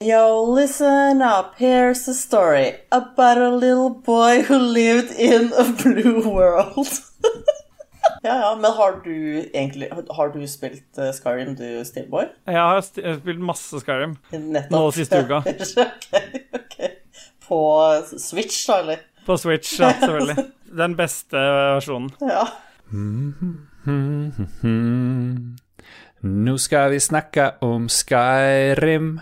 [0.00, 1.54] Yo, listen up.
[1.56, 6.86] Here's a story about a little boy who lived in a blue world.
[8.22, 12.28] ja, ja, men har du egentlig Har du spilt uh, Skyrim, du, Steelboy?
[12.46, 14.70] Jeg har st spilt masse Skyrim Nettopp.
[14.70, 15.40] nå siste uka.
[15.90, 16.14] ok,
[16.54, 16.76] ok.
[17.48, 17.58] På
[18.18, 19.02] Switch, da, eller?
[19.26, 20.44] På Switch, ja, selvfølgelig.
[20.78, 21.42] Den beste
[21.74, 22.12] versjonen.
[22.22, 22.44] Ja.
[26.22, 29.18] Nå skal vi snakke om Skyrim.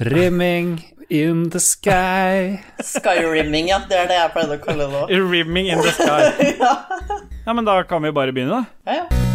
[0.00, 2.64] Rimming in the sky.
[2.80, 3.82] Skyrimming, ja.
[3.88, 5.12] Det er det jeg pleide å kalle det òg.
[5.28, 6.54] Rimming in the sky.
[7.44, 8.92] Ja, men da kan vi bare begynne, da.
[8.92, 9.29] Ja, ja.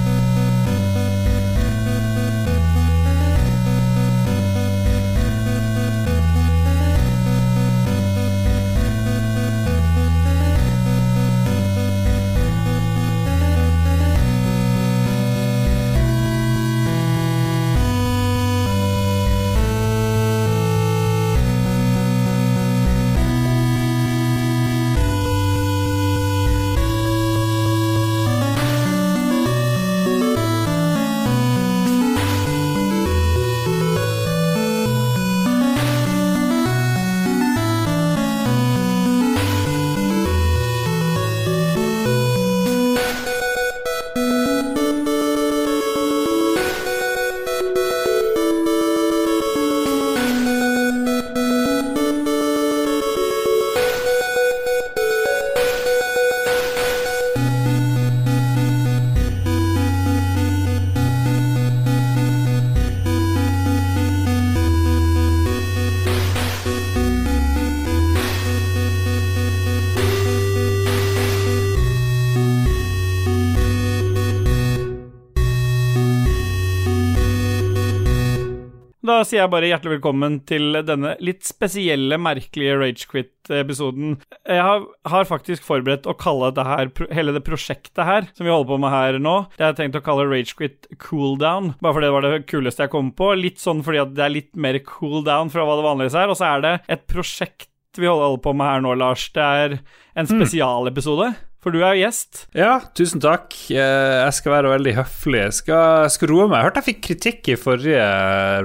[79.16, 84.18] Da sier jeg bare hjertelig velkommen til denne litt spesielle, merkelige Ragequit-episoden.
[84.44, 88.52] Jeg har, har faktisk forberedt å kalle det her, hele det prosjektet her, som vi
[88.52, 91.72] holder på med her nå, det har jeg tenkt å kalle Ragequit Cooldown.
[91.80, 93.32] Bare fordi det var det kuleste jeg kom på.
[93.40, 96.34] Litt sånn fordi at det er litt mer cooldown fra hva det vanligvis er.
[96.34, 99.30] Og så er det et prosjekt vi holder på med her nå, Lars.
[99.32, 99.78] Det er
[100.20, 101.32] en spesialepisode.
[101.66, 102.44] For du er jo gjest.
[102.54, 103.56] Ja, tusen takk.
[103.74, 105.40] Eh, Jeg skal være veldig høflig.
[105.48, 106.60] Jeg skal, skal roe meg.
[106.62, 108.04] Jeg hørte jeg fikk kritikk i forrige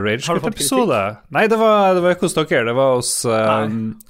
[0.02, 0.98] Ragequit-episode.
[1.32, 2.62] Nei, det var, det var ikke hos dere.
[2.68, 3.64] Det var hos uh,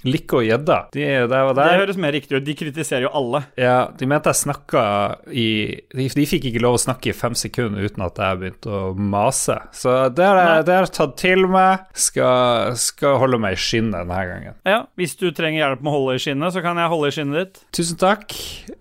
[0.08, 0.78] Likke og Gjedda.
[0.94, 2.46] De, det Det høres mer riktig ut.
[2.46, 3.44] De kritiserer jo alle.
[3.60, 4.82] Ja, de mente jeg snakka
[5.30, 5.46] i
[5.94, 8.82] de, de fikk ikke lov å snakke i fem sekunder uten at jeg begynte å
[8.98, 9.56] mase.
[9.76, 11.86] Så det har jeg tatt til meg.
[11.94, 14.58] Skal, skal holde meg i skinnet denne gangen.
[14.66, 17.14] Ja, Hvis du trenger hjelp med å holde i skinnet, så kan jeg holde i
[17.14, 17.62] skinnet ditt.
[17.76, 18.34] Tusen takk.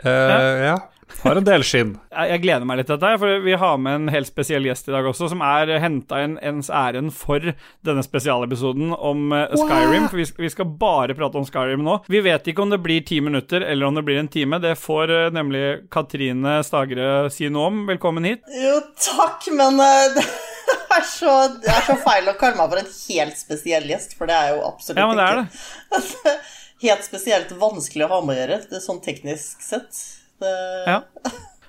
[0.05, 0.77] Eh, ja.
[1.23, 1.95] Har en del skinn.
[2.29, 4.93] Jeg, gleder meg litt til dette, for vi har med en helt spesiell gjest i
[4.93, 7.41] dag også, som er henta inn ens æren for
[7.85, 10.05] denne spesialepisoden om eh, Skyrim.
[10.11, 11.97] For vi, skal- bare prate om Skyrim nå.
[12.13, 14.61] Vi vet ikke om det blir ti minutter eller om det blir en time.
[14.63, 17.81] Det får eh, nemlig Katrine Stagre si noe om.
[17.89, 18.45] Velkommen hit.
[18.53, 18.77] Jo,
[19.09, 23.41] takk, men det er, så, det er så feil å kalle meg for en helt
[23.41, 26.37] spesiell gjest, for det er jo absolutt Ja, men det er ikke.
[26.79, 30.03] Helt spesielt vanskelig å ha med å gjøre, det er sånn teknisk sett.
[30.39, 30.51] Det,
[30.87, 31.01] Ja.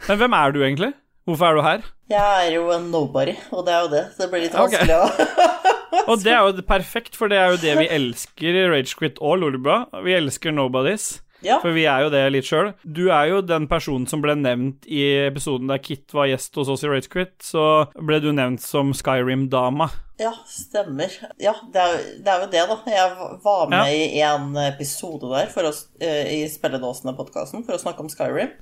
[0.07, 0.93] Men hvem er du egentlig?
[1.29, 1.83] Hvorfor er du her?
[2.11, 4.05] Jeg er jo en nobody, og det er jo det.
[4.19, 7.59] Det blir litt vanskelig vanskelig å Og det er jo perfekt, for det er jo
[7.61, 9.83] det vi elsker i Ragequit og Lolbua.
[10.07, 11.21] Vi elsker Nobodies.
[11.43, 11.59] Ja.
[11.63, 12.73] For vi er jo det litt sjøl.
[12.85, 16.69] Du er jo den personen som ble nevnt i episoden der Kit var gjest hos
[16.69, 17.33] oss i Ragequit.
[17.45, 17.65] Så
[17.97, 19.89] ble du nevnt som Skyrim-dama.
[20.21, 21.09] Ja, stemmer.
[21.41, 22.77] Ja, det er, det er jo det, da.
[22.93, 24.05] Jeg var med Ja.
[24.05, 25.73] i en episode der for å,
[26.05, 28.53] eh, i Spelledåsene-podkasten for å snakke om Skyrim.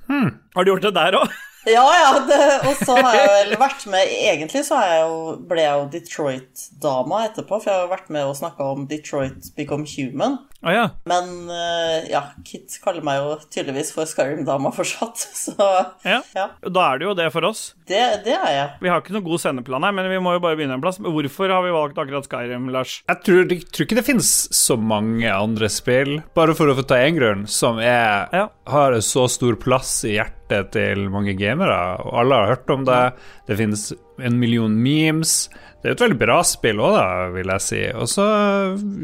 [0.55, 1.27] Har du gjort det der òg?
[1.67, 2.37] Ja, ja, det,
[2.69, 7.25] og så har jeg vel vært med Egentlig så jeg jo, ble jeg jo Detroit-dama
[7.27, 10.37] etterpå, for jeg har vært med og snakka om Detroit Become Human.
[10.59, 10.81] Å ja.
[11.07, 15.55] Men eh, ja, Kit kaller meg jo tydeligvis for Skyrim-dama fortsatt, så
[16.03, 16.17] ja.
[16.35, 16.47] ja.
[16.67, 17.61] Da er det jo det for oss.
[17.87, 18.65] Det, det er jeg.
[18.83, 20.99] Vi har ikke noen god sendeplan her, men vi må jo bare begynne en plass.
[20.99, 22.97] Hvorfor har vi valgt akkurat Skyrim, Lars?
[23.07, 26.83] Jeg tror, jeg tror ikke det finnes så mange andre spill, bare for å få
[26.91, 28.49] ta én grunn, som er, Ja.
[28.67, 31.79] har så stor plass i hjertet til mange gamere.
[32.03, 33.01] Og alle har hørt om det.
[33.47, 33.87] Det finnes
[34.19, 35.47] en million memes.
[35.79, 36.99] Det er et veldig bra spill òg,
[37.37, 37.83] vil jeg si.
[37.95, 38.25] Og så,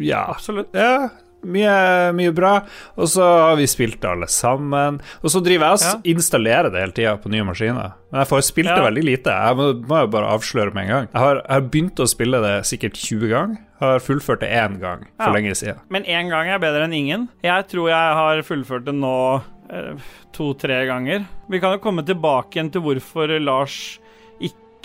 [0.04, 0.74] ja Absolutt.
[0.75, 1.08] Ja,
[1.46, 2.54] mye, mye bra.
[2.98, 5.00] Og så har vi spilt det alle sammen.
[5.24, 6.14] Og så driver jeg og Ja.
[6.16, 7.94] installerer det hele tida på nye maskiner.
[8.12, 8.90] Men jeg får spilt det Ja.
[8.90, 9.32] veldig lite.
[9.32, 11.08] Jeg må, må jo bare avsløre med en gang.
[11.14, 13.58] Jeg har, jeg har begynt å spille det sikkert 20 ganger.
[13.80, 15.34] Har fullført det én gang for Ja.
[15.34, 15.80] lenge siden.
[15.90, 17.30] Men én gang er bedre enn ingen.
[17.44, 19.96] Jeg tror jeg har fullført det nå eh,
[20.32, 21.26] to-tre ganger.
[21.50, 24.00] Vi kan jo komme tilbake igjen til hvorfor Lars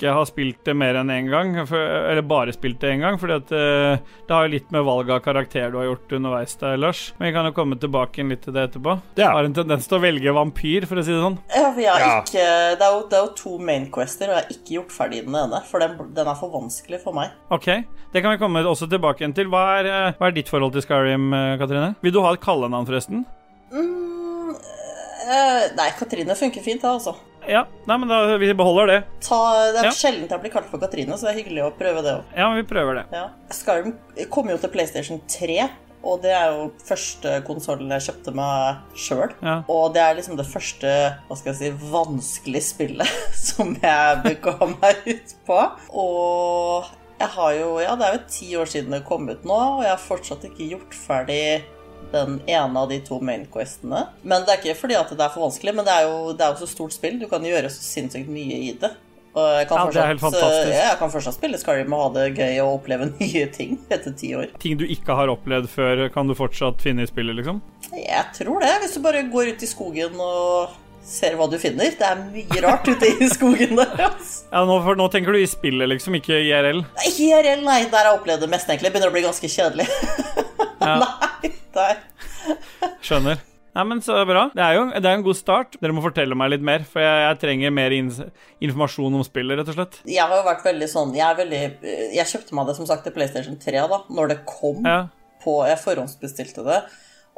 [0.00, 3.18] ikke har spilt det mer enn én gang, for, eller bare spilt det én gang,
[3.20, 6.56] fordi at uh, det har jo litt med valg av karakter du har gjort underveis
[6.60, 7.02] der, Lars.
[7.18, 8.96] Men vi kan jo komme tilbake litt til det etterpå.
[9.20, 9.34] Ja.
[9.36, 11.36] Har en tendens til å velge vampyr, for å si det sånn.
[11.52, 12.16] Ja, for jeg har Ja.
[12.24, 12.46] ikke,
[12.80, 15.22] det, er jo, det er jo to main quester, og jeg har ikke gjort ferdig
[15.28, 15.62] den ene.
[15.68, 17.36] For den, den er for vanskelig for meg.
[17.52, 17.68] Ok,
[18.14, 19.52] det kan vi komme også tilbake igjen til.
[19.52, 21.92] Hva er, eh, hva er ditt forhold til Skyrim, eh, Katrine?
[22.00, 23.26] Vil du ha et kallenavn, forresten?
[23.70, 27.14] Mm, øh, nei, Katrine funker fint, det, altså.
[27.50, 28.98] Ja, nei, men da, vi beholder det.
[29.26, 29.40] Ta,
[29.74, 29.94] det er Ja.
[29.96, 32.24] sjelden jeg blir kalt for Katrine, så det er hyggelig å prøve det òg.
[32.38, 33.06] Ja, vi prøver det.
[33.12, 33.24] Ja.
[33.50, 33.96] Skyrim
[34.30, 35.68] kom jo til PlayStation 3,
[36.04, 39.34] og det er jo første konsollen jeg kjøpte meg sjøl.
[39.42, 39.56] Ja.
[39.68, 40.92] Og det er liksom det første
[41.28, 43.18] hva skal jeg si, vanskelige spillet
[43.50, 45.58] som jeg bega meg ut på.
[45.92, 46.86] Og
[47.20, 49.82] jeg har jo Ja, det er jo ti år siden det kom ut nå, og
[49.84, 51.64] jeg har fortsatt ikke gjort ferdig
[52.12, 54.06] den ene av de to mainquestene.
[54.22, 56.46] Men det er ikke fordi at det er for vanskelig, men det er jo, det
[56.46, 57.20] er jo så stort spill.
[57.20, 58.90] Du kan gjøre så sinnssykt mye i det.
[59.30, 60.74] Og jeg kan, Ja, det fortsatt, fantastisk.
[60.74, 64.14] Ja, jeg kan fortsatt spille Skyrim og ha det gøy og oppleve nye ting etter
[64.18, 64.50] ti år.
[64.62, 67.60] Ting du ikke har opplevd før, kan du fortsatt finne i spillet, liksom?
[67.94, 70.74] Jeg tror det, hvis du bare går ut i skogen og
[71.10, 71.94] ser hva du finner.
[71.96, 73.94] Det er mye rart ute i skogen der.
[74.10, 74.44] Altså.
[74.50, 76.82] Ja, nå, for, nå tenker du i spillet, liksom, ikke IRL.
[77.06, 78.92] Ikke IRL, nei, der har jeg opplevd det mest, egentlig.
[78.94, 79.88] Begynner å bli ganske kjedelig.
[80.80, 80.94] Ja.
[80.96, 81.26] nei,
[81.76, 82.02] der.
[83.04, 83.40] Skjønner.
[83.70, 84.48] Nei, men så bra.
[84.50, 85.76] Det er jo det er en god start.
[85.78, 88.08] Dere må fortelle meg litt mer, for jeg, jeg trenger mer in
[88.66, 90.00] informasjon om spillet, rett og slett.
[90.10, 91.60] Jeg har jo vært veldig sånn Jeg er veldig
[92.16, 94.98] Jeg kjøpte meg det som sagt til PlayStation 3 da Når det kom Ja.
[95.44, 96.80] på Jeg forhåndsbestilte det.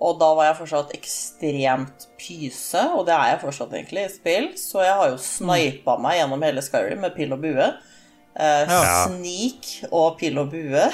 [0.03, 4.49] Og da var jeg fortsatt ekstremt pyse, og det er jeg fortsatt egentlig i spill,
[4.59, 7.69] så jeg har jo snipa meg gjennom hele Skyrim med pil og bue.
[8.35, 9.05] Eh, Ja.
[9.07, 10.89] Snik og pil og bue.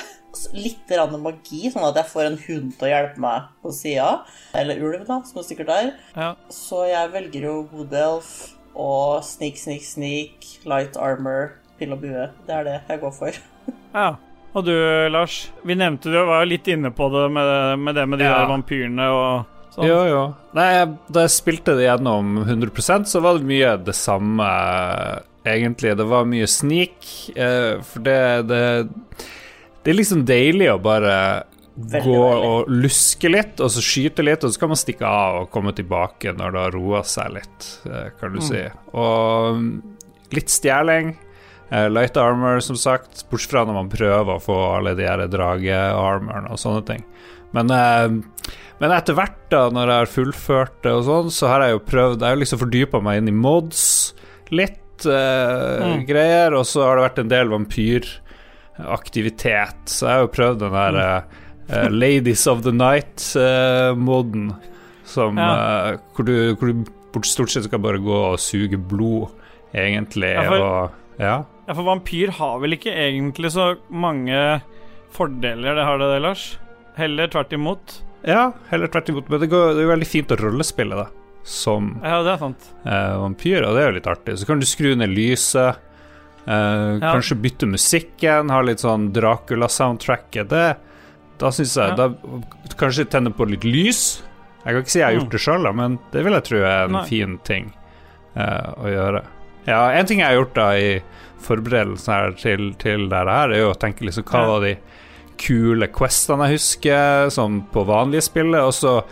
[0.55, 4.11] Litt magi, sånn at jeg får en hund til å hjelpe meg på sida.
[4.55, 5.91] Eller ulv, da, som er sikkert der.
[6.17, 6.35] Ja.
[6.53, 8.31] Så jeg velger jo god Elf
[8.79, 12.29] og sneak, sneak, sneak, light armor, pill og bue.
[12.47, 13.39] Det er det jeg går for.
[13.95, 14.09] ja.
[14.57, 14.73] Og du,
[15.13, 15.51] Lars.
[15.67, 18.39] Vi nevnte du var jo litt inne på det med, med det med de Ja.
[18.39, 19.87] der vampyrene og sånn.
[19.89, 20.23] Jo, jo.
[20.57, 24.49] Nei, jeg- da jeg spilte det gjennom 100% så var det mye det samme,
[25.45, 25.97] egentlig.
[25.97, 27.05] Det var mye sneak,
[27.37, 28.63] eh, for det, det
[29.88, 31.12] Det er liksom deilig å bare
[31.79, 32.49] Veldig gå veldig.
[32.50, 35.73] og luske litt, og så skyte litt, og så kan man stikke av og komme
[35.79, 38.61] tilbake når det har roa seg litt, eh, kan du si.
[38.93, 39.70] Og mm,
[40.37, 41.14] litt stjeling.
[41.70, 45.25] eh, Light armor, som sagt, bortsett fra når man prøver å få alle de her
[45.32, 47.05] dragearmorene og sånne ting.
[47.56, 48.08] Men, eh,
[48.81, 51.84] men etter hvert, da, når jeg har fullført det og sånn, så har jeg jo
[51.88, 54.12] prøvd Jeg har liksom fordypa meg inn i mods
[54.50, 56.05] litt eh, Mm.
[56.08, 57.49] greier, og så har det vært en del
[58.79, 61.23] vampyraktivitet, så jeg har jo prøvd den der eh,
[61.69, 64.53] eh, Ladies of the Night-moden,
[65.09, 65.93] som Ja.
[65.95, 66.73] uh, hvor, du, hvor
[67.23, 69.31] du stort sett skal bare gå og suge blod,
[69.75, 71.45] egentlig, Ja, for- og Ja.
[71.69, 74.63] Ja, for vampyr har vel ikke egentlig så mange
[75.13, 76.59] fordeler, det har det det, Lars?
[76.97, 78.01] Heller tvert imot.
[78.25, 79.29] Ja, heller tvert imot.
[79.29, 81.07] Men det, går, det er jo veldig fint å rollespille, da,
[81.45, 82.71] som Ja, det sant.
[82.87, 84.39] eh, vampyr, og det er jo litt artig.
[84.39, 85.77] Så kan du skru ned lyset,
[86.49, 87.12] eh, Ja.
[87.12, 90.49] kanskje bytte musikken, ha litt sånn Dracula-soundtracket.
[91.39, 91.95] Da syns jeg Ja.
[91.95, 92.09] da,
[92.79, 94.23] Kanskje tenne på litt lys.
[94.65, 95.31] Jeg kan ikke si jeg har gjort Mm.
[95.31, 97.05] det sjøl, men det vil jeg tro er en Nei.
[97.06, 97.73] fin ting
[98.37, 99.23] uh, å gjøre.
[99.67, 101.03] Ja, en ting jeg har gjort da i
[101.43, 104.77] forberedelsen her til, til det her, er jo å tenke liksom hva var de
[105.39, 109.05] kule questene jeg husker, som på vanlige spillet, og så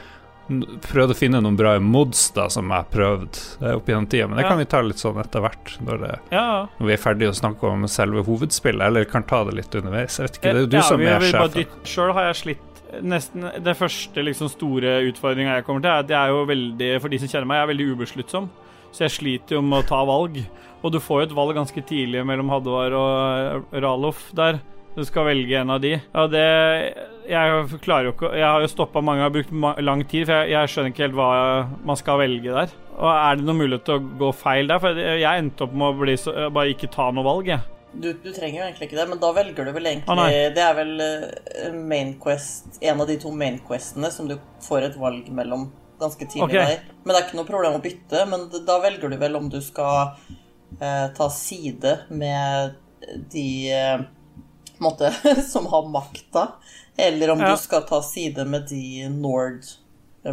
[0.48, 4.26] prøvde å finne noen bra mods da som jeg prøvde prøvd eh, opp gjennom tida,
[4.28, 4.48] men det Ja.
[4.48, 7.36] kan vi ta litt sånn etter hvert, når, det, Ja, når vi er ferdige å
[7.40, 10.18] snakke om selve hovedspillet, eller kan ta det litt underveis.
[10.18, 11.66] Jeg vet ikke, det er jo du ja, som vi- er sjefen.
[11.84, 12.72] Sjøl har jeg slitt
[13.02, 17.08] Nesten Det første liksom store utfordringa jeg kommer til, er det er jo veldig For
[17.08, 18.48] de som kjenner meg, jeg er veldig ubesluttsom.
[18.92, 20.38] Så jeg sliter jo med å ta valg.
[20.84, 24.60] Og du får jo et valg ganske tidlig mellom Hadvar og eh, Ralof der.
[24.96, 25.92] Du skal velge en av de.
[26.16, 26.46] Og det
[27.28, 29.52] Jeg klarer jo ikke Jeg har jo stoppa mange, har brukt
[29.84, 31.30] lang tid, for jeg, jeg skjønner ikke helt hva
[31.86, 32.74] man skal velge der.
[32.96, 34.80] Og er det noen mulighet til å gå feil der?
[34.80, 37.72] For jeg endte opp med å bli så, bare ikke ta noe valg, jeg.
[37.96, 40.32] Du, du trenger jo egentlig ikke det, men da velger du vel egentlig ah.
[40.52, 44.34] Det er vel eh, main quest, en av de to main questene som du
[44.64, 46.74] får et valg mellom ganske tidlig okay.
[46.74, 46.98] der.
[47.04, 49.62] Men det er ikke noe problem å bytte, men da velger du vel om du
[49.64, 50.16] skal
[50.80, 52.76] eh, ta side med
[53.32, 54.04] de eh,
[54.80, 55.12] måte,
[55.52, 56.48] som har makta,
[56.98, 57.50] eller om Ja.
[57.54, 59.64] du skal ta side med de Nord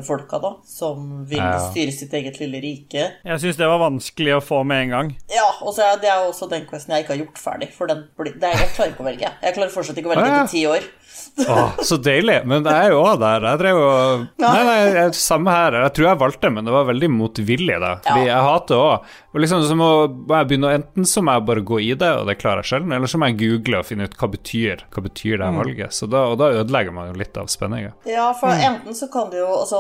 [0.01, 1.59] folka, da, som vil Ja.
[1.69, 3.11] styre sitt eget lille rike.
[3.23, 5.11] Jeg syns det var vanskelig å få med en gang.
[5.29, 7.85] Ja, og så er det er også den questen jeg ikke har gjort ferdig, for
[7.85, 9.29] den det er, jeg klarer ikke å velge.
[9.43, 9.53] jeg.
[9.53, 10.81] Klarer fortsatt ikke å velge etter ti år.
[11.47, 12.39] Åh, så deilig.
[12.49, 13.45] Men jeg er jo òg der.
[13.51, 15.77] Jeg drev og Nei, nei, samme her.
[15.83, 17.93] Jeg tror jeg valgte, men det var veldig motvillig, da.
[18.01, 18.33] Fordi Ja.
[18.33, 19.05] jeg hater òg
[19.41, 19.87] liksom, Så må
[20.29, 22.91] jeg begynne Enten så må jeg bare gå i det, og det klarer jeg sjelden,
[22.93, 25.93] eller så må jeg google og finne ut hva betyr hva betyr det her valget.
[25.93, 27.93] Så da, og da ødelegger man jo litt av spenninga.
[28.05, 29.79] Ja, for enten så kan det jo Altså,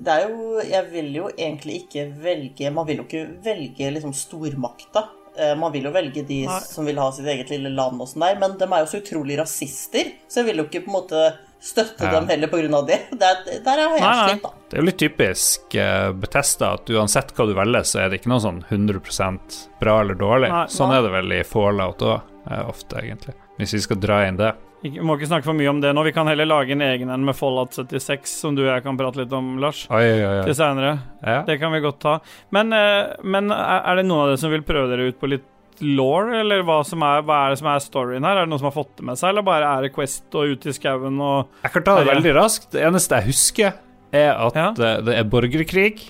[0.00, 4.12] det er jo Jeg vil jo egentlig ikke velge Man vil jo ikke velge liksom
[4.12, 5.06] stormakta.
[5.38, 6.60] Eh, Man vil jo velge de Nei.
[6.66, 9.00] som vil ha sitt eget lille land og sånn der, men de er jo så
[9.00, 11.22] utrolig rasister, så jeg vil jo ikke på en måte
[11.60, 12.12] støtte Ja.
[12.16, 13.00] dem heller av det.
[13.12, 14.52] Der, der er jeg helt slitt, da.
[14.70, 18.20] Det er jo litt typisk uh, Betesta at uansett hva du velger, så er det
[18.20, 20.50] ikke noe sånn 100% bra eller dårlig.
[20.50, 20.66] Nei.
[20.72, 20.98] sånn Nei.
[20.98, 22.20] er det vel i Fallout òg,
[22.66, 23.36] ofte, egentlig.
[23.60, 24.54] Hvis vi skal dra inn det.
[24.80, 26.02] Ikke, må ikke snakke for mye om det nå.
[26.06, 28.96] Vi kan heller lage en egen en med Fallout 76, som du og jeg kan
[28.96, 29.82] prate litt om, Lars.
[29.92, 30.44] Oi, oi, oi.
[30.48, 30.94] Til seinere.
[31.20, 31.42] Ja.
[31.44, 32.14] Det kan vi godt ta.
[32.56, 35.44] Men, eh, men er det noen av dere som vil prøve dere ut på litt
[35.82, 38.36] law, eller hva, som er, hva er det som er storyen her?
[38.40, 40.54] Er det noen som har fått det med seg, eller bare er det Quest og
[40.54, 42.70] ut i skauen og Jeg kan ta det veldig raskt.
[42.74, 43.72] Det eneste jeg husker,
[44.12, 44.68] er at Ja.
[44.70, 46.00] eh, det er borgerkrig.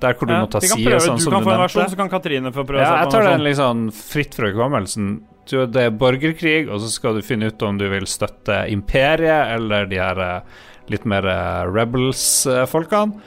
[0.00, 1.90] Der hvor du Ja, må ta side, sånn Du som kan du få en versjon,
[1.92, 4.48] så kan Katrine få prøve Ja, seg jeg tar en den litt sånn fritt fra
[4.48, 5.10] hukommelsen.
[5.50, 9.84] Det er borgerkrig, og så skal du finne ut om du vil støtte imperiet eller
[9.90, 10.40] de her eh,
[10.88, 13.20] litt mer eh, rebels-folkene.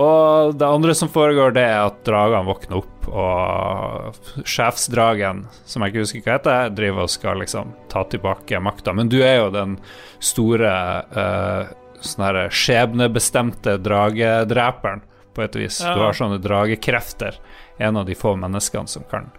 [0.00, 5.92] Og det andre som foregår, det er at dragene våkner opp, og sjefsdragen, som jeg
[5.92, 8.94] ikke husker hva heter, driver og skal liksom ta tilbake makta.
[8.96, 9.78] Men du er jo den
[10.22, 10.74] store
[11.14, 15.80] uh, sånn skjebnebestemte dragedreperen, på et vis.
[15.80, 15.94] Ja.
[15.96, 17.38] Du har sånne dragekrefter.
[17.80, 19.30] En av de få menneskene som kan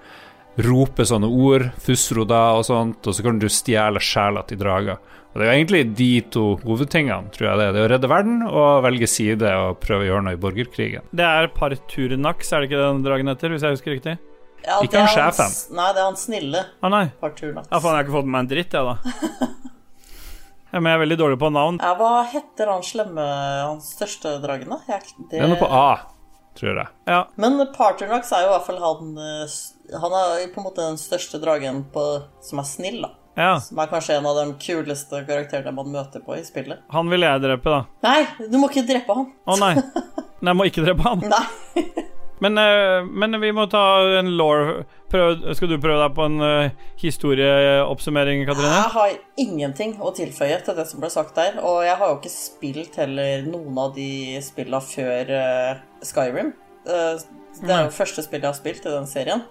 [0.66, 5.02] rope sånne ord, fusroda og sånt, og så kan du stjele sjela til drager.
[5.34, 7.72] Og Det er jo egentlig de to hovedtingene, tror jeg det er.
[7.74, 11.08] Det er å redde verden og velge side og prøve å gjøre noe i borgerkrigen.
[11.10, 14.16] Det er Parturnax, er det ikke det den dragen heter, hvis jeg husker riktig?
[14.64, 15.56] Ja, Ikke det han sjefen.
[15.76, 17.02] Nei, det er han snille Å nei.
[17.20, 17.68] Parturnax.
[17.68, 19.50] Ja, faen, jeg har ikke fått med meg en dritt, jeg, da.
[20.74, 21.76] Ja, men jeg er veldig dårlig på navn.
[21.84, 23.22] Ja, hva heter han slemme,
[23.62, 24.80] han største dragen, da?
[24.90, 26.00] Jeg, Det er noe på A,
[26.58, 26.88] tror jeg.
[27.10, 29.58] Ja, Men Parturnax er jo i hvert fall han eh,
[30.02, 32.06] Han er på en måte den største dragen på,
[32.42, 33.12] som er snill, da.
[33.38, 33.54] Ja.
[33.64, 36.84] Som er kanskje en av de kuleste karakterene man møter på i spillet.
[36.94, 37.84] Han vil jeg drepe, da.
[38.06, 39.30] Nei, du må ikke drepe han.
[39.50, 39.76] Å nei.
[40.44, 41.24] Nei, jeg må ikke drepe han.
[41.34, 42.04] Nei.
[42.44, 43.82] Men, eh, men vi må ta
[44.20, 44.82] en law
[45.56, 48.74] Skal du prøve deg på en eh, historieoppsummering, Katrine?
[48.74, 51.62] Jeg har ingenting å tilføye til det som ble sagt der.
[51.62, 56.52] Og jeg har jo ikke spilt heller noen av de spilla før eh, Skyrim.
[56.84, 59.46] Det er jo første spillet jeg har spilt i den serien.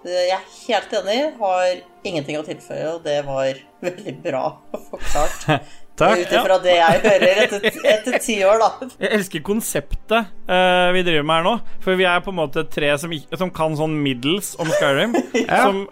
[0.00, 5.46] Eh, jeg er helt enig, har ingenting å tilføye, og det var veldig bra forklart.
[6.00, 6.16] Takk.
[6.16, 8.86] Ut ifra det jeg hører etter, etter ti år, da.
[9.02, 11.52] Jeg elsker konseptet uh, vi driver med her nå.
[11.84, 15.18] For vi er på en måte tre som, som kan sånn middels om Skyrim.
[15.42, 15.66] Ja.
[15.66, 15.82] Som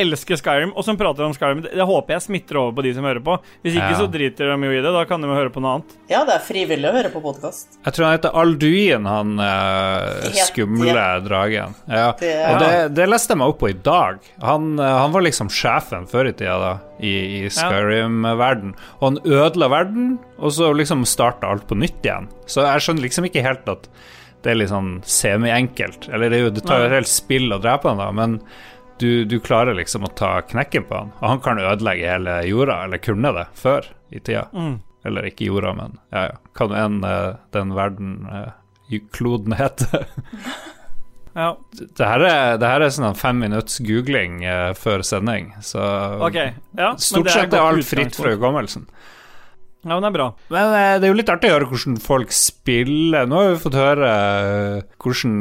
[0.00, 1.60] elsker Skyrim, og som prater om Skyrim.
[1.64, 3.36] Det, det håper jeg smitter over på de som hører på.
[3.64, 3.98] Hvis ikke Ja.
[4.00, 4.92] så driter de jo i det.
[4.94, 5.94] Da kan de jo høre på noe annet.
[6.10, 7.78] Ja, det er frivillig å høre på podkast.
[7.84, 11.06] Jeg tror han heter Alduin, han uh, skumle ja.
[11.24, 11.74] dragen.
[11.88, 12.08] Ja.
[12.20, 14.18] Det- Og det, det leste jeg meg opp på i dag.
[14.42, 18.74] Han, eh, han var liksom sjefen før i tida, da, i, i Skyrim-verden.
[19.00, 22.28] Og han ødela verden, og så liksom starta alt på nytt igjen.
[22.46, 23.88] Så jeg skjønner liksom ikke helt at
[24.44, 26.08] det er litt sånn semi-enkelt.
[26.14, 28.36] Eller det, er jo, det tar jo et helt spill å drepe han, da, men
[29.00, 31.12] du, du klarer liksom å ta knekken på han.
[31.20, 34.48] Og han kan ødelegge hele jorda, eller kunne det, før i tida.
[35.06, 36.40] Eller ikke jorda, men ja, ja.
[36.58, 40.08] Kan enn eh, den verden uh, kloden heter.
[41.38, 45.84] Ja, det, her er, det her er sånn fem minutts googling uh, før sending, så
[46.26, 46.56] okay.
[46.74, 48.88] ja, Stort sett er alt fritt fra hukommelsen.
[49.84, 50.26] Ja, men det er bra.
[50.50, 53.28] Men det er jo litt artig å høre hvordan folk spiller.
[53.30, 54.10] Nå har vi fått høre
[54.98, 55.36] hvordan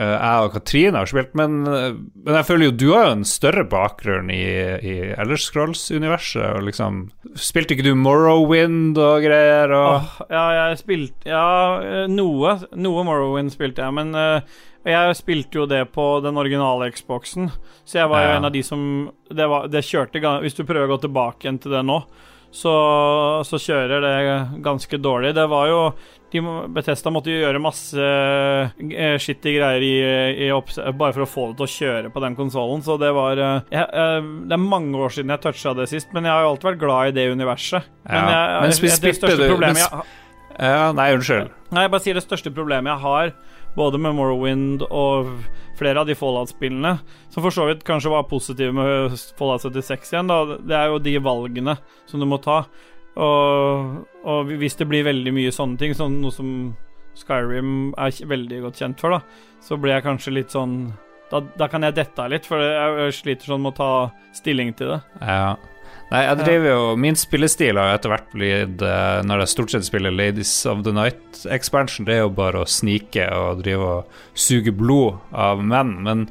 [0.00, 1.92] jeg og Katrine har spilt, men, eh,
[2.24, 4.40] men jeg føler jo du har jo en større bakgrunn i,
[4.80, 6.62] i Elder Scrolls-universet.
[6.64, 7.02] liksom
[7.36, 9.74] Spilte ikke du Morrowind og greier?
[9.76, 11.44] Og, Oh, ja, jeg spilte Ja,
[11.84, 12.56] eh, noe.
[12.80, 14.40] Noe Morrowind spilte jeg, men uh,
[14.88, 17.50] jeg spilte jo det på den originale Xboxen,
[17.84, 18.36] så jeg var jo Ja.
[18.38, 21.60] en av de som det, var, det kjørte Hvis du prøver å gå tilbake igjen
[21.60, 22.00] til det nå,
[22.50, 22.72] så,
[23.46, 25.34] så kjører det ganske dårlig.
[25.36, 25.82] Det var jo
[26.32, 29.92] de, må- Bethesda måtte jo gjøre masse uh, skitty greier i,
[30.46, 30.50] i
[30.94, 33.68] bare for å få det til å kjøre på den konsollen, så det var uh,
[33.72, 36.52] jeg, uh, Det er mange år siden jeg toucha det sist, men jeg har jo
[36.54, 37.90] alltid vært glad i det universet.
[38.06, 40.18] Men, Ja, jeg, men det spilte største problemet men jeg,
[40.60, 41.50] ja, nei, unnskyld.
[41.70, 43.34] Nei, jeg bare sier det største problemet jeg har,
[43.78, 45.30] både med Morrowind og
[45.80, 46.98] flere av de Fallout-spillene,
[47.32, 50.98] som for så vidt kanskje var positive med Fallout 76 igjen, da, det er jo
[51.00, 51.78] de valgene
[52.10, 52.64] som du må ta.
[53.18, 56.50] Og, og hvis det blir veldig mye sånne ting, sånn noe som
[57.18, 60.76] Skyrim er veldig godt kjent for, da, så blir jeg kanskje litt sånn
[61.30, 63.90] Da, da kan jeg dette av litt, for jeg, jeg sliter sånn med å ta
[64.34, 65.00] stilling til det.
[65.22, 65.56] Ja.
[66.10, 69.74] Nei, jeg driver jo Min spillestil har jo etter hvert blitt eh, Når jeg stort
[69.74, 73.92] sett spiller Ladies of the Night Expansion, det er jo bare å snike og drive
[73.98, 76.26] og suge blod av menn, men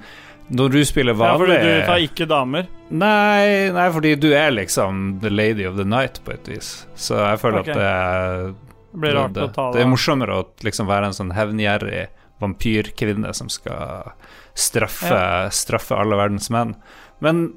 [0.49, 2.69] når du spiller Ja, fordi du tar ikke damer.
[2.89, 6.71] Nei, nei, fordi du er liksom the lady of the night på et vis.
[6.97, 7.75] Så jeg føler okay.
[7.75, 8.45] at det er
[8.89, 11.35] Det blir rart det, å ta det det er morsommere å liksom være en sånn
[11.37, 12.07] hevngjerrig
[12.41, 14.13] vampyrkvinne som skal
[14.57, 15.21] straffe,
[15.53, 16.73] straffe alle verdens menn.
[17.23, 17.51] Men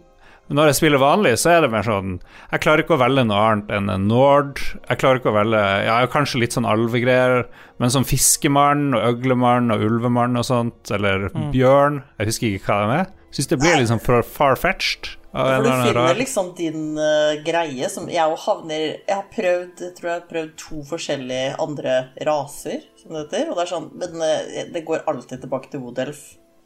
[0.52, 2.20] når jeg spiller vanlig, så er det mer sånn
[2.52, 4.60] Jeg klarer ikke å velge noe annet enn en Nord.
[4.88, 7.46] Jeg klarer ikke å velge Ja, kanskje litt sånn alvegreier,
[7.78, 11.50] men sånn fiskemann og øglemann og ulvemann og sånt, eller Mm.
[11.52, 13.06] bjørn Jeg husker ikke hva de er.
[13.32, 15.16] Syns det blir liksom for far-fetched.
[15.32, 19.94] For du finner liksom din uh, greie som Jeg jo havner Jeg har prøvd jeg
[19.96, 21.94] tror jeg har prøvd to forskjellige andre
[22.28, 23.48] raser, som det heter.
[23.48, 26.20] Og det er sånn Men uh, det går alltid tilbake til Wodelf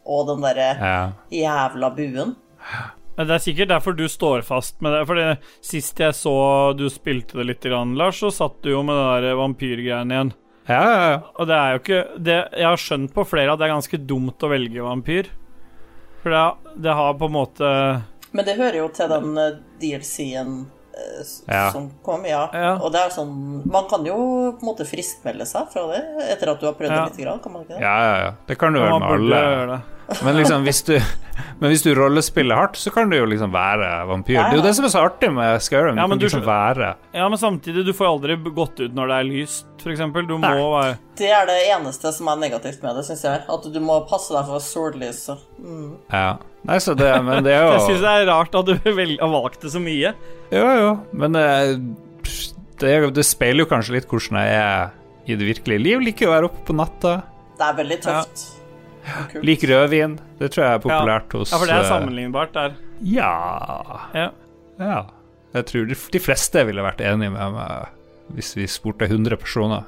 [0.06, 1.12] og den derre Ja.
[1.30, 2.34] jævla buen.
[3.16, 5.06] Men Det er sikkert derfor du står fast med det.
[5.08, 5.26] Fordi
[5.64, 7.64] Sist jeg så du spilte det litt,
[7.96, 10.32] Lars, så satt du jo med det der vampyrgreiene igjen.
[10.68, 11.18] Ja, ja, ja.
[11.38, 13.98] Og det er jo ikke det, Jeg har skjønt på flere at det er ganske
[14.06, 15.28] dumt å velge vampyr.
[16.22, 16.46] For det,
[16.82, 17.68] det har på en måte
[18.34, 20.56] Men det hører jo til den eh, DLC-en
[20.96, 21.70] eh, Ja.
[21.70, 22.48] som kom, ja.
[22.52, 22.72] Ja.
[22.82, 24.16] Og det er sånn Man kan jo
[24.58, 27.04] på en måte friskmelde seg fra det etter at du har prøvd Ja.
[27.04, 27.82] det lite grann, kan man ikke det?
[27.86, 28.32] ja, ja, ja.
[28.50, 29.42] Det kan du gjøre med alle.
[29.46, 29.80] gjøre det.
[30.22, 30.94] Men liksom, hvis du,
[31.58, 34.38] men hvis du rollespiller hardt, så kan du jo liksom være vampyr.
[34.38, 35.98] Det er jo det som er så artig med Skyrim.
[35.98, 39.16] Ja, men du liksom være Ja, men samtidig, du får aldri gått ut når det
[39.18, 40.04] er lyst, f.eks.
[40.28, 40.52] Du må Nei.
[40.60, 43.42] være Det er det eneste som er negativt med det, syns jeg.
[43.56, 45.42] At du må passe deg for sollyset.
[45.58, 45.88] Mm.
[46.12, 46.28] Ja.
[46.66, 49.16] Nei, så det Men det er Jeg jo syns det er rart at du vel,
[49.20, 50.12] har valgt det så mye.
[50.54, 50.92] Jo, jo.
[51.18, 51.74] Men eh,
[52.82, 54.94] det, det speiler jo kanskje litt hvordan jeg er
[55.26, 56.06] i det virkelige liv.
[56.12, 57.18] Liker å være oppe på natta.
[57.56, 58.46] Det er veldig tøft.
[59.06, 59.44] Kult.
[59.46, 60.16] Lik rødvin.
[60.40, 62.78] Det tror jeg er populært hos Ja, for det er eh, sammenlignbart der.
[63.06, 63.32] Ja.
[64.16, 64.30] Ja.
[64.80, 65.02] Ja.
[65.56, 67.92] Jeg tror de, de fleste ville vært enig med meg
[68.34, 69.84] hvis vi spurte 100 personer.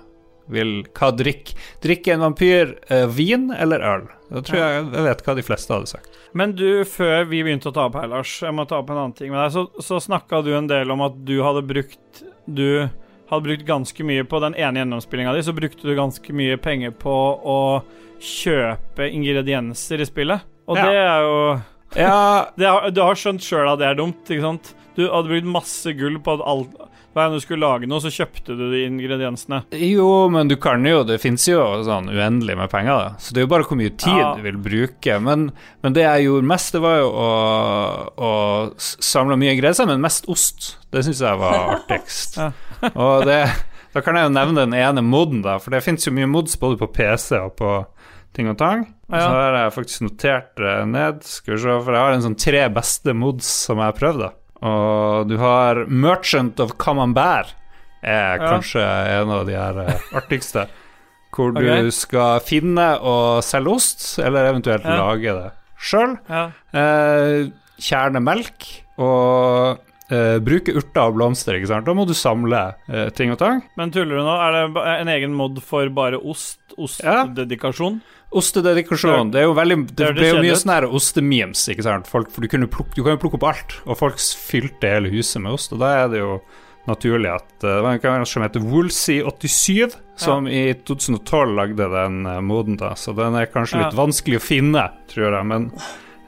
[0.48, 1.50] Vil, hva drikk?
[1.84, 4.06] Drikke en vampyr eh, vin eller øl?
[4.30, 6.16] Da tror jeg jeg vet hva de fleste hadde sagt.
[6.36, 9.00] Men du, før vi begynte å ta opp her, Lars, jeg må ta opp en
[9.02, 12.22] annen ting med deg, så, så snakka du en del om at du hadde brukt
[12.46, 12.88] Du
[13.28, 16.94] hadde brukt ganske mye på den ene gjennomspillinga di, så brukte du ganske mye penger
[16.96, 17.12] på
[17.44, 17.58] å
[18.20, 20.44] kjøpe ingredienser i spillet.
[20.68, 20.84] Og Ja.
[20.86, 21.62] det er jo
[21.96, 24.74] Ja, det har, Du har skjønt sjøl at det er dumt, ikke sant?
[24.98, 26.74] Du hadde brukt masse gull på at alt
[27.14, 29.62] Hver gang du skulle lage noe, så kjøpte du de ingrediensene.
[29.72, 33.08] Jo, men du kan jo Det fins jo sånn uendelig med penger, da.
[33.18, 34.34] Så det er jo bare hvor mye tid Ja.
[34.36, 35.16] du vil bruke.
[35.24, 35.48] Men,
[35.82, 37.30] men det jeg gjorde mest, det var jo å,
[38.18, 38.30] å
[38.78, 40.76] samle mye ingredienser, men mest ost.
[40.92, 42.36] Det syns jeg var artigst.
[42.38, 42.52] Ja.
[42.94, 43.40] Og det
[43.94, 46.58] Da kan jeg jo nevne den ene moden, da, for det fins jo mye mods
[46.60, 47.70] både på PC og på
[48.38, 48.86] ting og tang.
[49.10, 49.18] Ja.
[49.20, 52.38] Så har jeg faktisk notert det ned, skal vi se, for jeg har en sånn
[52.38, 54.32] tre beste mods som jeg har prøvd, da.
[54.68, 57.52] Og du har Merchant of Camembert,
[58.02, 58.52] er Ja.
[58.54, 58.82] kanskje
[59.18, 60.68] en av de her eh, artigste.
[61.34, 61.60] Hvor Ok.
[61.60, 64.96] du skal finne og selge ost, eller eventuelt Ja.
[65.02, 66.14] lage det sjøl.
[66.74, 68.64] Eh, kjerne melk
[68.98, 69.78] og
[70.10, 71.84] eh, bruke urter og blomster, ikke sant.
[71.86, 73.60] Da må du samle eh, ting og tang.
[73.76, 74.36] Men tuller du nå?
[74.40, 76.58] Er det en egen mod for bare ost?
[77.02, 77.24] Ja.
[78.30, 79.30] Ostededikasjon.
[79.32, 82.08] Det er jo veldig Det, Det ble jo mye sånn ostememes, ikke sant.
[82.10, 85.40] Folk, for du, plukke, du kan jo plukke opp alt, og folk fylte hele huset
[85.44, 85.72] med ost.
[85.72, 86.40] Og da er det jo
[86.88, 92.20] naturlig at eh, Det var en kar som heter Woolsey87, som i 2012 lagde den
[92.26, 92.94] eh, moden, da.
[92.96, 94.02] Så den er kanskje litt Ja.
[94.04, 95.70] vanskelig å finne, tror jeg, men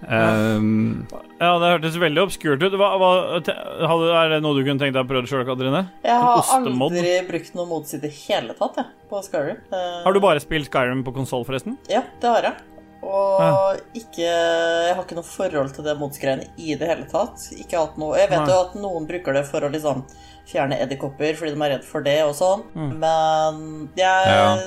[0.08, 1.06] ehm,
[1.40, 2.72] Ja, det hørtes veldig obskurt ut.
[2.78, 3.10] Hva, hva,
[3.40, 5.84] hadde, er det noe du kunne tenkt deg å prøve sjøl, Katrine?
[6.04, 9.60] Jeg har aldri brukt noe mods i det hele tatt, jeg, på Skyrim.
[9.72, 11.78] Uh, Har du bare spilt Skyrim på konsoll, forresten?
[11.88, 12.66] Ja, det har jeg.
[13.02, 13.76] Og Ja.
[13.96, 17.46] ikke Jeg har ikke noe forhold til det mods-greiene i det hele tatt.
[17.56, 18.50] Ikke hatt noe Jeg vet Nei.
[18.52, 20.04] jo at noen bruker det for å liksom
[20.50, 22.98] fjerne edderkopper fordi de er redd for det og sånn, Mm.
[22.98, 24.58] men jeg Ja.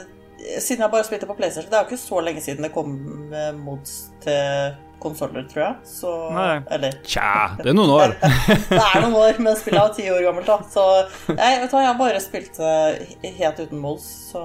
[0.59, 3.31] Siden jeg bare spilte på PlayStation Det er jo ikke så lenge siden det kom
[3.31, 5.75] eh, mods til konsoller, tror jeg.
[5.87, 6.55] Så Nei.
[6.73, 8.15] Eller Tja, det er noen år.
[8.71, 10.57] det er noen år, men spillet er ti år gammelt, da.
[10.73, 10.87] Så
[11.35, 14.43] jeg, vet du jeg har bare spilt det helt uten mols, så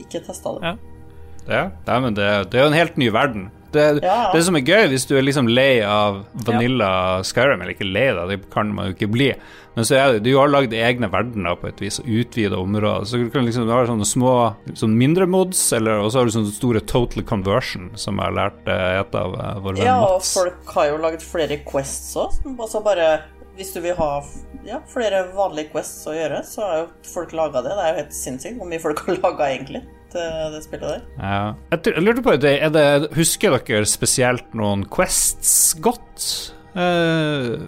[0.00, 0.72] ikke testa det.
[0.72, 0.76] Ja.
[1.48, 3.46] Det, det, men det, det er jo en helt ny verden.
[3.72, 4.30] Det, Ja.
[4.32, 8.06] det som er gøy, hvis du er liksom lei av Vanilla Skyrim, eller ikke lei
[8.16, 9.26] da, det kan man jo ikke bli,
[9.78, 13.04] men så er det, du har lagd egne verdener på et vis, og utvida områder,
[13.06, 14.32] så du kan liksom ha sånne små,
[14.74, 18.34] sånn mindre mods, eller, og så har du sånne store total conversion, som jeg har
[18.40, 22.16] lært eh, et av eh, våre venner Ja, og folk har jo lagd flere quests
[22.18, 22.40] òg.
[22.58, 23.06] Altså bare
[23.58, 24.10] hvis du vil ha
[24.66, 27.72] ja, flere vanlige quests å gjøre, så har jo folk laga det.
[27.78, 31.08] Det er jo helt sinnssykt hvor mye folk har laga, egentlig, til det spillet der.
[31.22, 31.40] Ja.
[31.74, 32.86] Jeg jeg lurte på, det- er det,
[33.18, 36.28] Husker dere spesielt noen quests godt?
[36.78, 37.58] Eh,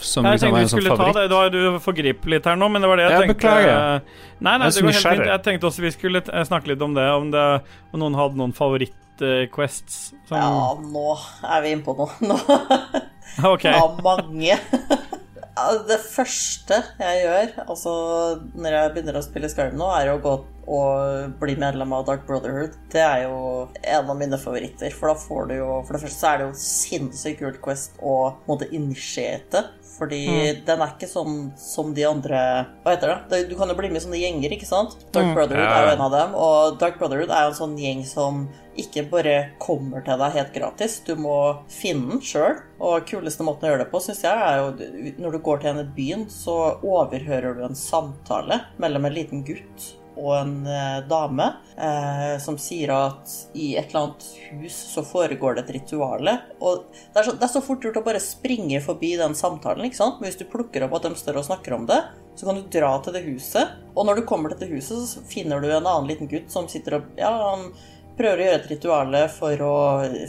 [0.00, 1.16] som Jeg liksom tenkte var vi en sånn skulle ta favoritt?
[1.16, 1.28] det.
[1.28, 3.34] det var, du forgriper litt her nå, men det var det jeg jeg tenkte.
[3.34, 4.02] beklager.
[4.38, 7.06] Nei, nei, Jeg det går helt Jeg tenkte også vi skulle snakke litt om det.
[7.18, 7.46] Om, det,
[7.92, 9.98] om noen hadde noen favoritt-quests.
[10.28, 10.36] Som...
[10.38, 11.06] Ja, nå
[11.42, 12.10] er vi inne på noe.
[12.22, 12.38] Nå
[13.54, 13.74] okay.
[13.74, 14.58] Ja, mange.
[15.88, 17.92] Det første jeg gjør, altså
[18.54, 20.36] når jeg begynner å spille Skyrim nå, er å gå
[20.68, 22.74] og bli medlem av Dark Brotherhood.
[22.92, 23.38] Det er jo
[23.80, 26.48] en av mine favoritter, for da får du jo For det første så er det
[26.50, 28.16] jo sinnssykt kult Quest å
[28.48, 29.64] måtte initiate.
[29.98, 30.22] Fordi
[30.64, 32.38] den er ikke sånn som de andre
[32.84, 33.42] Hva heter det?
[33.50, 34.94] Du kan jo bli med i sånne gjenger, ikke sant?
[35.12, 35.74] Dark Brotherhood Ja.
[35.82, 36.34] er jo en av dem.
[36.38, 40.52] Og Dark Brotherhood er jo en sånn gjeng som ikke bare kommer til deg helt
[40.54, 41.00] gratis.
[41.04, 42.60] Du må finne den sjøl.
[42.78, 45.70] Og kuleste måten å gjøre det på, syns jeg, er jo når du går til
[45.72, 50.98] en i byen, så overhører du en samtale mellom en liten gutt og en eh,
[51.08, 51.46] dame
[51.78, 54.26] eh, som sier at i et eller annet
[54.58, 56.34] hus så foregår det et rituale.
[56.58, 59.86] Og det er, så, det er så fort gjort å bare springe forbi den samtalen,
[59.86, 60.18] ikke sant?
[60.18, 62.00] Men hvis du plukker opp at de står og snakker om det,
[62.38, 63.78] så kan du dra til det huset.
[63.94, 66.68] Og når du kommer til det huset, så finner du en annen liten gutt som
[66.70, 67.70] sitter og Ja, han
[68.18, 69.74] prøver å gjøre et rituale for å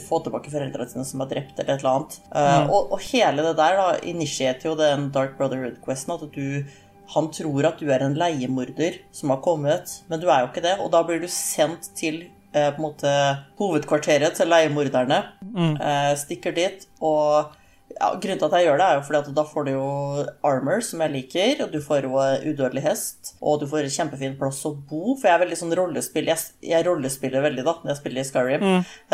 [0.04, 2.18] få tilbake foreldrene sine som er drept, eller et eller annet.
[2.30, 6.78] Eh, og, og hele det der da initierte jo den Dark Brotherhood-questen, at du
[7.14, 10.64] han tror at du er en leiemorder som har kommet, men du er jo ikke
[10.66, 10.76] det.
[10.82, 13.14] Og da blir du sendt til eh, på en måte
[13.58, 15.22] hovedkvarteret til leiemorderne.
[15.74, 16.86] Eh, stikker dit.
[17.02, 17.56] Og
[17.96, 19.86] ja, grunnen til at jeg gjør det, er jo fordi at da får du jo
[20.46, 24.62] armor, som jeg liker, og du får jo udødelig hest, og du får kjempefin plass
[24.68, 28.00] å bo, for jeg er veldig sånn rollespill Jeg, jeg rollespiller veldig da når jeg
[28.00, 28.66] spiller i Skyrim.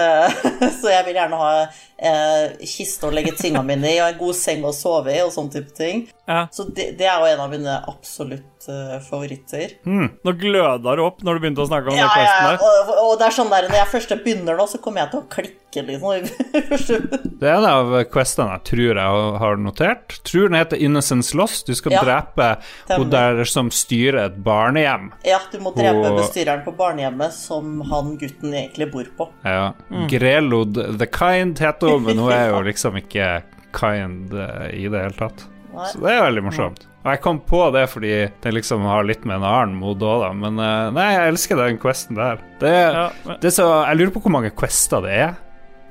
[0.03, 0.43] Eh,
[0.81, 4.39] så jeg vil gjerne ha uh, kiste å legge tingene mine i, og en god
[4.39, 6.07] seng å sove i, og sånn type ting.
[6.27, 6.47] Ja.
[6.53, 9.77] Så det, det er jo en av mine absolutt eh, favoritter.
[9.87, 12.65] Nå gløda du opp når du begynte å snakke om Ja, den ja, questen der.
[12.67, 15.21] og, og det er sånn der, når jeg først begynner nå, så kommer jeg til
[15.23, 16.29] å klikke liksom.
[17.41, 20.15] Det er en av questene jeg tror jeg har notert.
[20.25, 21.67] Tror den heter Innocence Lost.
[21.69, 22.47] Du skal Ja, drepe
[22.95, 25.11] hun der som styrer et barnehjem.
[25.27, 29.29] ja, du må drepe Og- bestyreren på barnehjemmet som han gutten egentlig bor på.
[29.45, 29.73] Ja.
[30.09, 33.43] Grelod the Kind heter hun, men hun er jo liksom ikke
[33.77, 35.45] kind eh, i det hele tatt.
[35.77, 35.91] Nei.
[35.93, 36.87] Så det er veldig morsomt.
[37.07, 40.25] Og jeg kom på det fordi det liksom har litt med en annen mode òg,
[40.25, 40.31] da.
[40.35, 42.41] Men eh, nei, jeg elsker den questen der.
[42.59, 45.37] Det, Ja, men- det er så Jeg lurer på hvor mange quester det er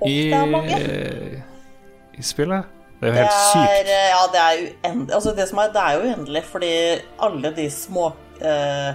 [0.06, 0.80] i, det er mange.
[2.20, 2.66] i spillet.
[3.00, 3.90] Det er jo Det helt er, sykt.
[3.96, 5.14] eh, ja, det er uendelig.
[5.16, 6.72] Altså, det som er, det er jo uendelig, fordi
[7.30, 8.06] alle de små
[8.42, 8.94] eh,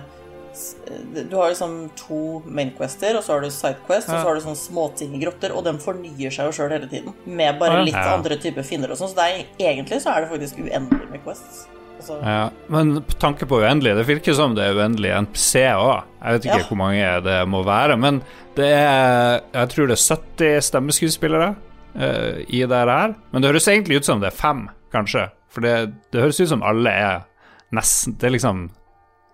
[1.30, 4.58] Du har liksom to mainquester, og så har du sidequest, og så har du sånne
[4.58, 7.14] småting i grotter, og de fornyer seg jo sjøl hele tiden.
[7.24, 8.16] Med bare litt Ja.
[8.16, 9.08] andre typer finner og sånn.
[9.08, 11.66] Så det er, egentlig så er det faktisk uendelig med quests.
[12.00, 16.02] Altså, Ja, men på tanke på uendelig, det virker som det er uendelig NPC òg.
[16.20, 16.66] Jeg vet ikke Ja.
[16.68, 18.22] hvor mange det må være, men
[18.56, 21.54] det er Jeg tror det er 70 stemmeskuespillere
[21.96, 23.14] uh, i det her.
[23.32, 25.28] Men det høres egentlig ut som det er fem, kanskje.
[25.50, 27.20] For det, det høres ut som alle er
[27.74, 28.70] nesten Det er liksom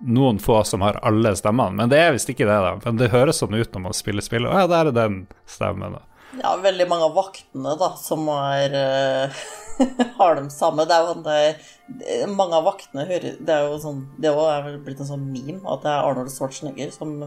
[0.07, 2.75] noen få som har alle stemmene, men det er visst ikke det, da.
[2.85, 4.51] Men det høres sånn ut når man spiller spillet.
[4.53, 6.03] Å ja, der er den stemmen, da.
[6.43, 9.39] Ja, veldig mange av vaktene da, som er eh,
[10.19, 10.85] har de samme.
[10.87, 14.65] Det er jo han der Mange av vaktene hører Det er jo sånn Det er
[14.65, 17.19] vel blitt en sånn meme at det er Arnold Schwarzenegger som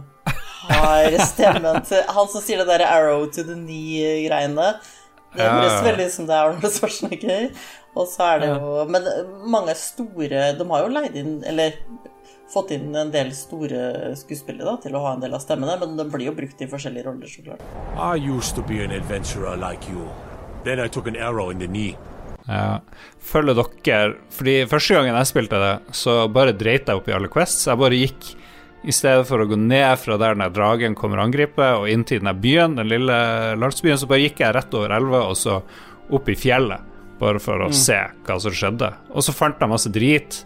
[0.70, 4.74] har stemmen til Han som sier det der 'arrow to the knee'-greiene.
[5.36, 5.84] Det høres ja.
[5.86, 7.50] veldig ut som det er Arnold Schwarzenegger.
[7.96, 9.08] Og så er det jo Men
[9.50, 11.78] mange store De har jo leid inn Eller
[12.50, 15.98] fått inn en del store skuespillere da, til å ha en del av stemmene, men
[16.00, 17.62] de blir jo brukt i forskjellige roller, så klart.
[17.94, 20.08] I used to be an adventurer like you.
[20.64, 21.96] Then I took an arrow in the knee.
[22.50, 22.80] Ja.
[23.30, 27.30] Følger dere Fordi første gangen jeg spilte det, så bare dreit jeg opp i alle
[27.32, 27.68] quests.
[27.70, 28.32] Jeg bare gikk
[28.90, 32.06] i stedet for å gå ned fra der den dragen kommer og angriper, og inn
[32.08, 33.18] til den byen, den lille
[33.60, 35.60] landsbyen, så bare gikk jeg rett over elva og så
[36.10, 36.86] opp i fjellet.
[37.20, 38.94] Bare for å se hva som skjedde.
[39.12, 40.38] Og så fant jeg masse drit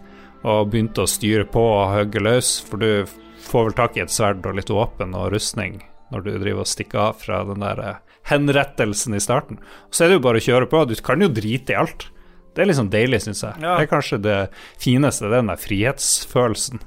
[0.44, 3.06] og begynte å styre på og hogge løs, for du
[3.46, 5.78] får vel tak i et sverd og litt våpen og rustning
[6.12, 9.60] når du driver og stikker av fra den der eh, henrettelsen i starten.
[9.90, 10.84] Så er det jo bare å kjøre på.
[10.88, 12.08] Du kan jo drite i alt.
[12.54, 13.58] Det er liksom deilig, syns jeg.
[13.60, 13.76] Ja.
[13.76, 14.38] Det er kanskje det
[14.80, 16.82] fineste, den der frihetsfølelsen.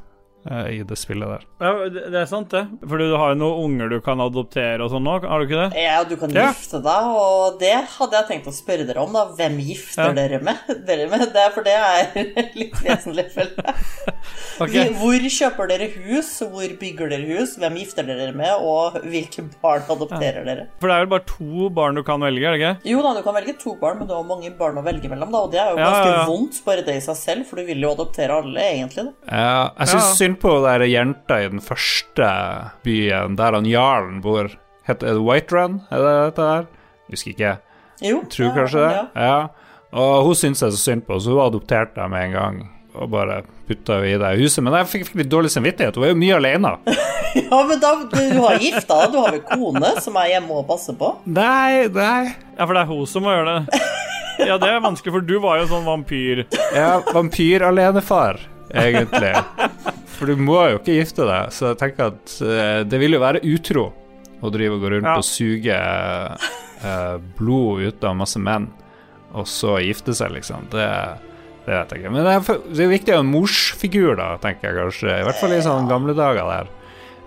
[0.52, 1.46] Eh, i det spillet der.
[1.62, 2.64] Ja, det, er sant, det.
[2.88, 5.62] Fordi du har jo noen unger du kan adoptere og sånn òg, har du ikke
[5.70, 5.82] det?
[5.84, 6.48] Ja, du kan Ja.
[6.52, 9.26] gifte deg, og det hadde jeg tenkt å spørre dere om, da.
[9.38, 10.14] Hvem gifter Ja.
[10.14, 10.58] dere med?
[10.88, 11.26] Dere med?
[11.34, 13.76] Det, er- for det er litt vesentlig, føler jeg.
[14.64, 14.88] okay.
[14.98, 16.30] Hvor kjøper dere hus?
[16.48, 17.56] Hvor bygger dere hus?
[17.60, 18.54] Hvem gifter dere med?
[18.62, 20.68] Og hvilke barn adopterer dere?
[20.82, 22.92] For det er vel bare to barn du kan velge, er det ikke?
[22.94, 25.32] Jo da, du kan velge to barn, men du har mange barn å velge mellom,
[25.34, 25.44] da.
[25.48, 26.26] Og det er jo ganske ja, ja.
[26.30, 29.08] vondt, bare det i seg selv, for du vil jo adoptere alle, egentlig.
[29.10, 29.14] da.
[29.32, 30.16] Ja, jeg syns Ja.
[30.38, 32.28] Synd på der jenta i den første
[32.84, 34.50] byen, der han jarlen bor.
[34.86, 35.82] Heter det White Run?
[35.92, 36.66] Er det dette der?
[37.10, 37.58] Husker ikke.
[38.02, 38.24] Jo.
[38.30, 38.92] Tror ja, kanskje det.
[38.94, 39.06] Ja.
[39.16, 39.48] Ja.
[39.94, 42.60] Og hun syntes jeg så synd på, så hun adopterte jeg med en gang.
[42.98, 44.64] Og bare putta henne i det huset.
[44.64, 45.96] Men jeg fikk, fikk litt dårlig samvittighet.
[45.96, 46.74] Hun er jo mye alene.
[47.42, 50.62] ja, men da, du, du har gifta deg, du har vel kone som er hjemme
[50.62, 51.14] og passer på?
[51.26, 52.34] Nei, nei.
[52.58, 53.82] Ja, for det er hun som må gjøre det.
[54.38, 56.44] Ja, det er vanskelig, for du var jo sånn vampyr.
[56.76, 58.38] Ja, vampyr-alenefar,
[58.70, 59.34] egentlig.
[60.18, 63.22] For du må jo ikke gifte deg, så jeg tenker at uh, det vil jo
[63.22, 63.88] være utro
[64.42, 65.16] å drive og gå rundt Ja.
[65.18, 68.68] og suge uh, blod ut av masse menn,
[69.38, 70.68] og så gifte seg, liksom.
[70.74, 70.88] Det,
[71.68, 72.14] det vet jeg ikke.
[72.16, 75.14] Men det er, det er viktig å ha en morsfigur, da, tenker jeg kanskje.
[75.22, 76.74] I hvert fall i sånne gamle dager der.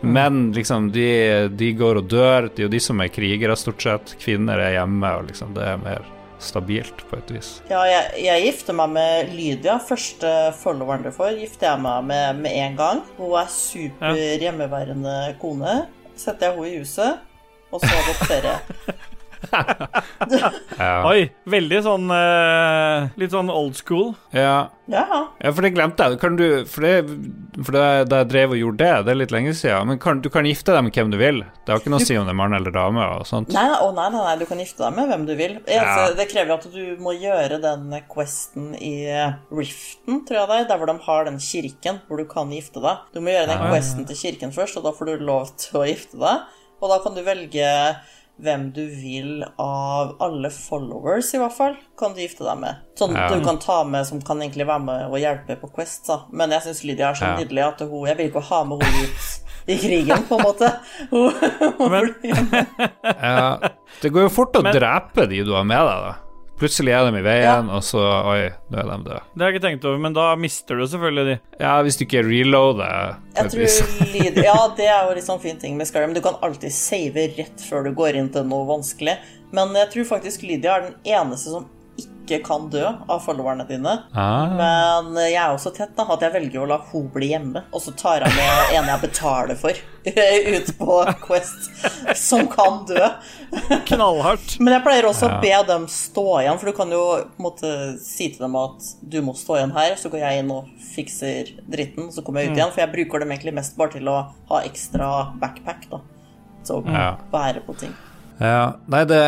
[0.01, 1.09] Men liksom, de,
[1.53, 2.47] de går og dør.
[2.49, 4.15] Det er jo de som er krigere, stort sett.
[4.23, 6.07] Kvinner er hjemme, og liksom, det er mer
[6.41, 7.51] stabilt, på et vis.
[7.71, 9.77] Ja, jeg, jeg gifter meg med Lydia.
[9.85, 13.05] Første followeren du får, gifter jeg meg med med en gang.
[13.19, 15.77] Hun er super hjemmeværende kone.
[16.17, 17.23] Setter jeg henne i huset,
[17.71, 18.99] og så adopterer jeg.
[20.81, 20.95] Ja.
[21.11, 24.13] Oi, veldig sånn eh, Litt sånn old school.
[24.37, 24.69] ja.
[24.91, 25.05] Ja,
[25.39, 26.17] Ja, for det glemte jeg.
[26.19, 27.05] Kan du, for det,
[27.63, 30.19] for det, da jeg drev og gjorde det, det er litt lenge siden, men kan,
[30.19, 31.39] du kan gifte deg med hvem du vil.
[31.63, 33.53] Det har ikke noe å si om det er mann eller dame og sånt.
[33.55, 35.55] Nei, å, nei, nei, nei, du kan gifte deg med hvem du vil.
[35.71, 35.85] Ja.
[35.85, 38.97] Altså, det krever at du må gjøre den questen i
[39.55, 42.83] Riften, tror jeg det er, der hvor de har den kirken hvor du kan gifte
[42.83, 43.07] deg.
[43.15, 45.87] Du må gjøre den questen til kirken først, og da får du lov til å
[45.87, 46.51] gifte deg.
[46.81, 47.71] Og da kan du velge
[48.43, 52.77] hvem du vil av alle followers, i hvert fall, kan du gifte deg med.
[52.99, 53.29] Sånn Ja.
[53.29, 56.23] du kan ta med som kan egentlig være med og hjelpe på Quest, da.
[56.33, 57.37] Men jeg syns Lydia er så Ja.
[57.37, 60.81] nydelig at hun Jeg vil ikke ha med henne ut i krigen, på en måte.
[61.11, 61.31] Hun,
[61.79, 62.67] hun Men- blir-
[63.23, 63.59] Ja,
[64.03, 66.15] det går jo fort å Men- drepe de du har med deg, da.
[66.61, 69.21] Plutselig er de i veien, og så Oi, nå er de døde.
[69.33, 71.37] Det har jeg ikke tenkt over, men da mister du selvfølgelig de.
[71.63, 75.61] Ja, hvis du ikke reloader Jeg tror Lydia Ja, det er jo litt sånn fin
[75.63, 76.13] ting med Skyrim.
[76.17, 79.17] Du kan alltid save rett før du går inn til noe vanskelig.
[79.57, 81.69] Men jeg tror faktisk Lydia er den eneste som
[82.31, 83.97] ikke kan dø av followerne dine.
[84.15, 87.65] Ah, Men jeg er også tett, da, at jeg velger å la hun bli hjemme.
[87.75, 89.81] Og så tar jeg med en jeg betaler for,
[90.55, 91.69] ut på Quest,
[92.17, 93.11] som kan dø.
[93.91, 94.57] Knallhardt.
[94.63, 97.47] Men jeg pleier også å be dem stå igjen, for du kan jo på en
[97.49, 97.73] måte
[98.05, 101.51] si til dem at du må stå igjen her, så går jeg inn og fikser
[101.71, 102.73] dritten, så kommer jeg ut igjen.
[102.75, 104.21] For jeg bruker dem egentlig mest bare til å
[104.53, 105.11] ha ekstra
[105.43, 106.03] backpack, da.
[106.67, 106.85] Så å
[107.33, 107.93] bære på ting.
[108.41, 109.21] Ja, nei, det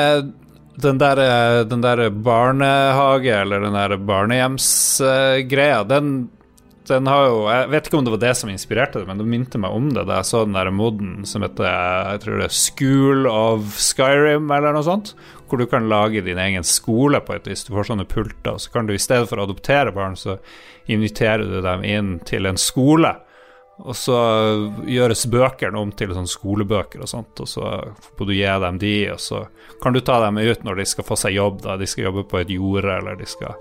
[0.80, 6.30] den der, den der barnehage, eller den der barnehjemsgreia, den,
[6.88, 9.28] den har jo Jeg vet ikke om det var det som inspirerte det, men det
[9.28, 12.48] minte meg om det da jeg så den der moden som heter jeg tror det
[12.48, 15.12] er School of Skyrim, eller noe sånt.
[15.48, 17.66] Hvor du kan lage din egen skole på et vis.
[17.66, 20.38] Du får sånne pulter, og så kan du i stedet for å adoptere barn, så
[20.88, 23.12] inviterer du dem inn til en skole.
[23.82, 24.14] Og så
[24.87, 27.70] gjøres bøkene om til sånn skolebøker og sånt, og så
[28.18, 29.46] får du gi dem de, og så
[29.82, 31.76] kan du ta dem ut når de skal få seg jobb, da.
[31.80, 33.56] De skal jobbe på et jorde, eller de skal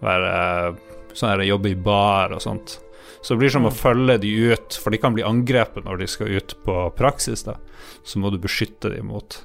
[0.00, 0.76] være
[1.18, 2.78] sånn her jobbe i bar og sånt.
[3.20, 6.06] Så det blir som å følge de ut, for de kan bli angrepet når de
[6.08, 7.58] skal ut på praksis, da.
[8.06, 9.40] Så må du beskytte dem mot,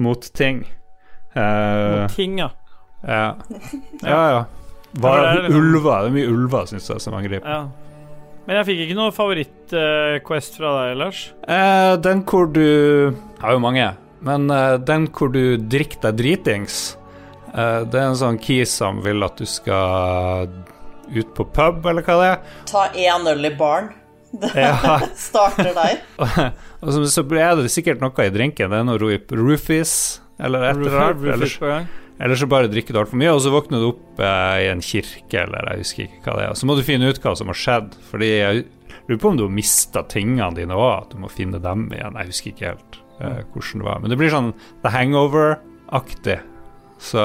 [0.00, 0.62] mot ting.
[1.34, 2.50] Eh, Ting, ja.
[3.02, 3.34] ja.
[4.06, 4.42] ja, ja.
[5.02, 6.04] Er liksom- ulver.
[6.06, 7.48] Det er mye ulver, syns jeg, som angriper.
[7.48, 7.62] ja.
[8.46, 11.20] Men jeg fikk ikke noe favoritt-quest fra deg, Lars.
[11.46, 13.86] Eh, den hvor du Jeg Har jo mange,
[14.26, 16.80] men eh, den hvor du drikker deg dritings,
[17.54, 20.50] eh, det er en sånn key som vil at du skal
[21.12, 22.52] ut på pub, eller hva det er.
[22.70, 23.92] Ta én øl i baren.
[24.32, 24.98] Det Ja.
[25.28, 26.52] starter der.
[26.82, 28.72] Og så, så er det sikkert noe i drinken.
[28.72, 29.94] Det er noe roofies,
[30.42, 31.98] eller et eller annet.
[32.20, 34.84] Eller så bare drikker du altfor mye, og så våkner du opp eh, i en
[34.84, 36.56] kirke, eller jeg husker ikke hva det er.
[36.58, 38.64] Så må du finne ut hva som har skjedd, fordi jeg
[39.08, 42.18] lurer på om du har mista tingene dine òg, at du må finne dem igjen.
[42.20, 44.02] Jeg husker ikke helt eh, hvordan det var.
[44.02, 44.52] Men det blir sånn
[44.84, 46.40] The Hangover-aktig.
[47.02, 47.22] Så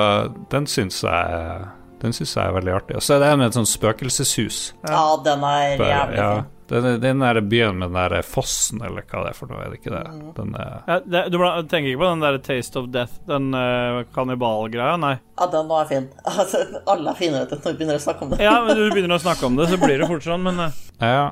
[0.50, 2.97] den syns jeg den synes jeg er veldig artig.
[2.97, 4.60] Og så er det en med et sånt spøkelseshus.
[4.86, 6.52] Ja, den er jævlig ja, fin.
[6.67, 9.71] Den, den der byen med den der fossen, eller hva det er for noe, er
[9.71, 10.03] det ikke det?
[10.36, 11.39] Den er Ja, det, du
[11.71, 14.97] tenker ikke på den der Taste of Death, den uh, kannibalgreia?
[14.99, 15.15] Nei.
[15.39, 16.10] Ja, den var fin.
[16.38, 18.41] Altså, alle er fine vet du, når du begynner å snakke om det.
[18.43, 20.82] Ja, men du begynner å snakke om det, så blir det fort sånn, men uh.
[20.99, 21.27] Ja.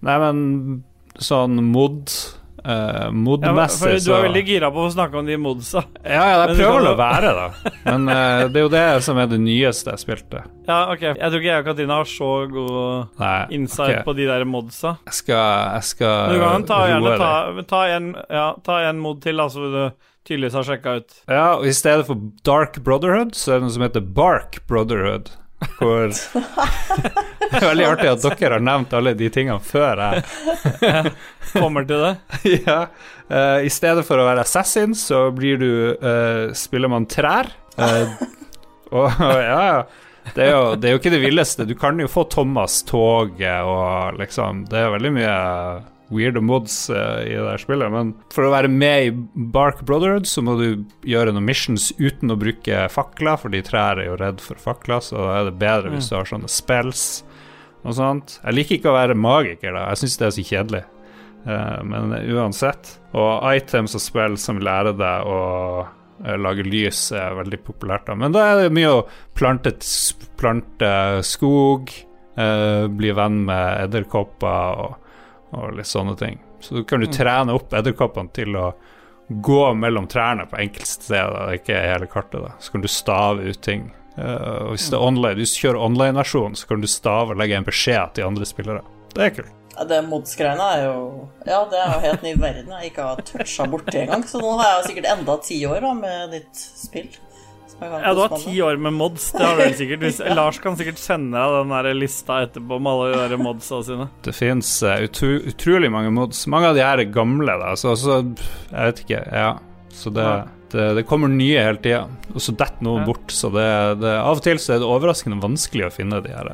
[0.00, 0.44] Nei, men
[1.20, 2.12] sånn mod
[2.64, 5.82] uh, Ja, for du er veldig gira på å snakke om de modsa.
[6.04, 7.48] Ja, ja, jeg prøver å være det.
[7.88, 10.44] Men uh, det er jo det som er det nyeste jeg spilte.
[10.68, 11.06] Ja, ok.
[11.08, 14.04] Jeg tror ikke jeg og Katrine har så god Nei, insight okay.
[14.06, 14.94] på de der modsa.
[15.08, 15.42] Jeg skal,
[15.78, 17.32] jeg skal du kan ta, gjerne ta,
[17.72, 19.82] ta, en, ja, ta en mod til, da, så du
[20.28, 21.20] tydeligvis har sjekka ut.
[21.26, 25.32] Ja, og i stedet for Dark Brotherhood, så er det noe som heter Bark Brotherhood.
[25.76, 26.08] Hvor
[27.50, 30.22] Det er veldig artig at dere har nevnt alle de tingene før jeg
[31.52, 32.12] Kommer til det.
[32.68, 32.84] ja.
[33.30, 37.50] Uh, I stedet for å være assassin, så blir du uh, Spiller man trær.
[37.74, 38.06] Uh,
[38.94, 39.82] og ja, ja.
[40.30, 41.66] Det er, jo, det er jo ikke det villeste.
[41.66, 45.34] Du kan jo få Thomas-toget og liksom Det er veldig mye
[46.10, 47.92] weirde mods eh, i det her spillet.
[47.92, 49.10] Men for å være med i
[49.54, 54.10] Bark Brotherhood, så må du gjøre noen missions uten å bruke fakler, fordi trær er
[54.10, 57.04] jo redd for fakler, så da er det bedre hvis du har sånne spells
[57.86, 58.38] og sånt.
[58.42, 59.86] Jeg liker ikke å være magiker, da.
[59.92, 60.82] Jeg syns det er så kjedelig.
[61.46, 62.94] Eh, men uansett.
[63.16, 65.40] Og items og spill som lærer deg å
[65.86, 68.10] eh, lage lys, er veldig populært.
[68.10, 69.02] da Men da er det mye å
[69.38, 69.76] plante,
[70.40, 70.94] plante
[71.26, 71.92] skog,
[72.40, 74.99] bli venn med edderkopper og,
[75.56, 76.40] og litt sånne ting.
[76.60, 78.72] Så kan du trene opp edderkoppene til å
[79.30, 82.42] gå mellom trærne på enkeltsteder, ikke hele kartet.
[82.42, 83.92] da Så kan du stave ut ting.
[84.16, 87.40] Eh, og hvis det er online, hvis du kjører online-versjon, så kan du stave og
[87.40, 88.82] legge en beskjed til andre spillere.
[89.14, 89.56] Det er kult.
[89.76, 90.96] Ja, det mods-greiene er jo
[91.46, 94.26] Ja, det er jo helt ny verden jeg ikke har toucha borti engang.
[94.26, 97.08] Så nå har jeg sikkert enda ti år da, med ditt spill.
[97.80, 99.30] Ja, du har ti år med mods.
[99.32, 100.02] Det har du sikkert.
[100.04, 104.08] Hvis, Lars kan sikkert sende deg den der lista etterpå med alle de modsa sine.
[104.26, 106.44] Det fins utro, utrolig mange mods.
[106.52, 109.22] Mange av de her er gamle, da, så, så jeg vet ikke.
[109.32, 109.52] Ja.
[109.90, 110.42] Så det, Ja.
[110.72, 113.06] det, det kommer nye hele tida, og så detter noen Ja.
[113.08, 113.32] bort.
[113.34, 113.68] Så det,
[114.04, 116.52] det, av og til så er det overraskende vanskelig å finne de her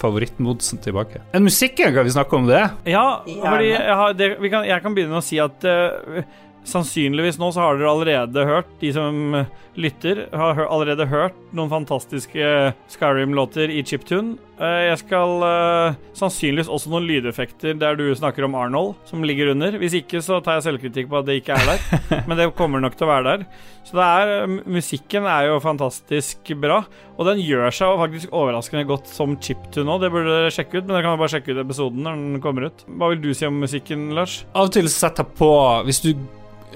[0.00, 1.20] favorittmodsen tilbake.
[1.36, 2.62] En musikken, kan vi snakke om det?
[2.88, 6.22] Ja, fordi jeg, har, det, vi kan, jeg kan begynne med å si at uh,
[6.64, 11.70] sannsynligvis nå så har dere allerede hørt, de som eh, lytter, har allerede hørt noen
[11.70, 12.46] fantastiske
[12.90, 14.36] Skyrim-låter i chiptune.
[14.60, 19.52] Eh, jeg skal uh, sannsynligvis også noen lydeffekter der du snakker om Arnold, som ligger
[19.54, 19.78] under.
[19.80, 22.82] Hvis ikke så tar jeg selvkritikk på at det ikke er der, men det kommer
[22.82, 23.46] nok til å være der.
[23.86, 26.82] Så det er, eh, musikken er jo fantastisk bra,
[27.16, 30.04] og den gjør seg faktisk overraskende godt som chiptune òg.
[30.04, 32.44] Det burde dere sjekke ut, men dere kan jo bare sjekke ut episoden når den
[32.44, 32.84] kommer ut.
[32.90, 34.42] Hva vil du si om musikken, Lars?
[34.52, 35.50] Av og til setter på
[35.86, 36.12] Hvis du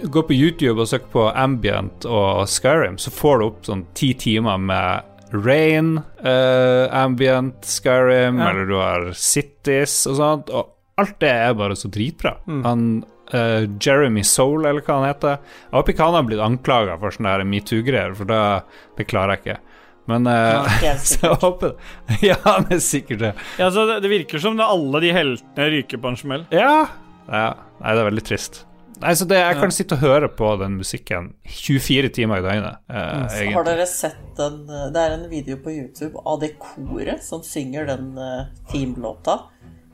[0.03, 4.13] går på YouTube og søk på Ambient og Skyrim, så får du opp sånn ti
[4.19, 8.51] timer med Rain, uh, Ambient, Skyrim, Ja.
[8.51, 12.37] eller du har Cities og sånt, og alt det er bare så dritbra.
[12.47, 12.61] Mm.
[12.65, 12.85] Han
[13.35, 17.17] uh, Jeremy Soul, eller hva han heter Jeg håper ikke han har blitt anklaga for
[17.17, 18.43] sånne metoo-greier, for da,
[18.99, 19.57] det klarer jeg ikke.
[20.13, 21.75] Men uh, ja, så jeg håper
[22.31, 23.33] Ja, han er sikkert det.
[23.59, 26.47] Ja, så det, det virker som det alle de heltene ryker på en smell.
[26.55, 26.85] Ja.
[27.27, 27.49] ja.
[27.81, 28.63] Nei, det er veldig trist.
[29.03, 29.75] Nei, så det, Jeg kan Ja.
[29.75, 32.77] sitte og høre på den musikken 24 timer i døgnet.
[32.89, 37.43] Eh, Har dere sett den Det er en video på YouTube av det koret som
[37.43, 39.41] synger den uh, teamlåta.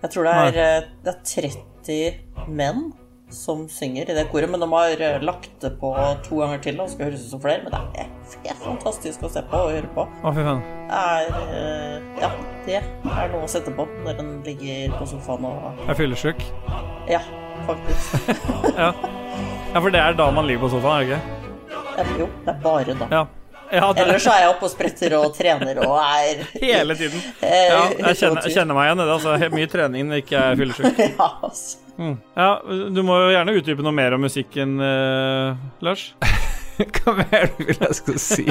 [0.03, 2.93] Jeg tror det er, eh, det er 30 menn
[3.31, 5.91] som synger i det koret, men de har eh, lagt det på
[6.27, 7.63] to ganger til og skal høres ut som flere.
[7.63, 10.07] Men det er helt fantastisk å se på og høre på.
[10.25, 10.63] Å, fy faen.
[10.91, 12.31] Det er uh, Ja,
[12.67, 16.43] det er noe å sette på når en ligger på sofaen og er fyllesyk.
[17.11, 17.21] Ja,
[17.67, 18.39] faktisk.
[18.81, 18.93] Ja.
[19.75, 21.21] ja, for det er da man ligger på sofaen, er det ikke?
[21.99, 23.09] Ja, Jo, det er bare da.
[23.13, 23.23] Ja.
[23.75, 27.21] ja det Ellers så er jeg oppe og spretter og trener og er hele tiden.
[27.45, 29.19] eh, Ja, jeg kjenner, jeg kjenner meg igjen i det.
[29.19, 31.03] Altså, mye trening når jeg ikke er fyllesyk.
[31.11, 31.79] Ja, altså.
[32.01, 32.15] Mm.
[32.39, 32.51] Ja,
[32.97, 36.07] du må jo gjerne utdype noe mer om musikken, eh, Lars.
[37.01, 38.45] Hva mer vil jeg skal si?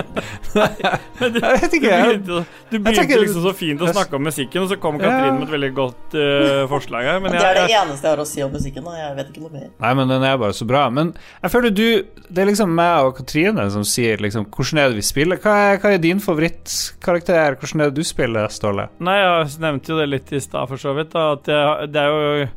[1.20, 1.90] Men du, Jeg vet ikke.
[1.90, 5.36] Du begynte, du begynte liksom så fint å snakke om musikken, og så kom Katrine
[5.40, 7.20] med et veldig godt uh, forslag her.
[7.24, 8.88] Men Det er det eneste jeg har å si om musikken.
[8.90, 9.68] Og Jeg vet ikke noe mer.
[9.86, 10.86] nei, men den er bare så bra.
[10.94, 11.86] Men jeg føler du
[12.30, 15.40] Det er liksom meg og Katrine som sier liksom hvordan er det vi spiller.
[15.42, 17.58] Hva er, hva er din favorittkarakter?
[17.60, 18.90] Hvordan er det du spiller, Ståle?
[19.04, 21.12] nei, jeg nevnte jo det litt i stad, for så vidt.
[21.14, 22.48] Da, at jeg, det er jo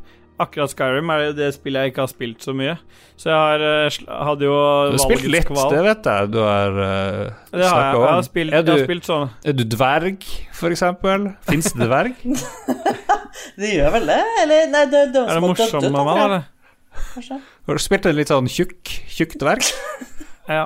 [0.41, 2.73] Akkurat Skyrim er det spillet jeg ikke har spilt så mye.
[3.21, 4.55] Så jeg har, eh, hadde jo
[4.89, 5.69] Du har spilt litt, kval.
[5.69, 6.31] det vet jeg.
[6.33, 7.69] Du har uh, Det har jeg.
[7.69, 8.07] snakka Jeg om.
[8.13, 10.25] har spilt, er, du, jeg har spilt sånn er du dverg,
[10.57, 11.27] for eksempel?
[11.47, 12.15] Fins det dverg?
[13.57, 14.19] Det gjør vel det?
[14.43, 16.43] Eller nei, det, det Er det morsomt med meg, eller?
[17.13, 17.37] Kanskje.
[17.67, 19.69] Har du spilt en litt sånn tjukk, tjukk dverg?
[20.49, 20.65] Ja.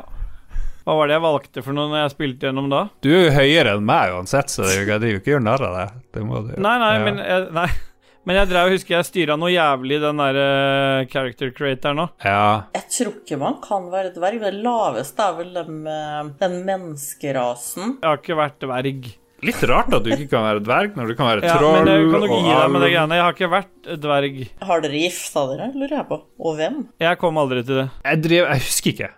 [0.87, 2.79] Hva var det jeg valgte for noe når jeg spilte gjennom da?
[3.03, 5.43] Du er jo høyere enn meg uansett, så det er jo- det er ikke gjør
[5.45, 5.99] narr av deg.
[6.15, 6.61] Det må du jo.
[6.63, 7.03] Nei, nei, Ja.
[7.05, 7.67] men jeg, nei.
[8.27, 12.09] Men jeg drev, husker jeg styra noe jævlig den der eh, character creator nå.
[12.27, 12.65] Ja.
[12.75, 14.41] Jeg tror ikke man kan være dverg.
[14.43, 15.77] Det laveste er vel den,
[16.41, 17.95] den menneskerasen.
[18.01, 19.07] Jeg har ikke vært dverg.
[19.47, 21.91] litt rart at du ikke kan være dverg når du kan være troll Ja, men
[21.93, 23.19] jeg kan gi deg med det greiene.
[23.19, 24.41] Jeg har ikke vært dverg.
[24.71, 26.19] Har dere gifta dere, lurer jeg på?
[26.43, 26.83] Og hvem?
[27.05, 27.87] Jeg kom aldri til det.
[28.03, 29.09] Jeg, driver, jeg husker ikke,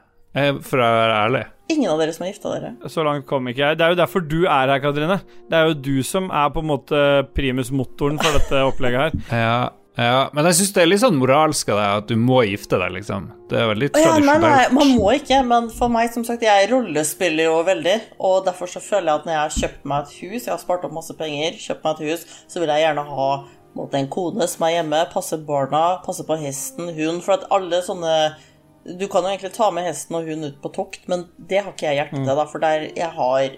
[0.65, 1.46] for å være ærlig.
[1.70, 2.70] Ingen av dere som har gifta dere?
[2.89, 3.78] Så langt kom ikke jeg.
[3.78, 5.20] Det er jo derfor du er her, Katrine.
[5.49, 7.01] Det er jo du som er på en måte
[7.38, 9.20] primusmotoren for dette opplegget her.
[9.30, 9.60] Ja,
[9.99, 10.24] ja.
[10.34, 12.95] Men jeg syns det er litt sånn moralsk av deg at du må gifte deg,
[12.97, 13.30] liksom.
[13.51, 14.76] Det er veldig Å ja, nei, nei, tradisjonelt.
[14.80, 17.95] man må ikke, men for meg, som sagt, jeg rollespiller jo veldig,
[18.32, 20.62] og derfor så føler jeg at når jeg har kjøpt meg et hus, jeg har
[20.66, 23.32] spart opp masse penger, kjøpt meg et hus, så vil jeg gjerne ha
[23.93, 28.16] en kone som er hjemme, passe barna, passe på hesten, hund, for at alle sånne
[28.86, 31.73] Du kan jo egentlig ta med hesten og hund ut på tokt, men det har
[31.75, 33.49] ikke jeg hjerte til, da, for der jeg har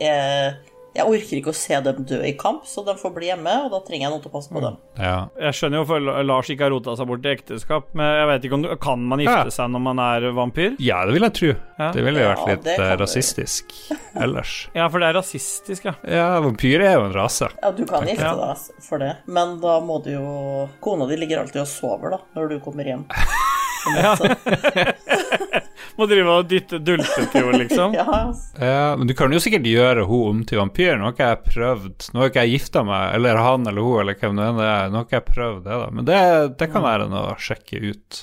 [0.00, 0.50] eh,
[0.96, 3.68] Jeg orker ikke å se dem dø i kamp, så de får bli hjemme, og
[3.70, 4.78] da trenger jeg noen til å passe på dem.
[4.98, 5.28] Ja.
[5.38, 8.48] Jeg skjønner jo for Lars ikke har rota seg bort i ekteskap, men jeg vet
[8.48, 9.54] ikke om du Kan man gifte Ja.
[9.54, 10.74] seg når man er vampyr?
[10.82, 11.52] ja, det vil jeg tro.
[11.78, 11.90] Ja.
[11.94, 13.76] Det ville vært litt eh, rasistisk
[14.26, 14.56] ellers.
[14.74, 15.94] Ja, for det er rasistisk, ja.
[16.10, 17.52] Ja, vampyr er jo en rase.
[17.62, 20.26] Ja, du kan gifte deg for det, men da må du jo
[20.82, 23.06] Kona di ligger alltid og sover, da, når du kommer hjem.
[23.96, 24.14] ja.
[25.98, 27.02] Må drive og dytte til
[27.42, 27.94] jo, liksom.
[27.98, 28.04] Ja,
[28.60, 30.96] Ja, men du kan jo sikkert gjøre hun om til vampyr.
[30.96, 34.00] Nå har ikke jeg prøvd Nå har ikke jeg gifta meg, eller han eller hun,
[34.04, 34.88] eller hvem det enn er.
[34.92, 35.88] Nå har ikke jeg prøvd det, da.
[35.98, 36.20] Men det,
[36.62, 38.22] det kan være noe å sjekke ut.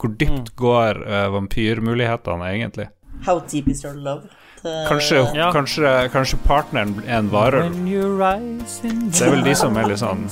[0.00, 2.88] Hvor dypt går uh, vampyrmulighetene egentlig?
[3.24, 4.28] How deep is your love?
[4.64, 5.50] Kanskje, Ja.
[5.52, 7.74] kanskje, kanskje partneren er en varulv.
[7.84, 10.24] Det er vel de som er litt sånn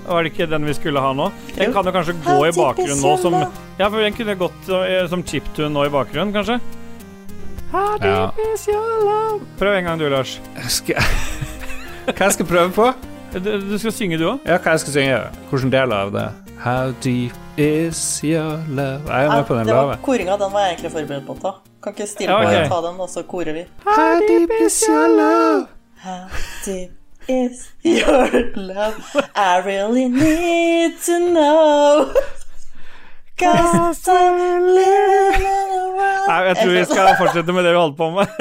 [0.09, 1.31] Var det ikke den vi skulle ha nå?
[1.57, 3.37] Den kan jo kanskje gå i bakgrunnen nå som?
[3.79, 6.59] Ja, for den kunne gått eh, som chiptune nå i bakgrunnen, kanskje?
[7.73, 8.31] How deep Ja.
[8.55, 9.41] is your love?
[9.61, 10.39] Prøv en gang du, Lars.
[10.73, 10.97] skal,
[12.09, 12.89] Hva jeg skal prøve på?
[13.35, 14.39] Du, du skal synge, du òg?
[14.49, 15.19] Ja, hva jeg skal synge?
[15.51, 16.29] Hvilken del av det?
[16.65, 19.97] How deep is your love Jeg er med på den lave.
[20.03, 21.53] Koringa, den var jeg egentlig forberedt på å ta.
[21.85, 22.57] Kan ikke stille Ja, på ok.
[22.65, 23.67] og ta den, og så korer vi.
[23.87, 25.67] How deep is your love?
[26.03, 26.25] How
[26.65, 26.98] deep
[27.29, 29.29] is your love?
[29.35, 32.13] I really need to know.
[33.39, 37.79] Cause I'm living in a world Nei, jeg tror vi skal fortsette med det vi
[37.79, 38.33] holdt på med.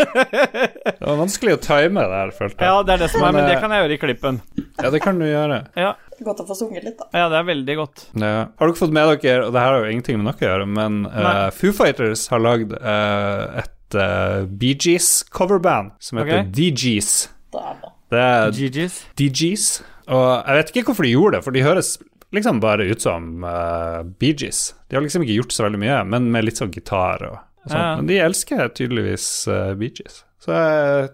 [0.97, 2.71] Det var vanskelig å time det her, følte jeg.
[2.71, 4.39] Ja, det er det som er, Men, det eh, kan jeg gjøre i klippen.
[4.81, 5.59] Ja, det kan du gjøre.
[5.77, 5.91] Ja,
[6.25, 7.05] Godt å få sunget litt, da.
[7.13, 8.07] ja det er veldig godt.
[8.17, 8.31] Ja.
[8.57, 10.69] Har dere fått med dere, og det her har jo ingenting med noe å gjøre,
[10.79, 16.49] men uh, Foo Fighters har lagd uh, et uh, Bee Gees coverband som heter okay.
[16.57, 17.13] DGs.
[17.53, 17.93] Dæven.
[18.13, 18.99] Det er DGs.
[19.19, 19.65] DGs.
[20.07, 21.97] Og jeg vet ikke hvorfor de gjorde det, for de høres
[22.35, 24.73] liksom bare ut som uh, Bee Gees.
[24.89, 27.71] De har liksom ikke gjort så veldig mye, men med litt sånn gitar og, og
[27.71, 27.79] sånt.
[27.83, 27.93] Ja.
[27.99, 30.21] Men de elsker tydeligvis uh, Bee Gees.
[30.43, 31.07] Så uh,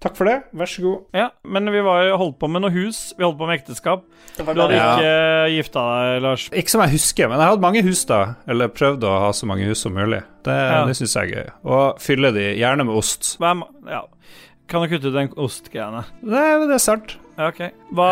[0.00, 0.38] takk for det.
[0.56, 1.02] Vær så god.
[1.16, 3.10] Ja, men vi var holdt på med noe hus.
[3.18, 4.04] Vi holdt på med ekteskap.
[4.38, 4.86] Du hadde Ja.
[4.96, 6.46] ikke gifta deg, Lars.
[6.56, 8.20] Ikke som jeg husker, men jeg hadde mange hus da.
[8.48, 10.22] Eller prøvd å ha så mange hus som mulig.
[10.48, 10.86] Det, Ja.
[10.88, 11.50] det syns jeg er gøy.
[11.76, 13.34] Og fylle de gjerne med ost.
[13.40, 14.02] Hva er Ja.
[14.70, 16.04] Kan du kutte ut den ostgreiene?
[16.22, 17.16] Det, det er sant.
[17.34, 17.64] Ja, OK.
[17.96, 18.10] Hva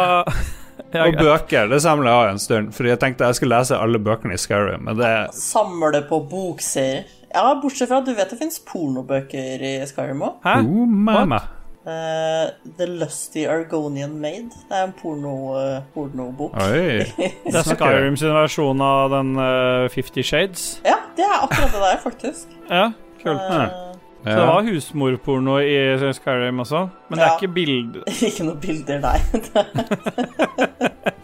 [0.95, 2.73] ja, Og bøker, det samler jeg av en stund.
[2.75, 7.07] Fordi jeg tenkte jeg skulle lese alle bøkene i Skyrim, men det Samle på bokserier.
[7.29, 10.43] Ja, bortsett fra at du vet det fins pornobøker i Skyrim òg.
[10.43, 10.59] Hæ?
[10.65, 11.43] Oh, mamma.
[11.89, 14.51] The Lusty Argonian Maid.
[14.69, 16.57] Det er en porno, uh, pornobok.
[16.69, 17.05] Oi.
[17.47, 20.81] Det er Skyrim sin versjon av den uh, Fifty Shades.
[20.85, 22.59] Ja, det er akkurat det der, faktisk.
[22.67, 22.89] Ja,
[23.23, 23.47] kult.
[23.47, 23.88] Eh,
[24.29, 27.37] Så det var husmorporno i Skyrim også, men det er Ja.
[27.39, 28.03] ikke bilde...
[28.29, 29.19] ikke noen bilder nei.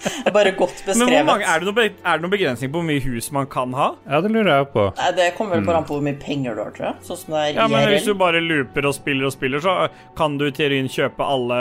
[0.05, 1.27] det er bare godt Men hvor beskrevet.
[1.27, 3.87] mange, er, det noe, er det noen begrensning på hvor mye hus man kan ha?
[4.09, 4.85] Ja, det lurer jeg på.
[4.99, 6.97] Nei, Det kommer vel bare an på hvor mye penger du har, tror jeg.
[7.09, 9.77] Sånn som det er Ja, men Hvis du bare looper og spiller og spiller, så
[10.19, 11.61] kan du i teorien kjøpe alle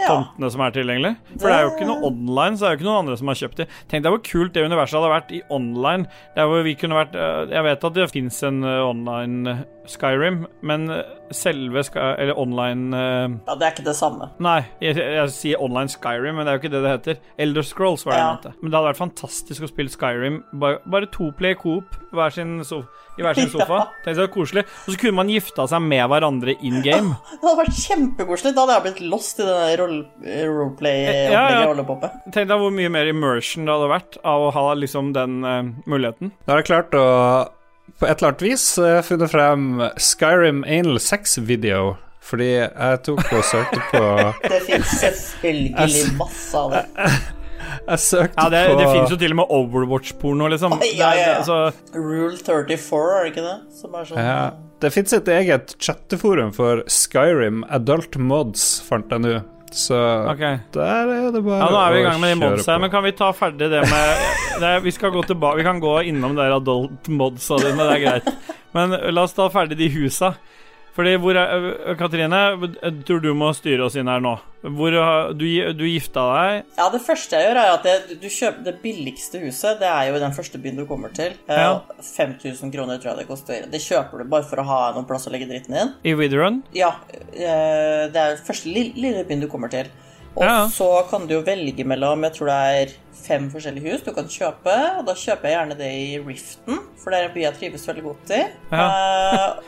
[0.00, 0.08] Ja.
[0.08, 1.14] tomtene som er tilgjengelig.
[1.38, 3.32] For det er jo ikke noe online, så det er jo ikke noen andre som
[3.32, 3.66] har kjøpt de.
[3.90, 6.06] Tenk deg hvor kult det universet hadde vært i online.
[6.36, 10.46] Der hvor vi kunne vært øh, Jeg vet at det fins en øh, online Skyrim,
[10.62, 11.02] men øh,
[11.34, 11.98] selve Sky...
[12.22, 13.34] Eller online uh...
[13.48, 14.28] Ja, det er ikke det samme.
[14.42, 17.20] Nei, jeg, jeg sier online Skyrim, men det er jo ikke det det heter.
[17.42, 18.32] Elder Scrolls var det jeg Ja.
[18.36, 18.52] mente.
[18.62, 20.40] Men det hadde vært fantastisk å spille Skyrim.
[20.62, 22.86] Bare, bare to play coop hver sin sof
[23.18, 23.80] i hver sin sofa.
[23.82, 23.86] Ja.
[24.06, 24.62] Tenk så koselig.
[24.86, 27.16] Og så kunne man gifta seg med hverandre in game.
[27.42, 28.54] Det hadde vært kjempekoselig.
[28.56, 31.42] Da hadde jeg blitt lost i det Ja, roleplay-opplegget ja.
[31.58, 32.20] jeg holder på med.
[32.32, 35.58] Tenk deg hvor mye mer immersion det hadde vært av å ha liksom den uh,
[35.90, 36.32] muligheten.
[36.46, 37.04] Da er det klart å
[37.98, 38.64] på et eller annet vis
[39.06, 39.68] funnet frem
[40.00, 41.96] Skyrim Anal Sex Video.
[42.22, 44.02] Fordi jeg tok og søkte på
[44.52, 46.82] Det fins selvfølgelig masse av det.
[47.82, 50.74] Jeg søkte Ja, det, på det finnes jo til og med Overwatch-porno, liksom.
[50.76, 53.54] Oi, ja, ja, er- Rule 34, er det ikke det?
[53.80, 54.36] Som er sånn ja,
[54.82, 59.34] Det fins et eget chatteforum for Skyrim Adult Mods, fant jeg nå.
[59.72, 59.96] Så
[60.28, 60.58] okay.
[60.74, 62.90] der er det bare Ja, nå er vi i gang med de kjøre modsa, men
[62.92, 64.24] kan vi ta ferdig det med
[64.60, 68.02] det, Vi skal gå tilbake Vi kan gå innom de adult modsa dine, det er
[68.04, 68.50] greit.
[68.76, 70.34] Men la oss ta ferdig de husa.
[70.92, 71.52] Fordi hvor er
[71.88, 72.38] øh, Katrine,
[72.82, 74.34] jeg tror du må styre oss inn her nå.
[74.62, 78.28] Hvor har- Du, du gifta deg Ja, det første jeg gjør, er at jeg, du
[78.28, 79.80] kjøper det billigste huset.
[79.80, 81.32] Det er jo den første byen du kommer til.
[81.48, 81.80] Eh, Ja.
[82.02, 83.66] 5000 kroner tror jeg det koster.
[83.72, 85.94] Det kjøper du bare for å ha noen plass å legge dritten din.
[86.04, 86.62] i Witherun.
[86.76, 86.92] Ja,
[87.32, 89.88] eh, det er første lille, lille byen du kommer til.
[90.36, 90.66] Og Ja.
[90.72, 94.24] så kan du jo velge mellom Jeg tror det er fem forskjellige hus du kan
[94.24, 94.72] kjøpe.
[94.98, 97.84] Og da kjøper jeg gjerne det i Riften, for det er en by jeg trives
[97.88, 98.40] veldig godt i.
[98.72, 98.86] Ja.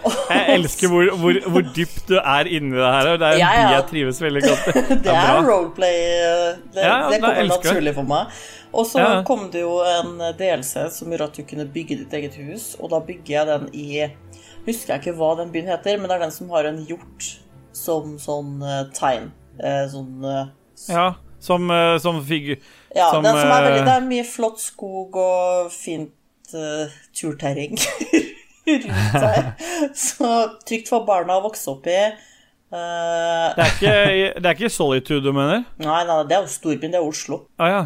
[0.05, 3.11] Uh, Jeg elsker hvor, hvor, hvor dypt du er inni det her.
[3.21, 4.73] Det er en Ja, by jeg trives veldig godt i.
[5.05, 6.01] Det er er roleplay.
[6.01, 8.27] eh, Det, det kommer naturlig for meg.
[8.75, 12.35] Og så kom det jo en DLC som gjorde at du kunne bygge ditt eget
[12.41, 14.09] hus, og da bygger jeg den i
[14.67, 17.27] Husker jeg ikke hva den byen heter, men det er den som har en hjort
[17.77, 19.31] som sånn eh, tegn.
[19.61, 20.47] Eh, Sånn eh,
[20.91, 21.07] Ja,
[21.45, 22.59] som, øh, som figur...
[22.95, 26.93] Ja, som, den som er veldig eh, Det er mye flott skog og fint uh,
[27.17, 27.75] turterreng
[28.69, 29.51] rundt her.
[29.99, 30.31] Så
[30.67, 31.99] trygt for barna å vokse opp i.
[32.75, 33.97] Uh, Det er ikke,
[34.39, 35.67] det er ikke Solitude du mener?
[35.83, 36.95] nei, nei, det er jo storbyen.
[36.95, 37.43] Det er Oslo.
[37.59, 37.83] Ah, ja.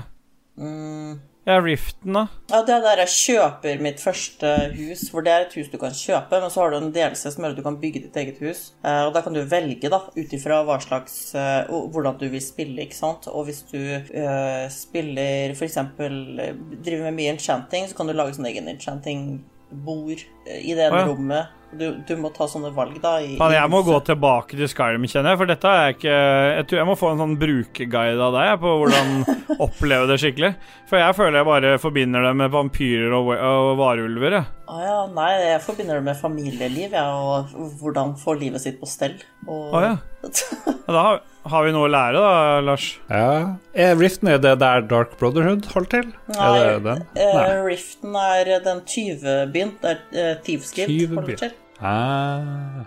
[0.61, 1.19] Mm.
[1.49, 2.27] Ja, Riften, da.
[2.51, 5.79] Ja, det er der jeg kjøper mitt første hus, for det er et hus du
[5.81, 8.19] kan kjøpe, men så har du en delelse som gjør at du kan bygge ditt
[8.21, 8.61] eget hus.
[8.85, 12.45] Eh, og da kan du velge, da, ut ifra hva slags eh, hvordan du vil
[12.45, 13.31] spille, ikke sant.
[13.33, 16.53] Og hvis du øh, spiller eh,
[16.85, 21.01] driver med mye enchanting, så kan du lage sånn egen enchanting-bord eh, i det ene
[21.01, 21.09] oh, ja.
[21.09, 21.58] rommet.
[21.69, 23.19] Du, du må ta sånne valg, da.
[23.21, 26.69] I, Faen, jeg må gå tilbake til Skyrim, kjenner jeg, for dette er ikke Jeg
[26.69, 29.11] tror jeg må få en sånn brukerguide av deg på hvordan
[29.67, 30.53] oppleve det skikkelig.
[30.89, 34.55] For jeg føler jeg bare forbinder det med vampyrer og, og varulver, jeg.
[34.69, 38.89] Ah, ja, nei, jeg forbinder det med familieliv, ja, og hvordan få livet sitt på
[38.89, 39.17] stell.
[39.47, 39.69] Og...
[39.77, 39.97] Ah, ja.
[40.89, 41.19] Og Da har,
[41.53, 42.87] har vi noe å lære, da, Lars.
[43.13, 43.57] Ja.
[43.77, 46.11] Er Riften er det der Dark Brotherhood holder til?
[46.33, 47.03] Nei, er det den?
[47.21, 47.47] Nei.
[47.67, 51.21] Riften er den tyvebyen der uh, Thieves Guild Tyveby.
[51.21, 51.57] holder til.
[51.81, 52.87] Ah.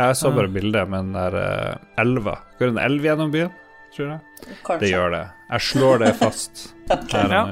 [0.00, 2.38] Jeg så bare bildet med den der uh, elva.
[2.58, 3.50] Går det en elv gjennom byen?
[3.94, 4.20] Tror jeg.
[4.64, 4.78] Kanskje.
[4.84, 5.24] Det gjør det.
[5.50, 6.62] Jeg slår det fast.
[7.12, 7.42] Her og Ja.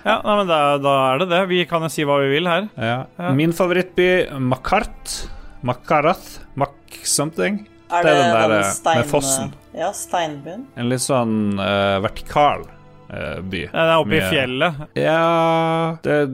[0.00, 1.40] Ja, nei, men da, da er det det.
[1.50, 2.70] Vi kan jo si hva vi vil her.
[2.80, 3.02] Ja.
[3.20, 3.32] Ja.
[3.36, 5.16] Min favorittby, Makart.
[5.60, 6.38] Makarath.
[6.56, 7.66] Mak something.
[7.90, 9.52] Er det det, er den der, den eh, stein, med fossen.
[9.76, 10.64] Ja, steinbyen.
[10.78, 12.79] En litt sånn uh, vertikal eh,
[13.50, 13.60] by.
[13.66, 14.74] Det er oppe i fjellet.
[14.96, 16.28] Ja Det,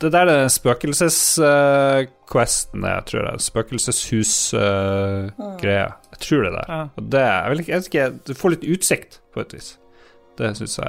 [0.00, 3.38] det der er spøkelses-questen, jeg tror det er.
[3.46, 5.86] Spøkelseshus-greia.
[6.12, 6.64] jeg tror det er der.
[6.68, 6.80] Ja.
[6.96, 9.78] Og det jeg vil ikke, jeg vet ikke, Du får litt utsikt, på et vis.
[10.38, 10.86] Det syns jeg,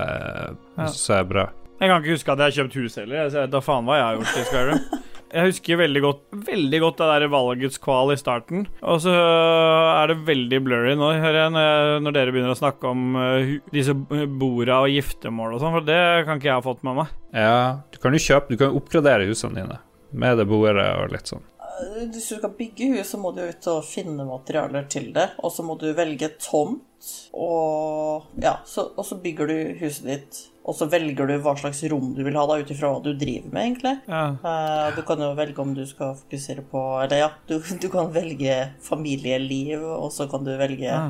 [0.77, 0.85] Ja.
[0.85, 1.45] synes jeg er bra.
[1.79, 3.15] Jeg kan ikke huske at jeg har kjøpt hus heller.
[3.15, 4.79] Jeg vet Da faen hva jeg har gjort i Skyrim.
[5.29, 8.65] Jeg husker veldig godt Veldig godt det der valgets kval i starten.
[8.81, 12.59] Og så er det veldig blurry nå, hører jeg, når, jeg, når dere begynner å
[12.59, 16.65] snakke om uh, disse borda og giftermål og sånn, for det kan ikke jeg ha
[16.65, 17.13] fått med meg.
[17.35, 17.61] Ja,
[17.91, 21.45] du kan jo kjøpe Du kan oppgradere husene dine med det bordet og litt sånn.
[21.79, 25.29] Hvis du skal bygge hus, så må du ut og finne materialer til det.
[25.43, 30.41] Og så må du velge tomt, og ja, så, og så bygger du huset ditt.
[30.69, 33.09] Og så velger du hva slags rom du vil ha, da, ut ifra hva du
[33.17, 33.93] driver med, egentlig.
[34.05, 34.23] Ja.
[34.43, 38.11] Uh, Du kan jo velge om du skal fokusere på Eller ja, du, du kan
[38.13, 41.07] velge familieliv, og så kan du velge Ja.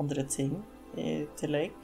[0.00, 0.54] andre ting
[0.96, 1.76] i tillegg.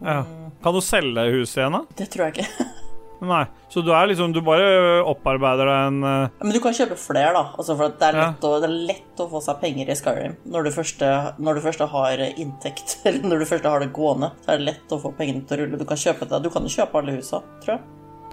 [0.00, 0.22] Ja.
[0.62, 1.84] Kan du selge huset igjen, da?
[1.96, 2.66] Det tror jeg ikke.
[3.24, 3.44] Nei.
[3.72, 4.66] Så du er liksom Du bare
[5.08, 6.28] opparbeider deg en uh...
[6.42, 7.44] Men du kan kjøpe flere, da.
[7.56, 8.26] Altså for det, er Ja.
[8.36, 10.36] å, det er lett å få seg penger i Skyrim.
[10.52, 11.02] Når du først,
[11.40, 14.68] når du først har inntekt, eller når du først har det gående, så er det
[14.70, 15.80] lett å få pengene til å rulle.
[15.80, 16.42] Du kan kjøpe det.
[16.44, 17.84] Du kan jo kjøpe alle husa, tror jeg.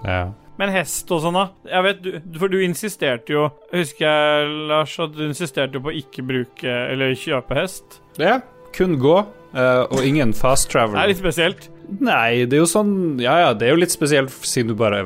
[0.04, 0.22] Ja.
[0.60, 1.48] Men hest og sånn, da?
[1.66, 5.94] Jeg vet, du, For du insisterte jo Husker jeg, Lars, at du insisterte på å
[5.98, 8.00] ikke bruke eller kjøpe hest?
[8.20, 8.36] ja.
[8.74, 9.12] Kun gå,
[9.54, 10.96] eh, og ingen fast travel.
[10.96, 11.68] Det er litt spesielt.
[12.00, 15.02] Nei, det er jo sånn Ja ja, det er jo litt spesielt siden du bare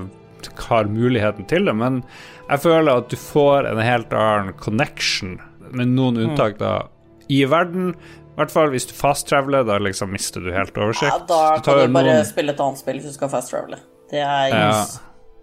[0.68, 2.02] har muligheten til det, men
[2.48, 5.40] jeg føler at du får en helt annen connection,
[5.74, 6.86] med noen unntak, da,
[7.28, 7.90] i verden.
[7.92, 11.10] I hvert fall hvis du fast-traveler, da liksom mister du helt oversikt.
[11.10, 13.80] Ja, da kan du bare noen- spille et annet spill hvis du skal fast travele.
[14.10, 14.70] Det er ja,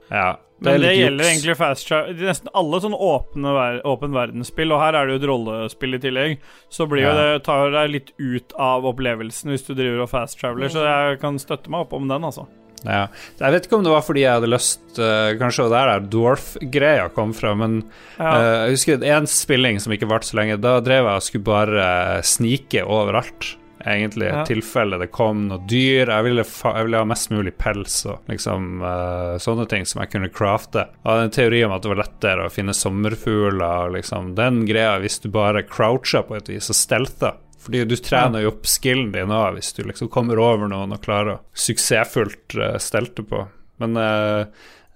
[0.09, 0.41] juks.
[0.55, 4.71] Det Men er det gjelder egentlig fast travel Nesten alle sånne åpne ver åpen verdensspill,
[4.71, 6.37] og her er det jo et rollespill i tillegg,
[6.71, 7.15] så blir jo Ja.
[7.33, 11.19] det, tar deg litt ut av opplevelsen hvis du driver og fast traveler, så jeg
[11.19, 12.47] kan støtte meg opp om den, altså.
[12.85, 13.07] Ja.
[13.39, 16.07] Jeg vet ikke om det var fordi jeg hadde lyst uh, Kanskje det var der
[16.13, 17.83] dwarf-greia kom fra, men
[18.19, 18.31] Ja.
[18.31, 20.61] uh, jeg husker en spilling som ikke varte så lenge.
[20.61, 23.55] Da drev jeg og skulle bare snike overalt.
[23.85, 24.45] Egentlig, i Ja.
[24.45, 26.09] tilfelle det kom noe dyr.
[26.09, 30.09] Jeg ville, jeg ville ha mest mulig pels og liksom uh, sånne ting som jeg
[30.15, 30.87] kunne crafte.
[30.89, 34.63] Jeg hadde en teori om at det var lettere å finne sommerfugler og liksom den
[34.65, 37.35] greia hvis du bare croucha på et vis og stelta.
[37.65, 41.01] Fordi du trener jo opp skillen din òg, hvis du liksom kommer over noen og
[41.05, 43.45] klarer å suksessfullt uh, stelte på.
[43.81, 44.45] Men uh,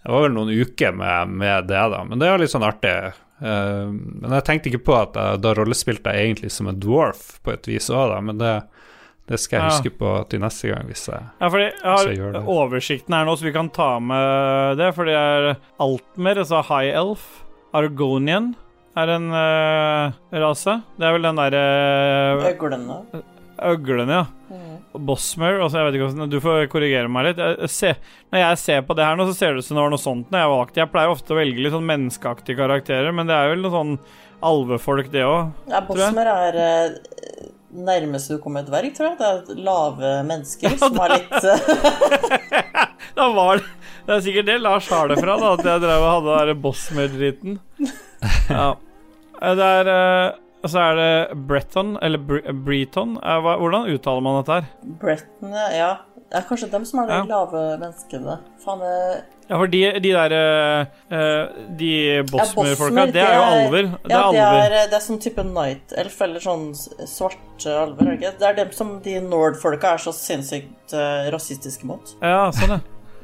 [0.02, 2.04] det var vel noen uker med, med det, da.
[2.10, 3.14] Men det jo litt sånn artig.
[3.42, 7.40] Uh, men jeg tenkte ikke på at jeg, da rollespilte jeg egentlig som en dwarf
[7.46, 8.22] på et vis òg, da.
[8.30, 8.54] Men det,
[9.30, 9.70] det skal jeg Ja.
[9.78, 12.46] huske på til neste gang, hvis jeg Ja, fordi jeg Så gjør har det.
[12.50, 14.90] oversikten her nå, så vi kan ta med det.
[14.96, 17.28] For det er Altmer, altså High Elf.
[17.74, 18.56] Argonian
[18.98, 20.82] er en uh, rase.
[20.98, 22.98] Det er vel den derre Øglene.
[23.62, 24.26] øglene, ja.
[24.98, 27.38] Bosmer altså jeg vet ikke hvordan, Du får korrigere meg litt.
[27.38, 27.96] Jeg, jeg ser,
[28.34, 30.02] når jeg ser på det her nå, så ser det ut som det var noe
[30.02, 30.82] sånt når jeg valgte.
[30.82, 33.94] Jeg pleier ofte å velge litt sånn menneskeaktige karakterer, men det er vel noe sånn
[34.42, 35.52] alvefolk, det òg.
[35.70, 36.90] Ja, Bosmer er eh,
[37.72, 39.18] nærmeste du kommer et dverg, tror jeg.
[39.20, 41.70] Det er lave mennesker som har litt eh,
[43.20, 43.66] Da var det
[44.08, 46.48] Det er sikkert det Lars har det fra, da, at jeg drev og hadde den
[46.50, 47.60] der Bosmer-driten.
[48.50, 48.70] Ja.
[49.42, 53.18] Eh, Det er eh, Så er det Breton, eller Br Breton.
[53.22, 54.66] Hvordan uttaler man dette her?
[55.04, 55.92] Breton Ja.
[56.30, 57.24] Det er kanskje dem som er de Ja.
[57.26, 58.36] lave menneskene.
[58.64, 61.48] Faen, eh, Ja, for de, de der eh, eh,
[61.80, 61.94] De
[62.30, 63.88] Bosmer-folka, ja, det er jo alver.
[64.04, 66.68] Det ja, er det er, det er sånn type night elf, eller sånn
[67.10, 68.04] svarte alver.
[68.06, 68.34] er det ikke?
[68.40, 72.14] Det er dem som de Nord-folka er så sinnssykt uh, rasistiske mot.
[72.22, 72.80] Ja, sånn, ja.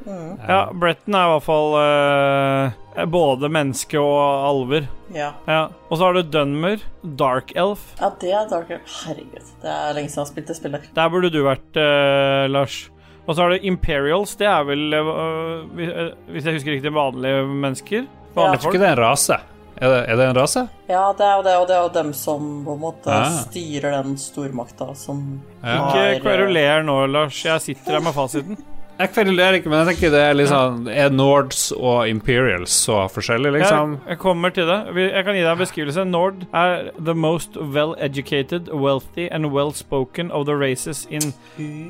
[0.06, 0.34] Mm.
[0.48, 4.18] Ja, Bretton er i hvert fall eh, både menneske og
[4.50, 4.84] alver.
[5.14, 5.32] Ja.
[5.50, 5.64] Ja.
[5.90, 6.82] Og så har du Dunmer,
[7.18, 7.88] Dark Elf.
[8.00, 8.82] ja, det er Dark Elf.
[9.06, 10.86] Herregud, det er lenge siden jeg har spilt det spillet.
[10.94, 12.84] Der burde du vært, eh, Lars.
[13.26, 14.36] Og så er det Imperials.
[14.38, 17.96] Det er vel, eh, hvis- eh, jeg husker riktig, vanlige mennesker?
[18.06, 18.06] Ja.
[18.36, 18.74] Vanlige Jeg tror folk?
[18.74, 19.38] ikke det er en rase.
[19.76, 20.68] Er det, er det en rase?
[20.88, 23.24] Ja, det er jo det, og det er jo dem som på en måte ja.
[23.42, 25.74] styrer den stormakta som Ja.
[25.88, 27.42] Ikke har, kveruler nå, Lars.
[27.44, 28.56] Jeg sitter her med fasiten.
[28.96, 33.02] Jeg kverulerer ikke, men jeg tenker det er litt sånn Er Nords og Imperials så
[33.12, 33.98] forskjellige, liksom?
[33.98, 34.78] Jeg, jeg kommer til det.
[35.02, 36.04] Jeg kan gi deg en beskrivelse.
[36.08, 41.34] Nord er the most well-educated, wealthy and well-spoken of the races in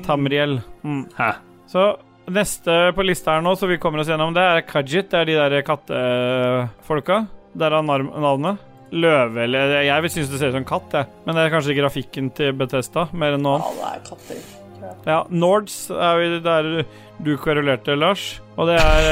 [0.03, 0.59] Tamriel.
[0.83, 1.05] Mm.
[1.15, 1.31] Hæ?
[1.71, 1.87] Så
[2.27, 5.07] neste på lista her nå, så vi kommer oss gjennom, det er Kajit.
[5.11, 7.23] Det er de der kattefolka.
[7.57, 8.63] Der er navnet.
[8.91, 11.07] Løve eller Jeg vil synes det ser ut som katt, jeg.
[11.25, 13.81] Men det er kanskje grafikken til Betesta mer enn noe annet.
[13.81, 14.56] det er katter.
[15.07, 16.69] Ja, Nords er jo der
[17.23, 18.39] du kverulerte, Lars.
[18.57, 19.07] Og det er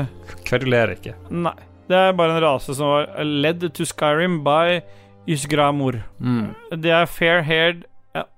[0.00, 0.06] eh,
[0.48, 1.14] Kverulerer ikke.
[1.30, 1.54] Nei.
[1.90, 4.80] Det er bare en rase som var led to Skyrim by
[5.28, 5.98] Ysgramor.
[6.22, 6.52] Mm.
[6.78, 7.84] Det er fair-haired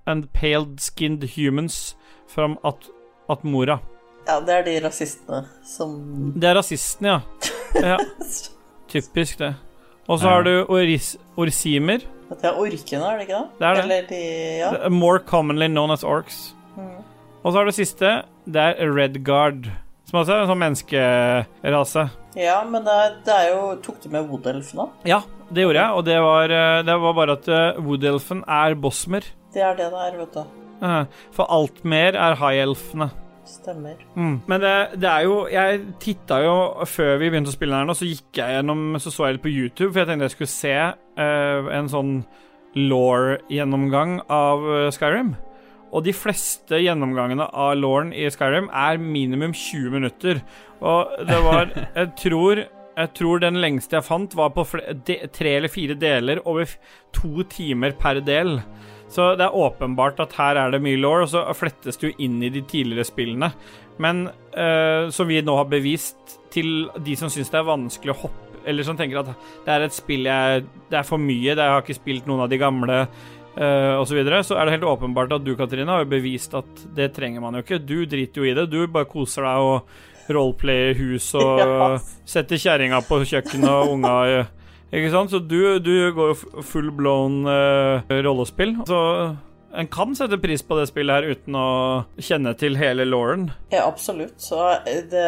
[0.09, 1.95] and pale-skinned humans
[2.27, 2.89] from At
[3.29, 3.77] Atmora.
[4.27, 7.19] Ja, det er de rasistene som Det er rasistene, ja.
[7.93, 7.97] ja.
[8.89, 9.53] Typisk, det.
[10.07, 10.33] Og så Ja.
[10.33, 11.99] har du Oris Orsimer.
[12.33, 13.47] Det er orkene, er det ikke det?
[13.59, 13.83] Det er det.
[13.83, 14.21] Eller de
[14.57, 14.89] Ja.
[14.89, 16.55] More commonly known as orcs.
[16.77, 16.99] Mm.
[17.43, 18.11] Og så har du siste.
[18.45, 19.69] Det er Red Guard.
[20.09, 22.03] Som også er en sånn menneskerase.
[22.37, 24.91] ja, men det er, det er jo Tok du med Woodelfen òg?
[25.09, 25.21] Ja,
[25.53, 29.25] det gjorde jeg, og det var, eh, det var bare at eh, Woodelfen er Bosmer.
[29.53, 30.43] Det er det det er, vet du.
[30.83, 31.03] Eh,
[31.35, 33.09] For alt mer er high-elfene.
[33.45, 33.99] Stemmer.
[34.15, 34.37] Mm.
[34.47, 36.53] Men det, det er jo Jeg titta jo
[36.87, 39.43] Før vi begynte å spille her nå, så gikk jeg gjennom Så så jeg litt
[39.43, 40.71] på YouTube, for jeg tenkte jeg skulle se
[41.19, 42.13] uh, en sånn
[42.79, 44.63] law-gjennomgang av
[44.95, 45.33] Skyrim.
[45.93, 50.41] Og de fleste gjennomgangene av Lauren i Skyrim er minimum 20 minutter.
[50.81, 51.69] Og det var
[51.99, 54.65] Jeg tror jeg tror den lengste jeg fant, var på
[55.07, 56.69] de, tre eller fire deler over
[57.15, 58.59] to timer per del.
[59.13, 62.15] Så det er åpenbart at her er det mye law, og så flettes det jo
[62.25, 63.51] inn i de tidligere spillene.
[64.01, 64.27] Men
[64.57, 68.61] uh, som vi nå har bevist til de som syns det er vanskelig å hoppe
[68.69, 69.29] Eller som tenker at
[69.65, 72.49] det er et spill jeg Det er for mye, jeg har ikke spilt noen av
[72.49, 72.97] de gamle,
[73.57, 76.53] uh, osv., så, videre, så er det helt åpenbart at du, Katrine, har jo bevist
[76.57, 77.81] at det trenger man jo ikke.
[77.81, 78.67] Du driter jo i det.
[78.71, 81.87] Du bare koser deg og roleplayer hus og Ja.
[82.25, 84.51] setter kjerringa på kjøkkenet og unga eh,
[84.93, 85.33] Ikke sant?
[85.33, 88.75] Så du, du går jo full blown uh, rollespill.
[88.87, 88.99] Så
[89.73, 91.69] en kan sette pris på det spillet her uten å
[92.21, 93.47] kjenne til hele Lauren.
[93.73, 94.37] Ja, absolutt.
[94.41, 95.23] Så det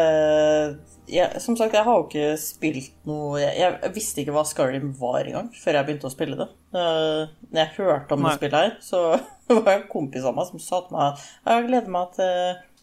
[1.06, 4.88] ja, Som sagt, jeg har jo ikke spilt noe Jeg, jeg visste ikke hva Skyrim
[4.98, 6.48] var engang før jeg begynte å spille det.
[6.74, 8.32] Uh, når jeg hørte om Nei.
[8.32, 9.02] det spillet her, så
[9.62, 12.32] var jeg en kompis av meg som sa til meg Jeg gleder meg til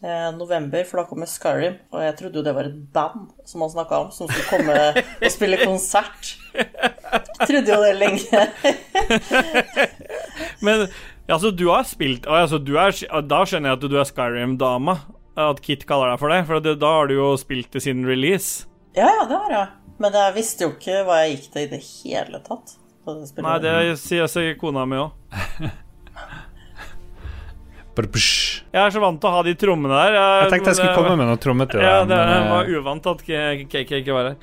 [0.03, 1.79] eh, november, for da kommer Skyrim.
[1.91, 4.77] Og jeg trodde jo det var et band som han snakka om, som skulle komme
[5.03, 6.35] og spille konsert.
[6.53, 8.43] Jeg trodde jo det lenge.
[10.63, 10.87] Men
[11.35, 12.95] altså, du har spilt å, altså, du er,
[13.27, 14.97] Da skjønner jeg at du er Skyrim-dama.
[15.39, 16.41] At Kit kaller deg for det.
[16.49, 18.67] For det, da har du jo spilt til sin release.
[18.97, 19.69] Ja, ja, det har jeg.
[20.03, 22.75] Men jeg visste jo ikke hva jeg gikk til i det hele tatt.
[23.07, 23.45] det.
[23.45, 25.15] Nei, det sier seg kona mi òg.
[27.93, 30.15] Jeg er så vant til å ha de trommene der.
[30.17, 31.85] Jeg tenkte jeg skulle komme med noen trommer til deg.
[31.85, 34.37] Ja, det men, var eh, uvant at KK ikke var her.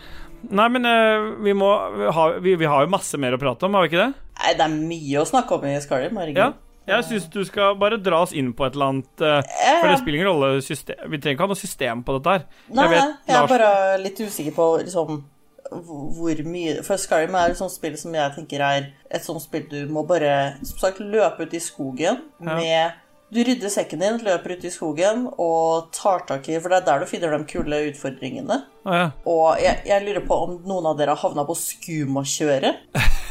[0.54, 3.66] Nei, men eh, vi må vi har, vi, vi har jo masse mer å prate
[3.66, 4.12] om, har vi ikke det?
[4.38, 6.38] Nei, det er mye å snakke om i Skyrim, herregud.
[6.38, 6.52] Ja.
[6.90, 9.42] Jeg syns du skal bare dra oss inn på et eller annet eh,
[9.80, 12.46] For det spiller ingen rolle system, Vi trenger ikke ha noe system på dette her.
[12.70, 15.20] Nei, Jeg vet, jeg er Lars- bare litt usikker på liksom
[15.70, 19.68] hvor mye For Skyrim er et sånt spill som jeg tenker er et sånt spill
[19.70, 22.96] du må bare som sagt løpe ut i skogen med
[23.30, 26.86] Du rydder sekken din, løper ut i skogen og tar tak i For det er
[26.88, 28.56] der du finner de kule utfordringene.
[28.82, 29.04] Ja.
[29.30, 32.80] Og jeg, jeg lurer på om noen av dere har havna på skumakjøret?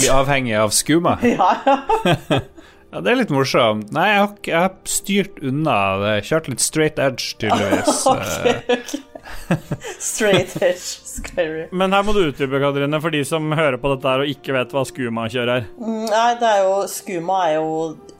[0.00, 1.14] Bli avhengig av skuma.
[1.22, 2.40] Ja, ja.
[2.88, 3.90] Ja, det er litt morsomt.
[3.92, 6.14] Nei, jeg har, ikke- jeg har styrt unna det.
[6.24, 8.06] Kjørt litt straight edge, tydeligvis.
[9.28, 9.56] Eh,
[10.00, 11.68] Straight edge Skyrim.
[11.76, 14.54] Men her må du utdype, Katrine, for de som hører på dette her og ikke
[14.56, 15.66] vet hva skuma kjører.
[15.76, 17.68] Mm, Nei, det er jo Skuma er jo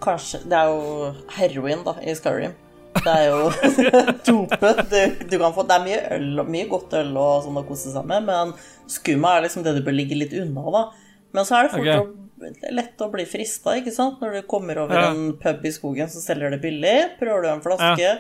[0.05, 1.09] kanskje Det er jo
[1.39, 2.53] heroin, da, i Skyrim.
[2.99, 3.49] Det er jo
[4.29, 5.01] dope du,
[5.33, 5.65] du kan få.
[5.69, 8.53] Det er mye øl, mye godt øl og sånn å kose seg med, men
[8.91, 10.85] skuma er liksom det du bør ligge litt unna, da.
[11.37, 12.05] Men så er det fort okay.
[12.05, 12.28] å,
[12.73, 14.21] lett å bli frista, ikke sant?
[14.23, 15.11] Når du kommer over Ja.
[15.11, 18.19] en pub i skogen som selger det billig, prøver du en flaske,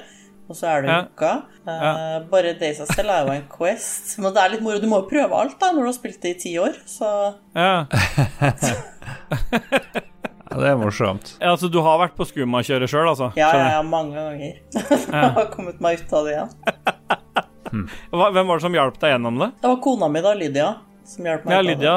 [0.49, 1.03] og så er du Ja.
[1.05, 1.33] hooka.
[1.69, 4.19] Eh, bare det i seg selv er jo en quest.
[4.19, 4.79] Men det er litt moro.
[4.81, 7.35] Du må jo prøve alt, da, når du har spilt det i ti år, så
[7.55, 7.87] Ja.
[10.51, 11.37] ja, det er morsomt.
[11.41, 13.33] Ja, Altså, du har vært på skumakjøret sjøl, altså?
[13.37, 14.55] Ja, ja, ja, mange ganger.
[15.12, 16.51] Jeg har kommet meg ut av det igjen.
[18.11, 19.51] Hvem var det som hjalp deg gjennom det?
[19.61, 20.69] Det var kona mi da, Lydia,
[21.05, 21.61] som hjalp meg Ja.
[21.66, 21.97] Lydia.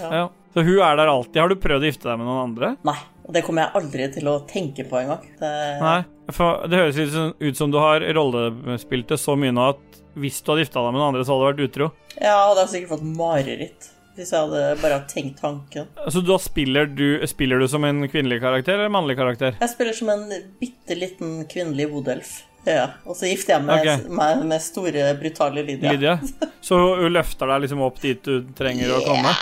[0.00, 0.24] Ja.
[0.54, 1.40] Så hun er der alltid.
[1.42, 2.70] Har du prøvd å gifte deg med noen andre?
[2.86, 5.24] Nei, og det kommer jeg aldri til å tenke på engang.
[5.40, 5.54] Det...
[5.82, 5.98] Nei.
[6.32, 9.98] For det høres litt sånn ut som du har rollespilt det så mye nå at
[10.14, 11.90] hvis du hadde gifta deg med noen andre, så hadde du vært utro.
[12.14, 15.88] Ja, og det har sikkert fått mareritt hvis jeg hadde bare tenkt tanken.
[16.10, 19.56] Så da spiller du, spiller du som en kvinnelig karakter eller mannlig karakter?
[19.60, 20.26] Jeg spiller som en
[20.60, 22.34] bitte liten kvinnelig vodelf.
[22.64, 24.06] Ja, og så gifter jeg meg okay.
[24.08, 25.92] med, med store, brutale Lydia.
[25.92, 26.14] Lydia.
[26.64, 29.34] Så hun løfter deg liksom opp dit du trenger å komme?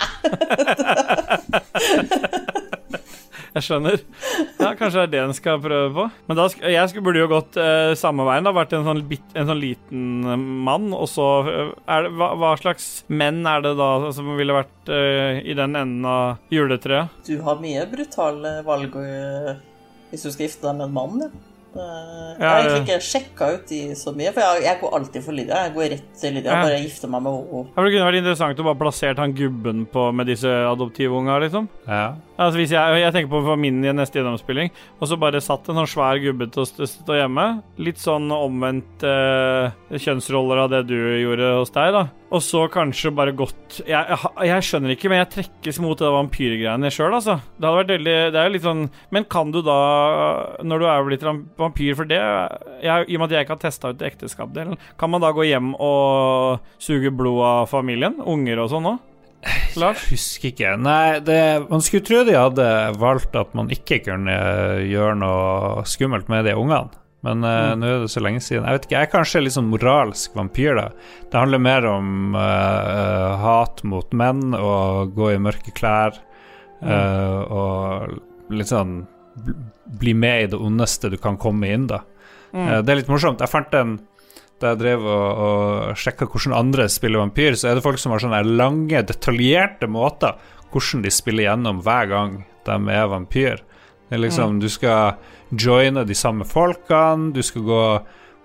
[3.53, 3.99] Jeg skjønner.
[4.59, 6.05] Ja, Kanskje det er det en skal prøve på.
[6.27, 8.47] Men da jeg skulle, burde jo gått eh, samme veien.
[8.47, 10.37] da, Vært en sånn, bit, en sånn liten eh,
[10.69, 10.89] mann.
[10.97, 14.89] Og så eh, er det, hva, hva slags menn er det da som ville vært
[14.93, 17.13] eh, i den enden av juletreet?
[17.29, 19.53] Du har mye brutale valg øh,
[20.09, 21.33] hvis du skal gifte deg med en mann, ja.
[21.73, 25.33] Jeg har egentlig ikke sjekka ut de så mye, for jeg, jeg går alltid for
[25.33, 25.61] Lydia.
[25.65, 26.59] Jeg går rett til Lydia, Ja.
[26.67, 27.61] bare gifter meg med henne.
[27.73, 31.65] Ja, Det kunne vært interessant å bare plassert han gubben på med disse adoptivunga, liksom.
[31.87, 32.03] Ja.
[32.33, 35.77] Altså hvis jeg, jeg tenker på for min neste gjennomspilling, og så bare satt en
[35.81, 37.45] sånn svær gubbe til å stå hjemme.
[37.85, 42.07] Litt sånn omvendt eh, kjønnsroller av det du gjorde hos deg, da.
[42.33, 46.09] Og så kanskje bare gått jeg, jeg, jeg skjønner ikke, men jeg trekkes mot det
[46.15, 47.37] vampyrgreiene sjøl, altså.
[47.53, 49.77] Det hadde vært veldig Det er jo litt sånn Men kan du da,
[50.65, 51.27] når du er blitt
[51.61, 55.13] vampyr for det jeg, I og med at jeg ikke har testa ut ekteskapsdelen, kan
[55.13, 58.17] man da gå hjem og suge blod av familien?
[58.25, 59.01] Unger og sånn òg?
[59.81, 60.07] Lars?
[60.11, 60.73] Husker ikke.
[60.79, 61.37] Nei, det,
[61.69, 62.67] man skulle tro de hadde
[63.01, 64.35] valgt at man ikke kunne
[64.87, 66.99] gjøre noe skummelt med de ungene.
[67.23, 68.65] Men eh, nå er det så lenge siden.
[68.67, 70.87] Jeg vet ikke, jeg er kanskje litt sånn moralsk vampyr, da.
[71.31, 76.19] Det handler mer om uh, hat mot menn og gå i mørke klær
[76.83, 78.19] eh, og
[78.53, 79.05] litt sånn
[79.99, 82.03] bli med i det ondeste du kan komme inn, da.
[82.53, 83.41] Eh, det er litt morsomt.
[83.41, 83.97] Jeg fant en
[84.63, 88.15] da jeg drev og, og sjekka hvordan andre spiller vampyr, så er det folk som
[88.15, 90.39] har sånne lange, detaljerte måter
[90.73, 93.61] hvordan de spiller gjennom hver gang de er vampyr.
[94.09, 95.15] Det er liksom, Du skal
[95.49, 97.85] joine de samme folkene, du skal gå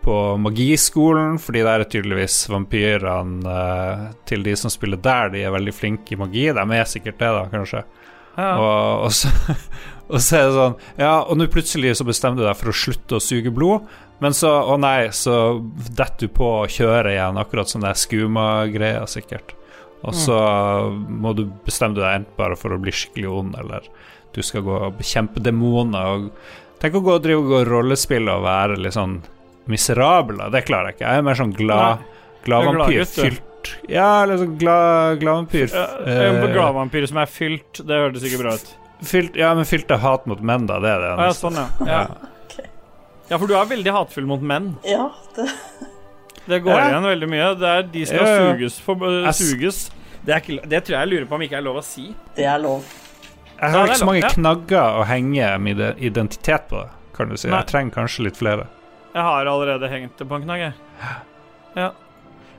[0.08, 5.52] på magiskolen, fordi der er tydeligvis vampyrene eh, til de som spiller der, de er
[5.52, 6.46] veldig flinke i magi.
[6.54, 7.82] De er sikkert det, da, kanskje.
[8.38, 8.52] Ja.
[8.54, 9.32] Og, og, så,
[10.12, 12.76] og så er det sånn Ja, og nå plutselig så bestemmer du deg for å
[12.84, 13.88] slutte å suge blod,
[14.18, 15.60] men så, å nei, så
[15.94, 19.54] detter du på å kjøre igjen, akkurat som det skuma-greia, sikkert.
[20.06, 20.38] Og så
[20.94, 23.86] må du bestemme deg enten bare for å bli skikkelig ond, eller
[24.34, 26.06] du skal gå og bekjempe demoner.
[26.14, 29.18] Og tenk å gå og drive og gå rollespill og være litt sånn
[29.68, 30.44] miserabel.
[30.54, 31.10] Det klarer jeg ikke.
[31.10, 32.06] Jeg er mer sånn glad,
[32.46, 33.04] glad er vampyr.
[33.18, 35.68] Fylt Ja, eller sånn glad, glad vampyr.
[35.74, 38.70] Ja, Eh, gladvampyr som er fylt, det hørtes ikke bra ut.
[39.04, 40.78] Fylt, ja, men fylt av hat mot menn, da.
[40.82, 41.10] Det er det.
[41.14, 41.66] Ah, ja, sånn, ja.
[41.86, 42.30] ja.
[43.28, 44.72] Ja, for du er veldig hatefull mot menn.
[44.88, 45.48] Ja, det,
[46.48, 46.86] Det går Ja.
[46.88, 47.48] igjen veldig mye.
[47.60, 48.52] Det er, de skal Ja, ja.
[48.54, 49.90] suges for uh, suges.
[50.24, 52.14] Det, er ikke, det tror jeg jeg lurer på om ikke er lov å si.
[52.36, 52.84] det er lov.
[53.58, 54.30] Jeg har ikke så mange ja.
[54.32, 56.84] knagger å henge min identitet på,
[57.16, 57.48] kan du si.
[57.50, 57.60] Nei.
[57.60, 58.68] Jeg trenger kanskje litt flere.
[59.12, 60.72] Jeg har allerede hengt det på en knagg, jeg.
[61.76, 61.90] Ja.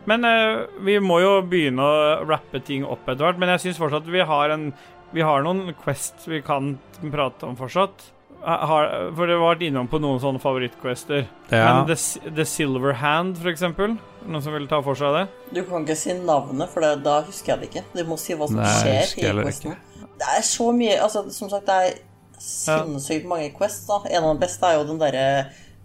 [0.10, 3.42] Men uh, vi må jo begynne å rappe ting opp etter hvert.
[3.42, 4.72] Men jeg syns fortsatt vi har en
[5.12, 8.12] Vi har noen Quest vi kan prate om fortsatt.
[8.42, 8.86] Har,
[9.18, 11.26] for det var vært innom på noen sånne favorittquester.
[11.52, 11.64] Ja.
[11.84, 11.98] Men The,
[12.38, 13.98] The Silver Hand, for eksempel.
[14.26, 15.24] Noen som vil ta for seg det?
[15.58, 17.84] Du kan ikke si navnet, for det, da husker jeg det ikke.
[17.98, 19.74] Du må si hva som Nei, skjer i.
[20.20, 21.98] Det er så mye Altså, som sagt, det er
[22.40, 23.88] sinnssykt mange quests.
[23.90, 24.00] da.
[24.08, 25.26] En av de beste er jo den derre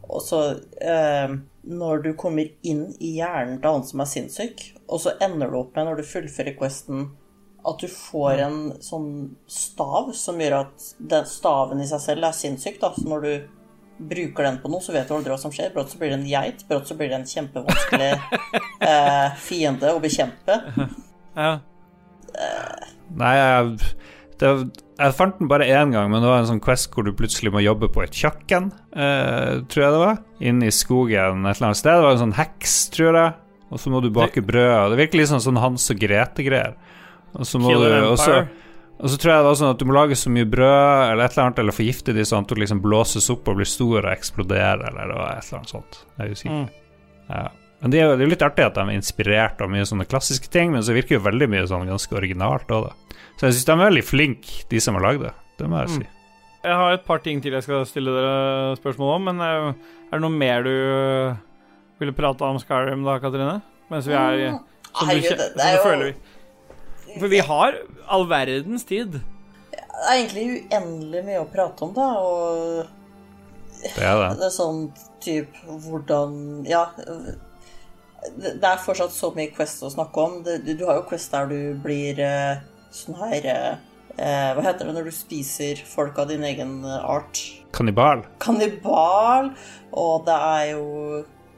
[0.04, 0.40] også,
[0.84, 1.34] eh,
[1.64, 5.58] Når du kommer inn i hjernen til han som er sinnssyk, og så ender du
[5.62, 7.06] opp med, når du fullfører questen,
[7.64, 9.10] at du får en sånn
[9.48, 12.80] stav som gjør at den staven i seg selv er sinnssyk.
[12.82, 12.92] da.
[12.96, 13.32] Så når du
[13.98, 15.72] bruker den på noe, så vet du aldri hva som skjer.
[15.74, 18.10] Brått så blir det en geit, brått så blir det en kjempevanskelig
[18.90, 20.60] eh, fiende å bekjempe.
[21.34, 21.56] Ja.
[23.18, 23.94] Nei, jeg,
[24.38, 24.50] det,
[25.00, 27.50] jeg fant den bare én gang, men det var en sånn quest hvor du plutselig
[27.50, 30.20] må jobbe på et kjøkken, eh, tror jeg det var.
[30.46, 31.90] Inne i skogen et eller annet sted.
[31.98, 33.34] Det var en sånn heks, tror jeg.
[33.74, 34.92] Og så må du bake brød.
[34.92, 36.76] Det virker litt sånn, sånn Hans og Grete-greier.
[37.34, 38.46] Og så må du og så-
[39.00, 41.24] og så tror jeg det var sånn at du må lage så mye brød eller
[41.24, 43.98] et eller annet, eller forgifte de sånn at du liksom blåses opp og blir stor
[44.06, 45.98] og eksploderer, eller det var et eller annet sånt.
[46.18, 46.50] Jeg er usikker.
[46.50, 46.68] Mm.
[47.30, 47.48] Ja.
[47.82, 50.70] Men det er jo litt artig at de er inspirert av mye sånne klassiske ting,
[50.72, 53.16] men så virker jo veldig mye sånn ganske originalt òg, da.
[53.36, 55.32] Så jeg syns de er veldig flinke, de som har lagd det.
[55.58, 56.06] Det må jeg si.
[56.64, 59.74] Jeg har et par ting til jeg skal stille dere spørsmål om, men eh,
[60.12, 61.34] er det noe mer du eh,
[62.00, 63.60] ville prate om Skyrim da, Katrine?
[63.90, 64.50] Mens vi er i-
[64.94, 66.14] som du, Herregud, det, det er jo
[67.20, 67.78] For vi har
[68.10, 69.20] all verdens tid.
[69.74, 72.86] Det er egentlig uendelig mye å prate om, da, og
[73.84, 74.30] Det er det.
[74.40, 74.84] det er sånn
[75.24, 76.86] type hvordan Ja.
[78.40, 80.38] Det er fortsatt så mye Quest å snakke om.
[80.44, 82.62] Du- har jo Quest der du blir eh,
[82.94, 83.74] sånn her eh,
[84.16, 87.42] eh, Hva heter det når du spiser folk av din egen art?
[87.76, 88.24] Kannibal.
[88.40, 89.52] Kannibal.
[89.92, 90.84] Og det er jo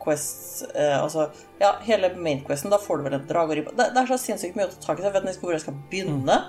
[0.06, 1.28] Quest eh, Altså,
[1.60, 2.72] ja, hele mainquesten.
[2.72, 3.58] Da får du vel en drage.
[3.66, 5.08] Det, det er så sinnssykt mye å ta tak i.
[5.08, 6.40] Jeg vet ikke hvor jeg skal begynne.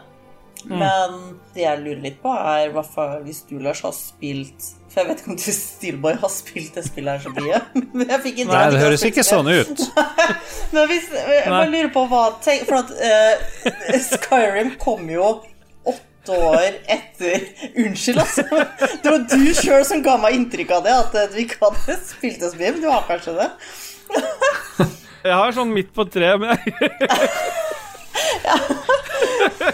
[0.65, 1.17] Men
[1.53, 5.09] det jeg lurer litt på, er hvert fall hvis du, Lars, har spilt For jeg
[5.09, 7.59] vet ikke om du, Steelboy, har spilt det spillet her så mye.
[7.97, 9.85] Men jeg fikk Nei, det høres ikke sånn ut.
[10.73, 15.37] Men hvis, jeg bare lurer på hva tenk, For at eh, Skyrim kom jo
[16.27, 18.43] åtte år etter Unnskyld, altså.
[19.03, 22.43] Det var du sjøl som ga meg inntrykk av det, at vi ikke hadde spilt
[22.43, 22.71] oss mye.
[22.75, 23.49] Men du har kanskje det?
[25.27, 26.61] Jeg har sånn midt på treet, men jeg,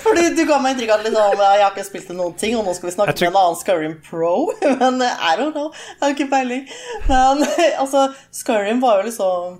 [0.03, 2.55] Fordi du ga meg inntrykk av at liksom, jeg har ikke spilt det noen ting,
[2.57, 4.33] og nå skal vi snakke tror- med en annen Skyrim Pro.
[4.81, 5.69] Men eh, I don't know.
[5.73, 6.63] Jeg har ikke peiling.
[7.09, 7.43] Men
[7.81, 9.59] altså, Skyrim var jo liksom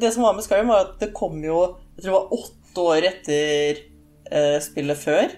[0.00, 1.58] Det som var med Skyrim, var at det kom jo
[1.96, 3.82] Jeg tror det var åtte år etter
[4.30, 5.36] eh, spillet før.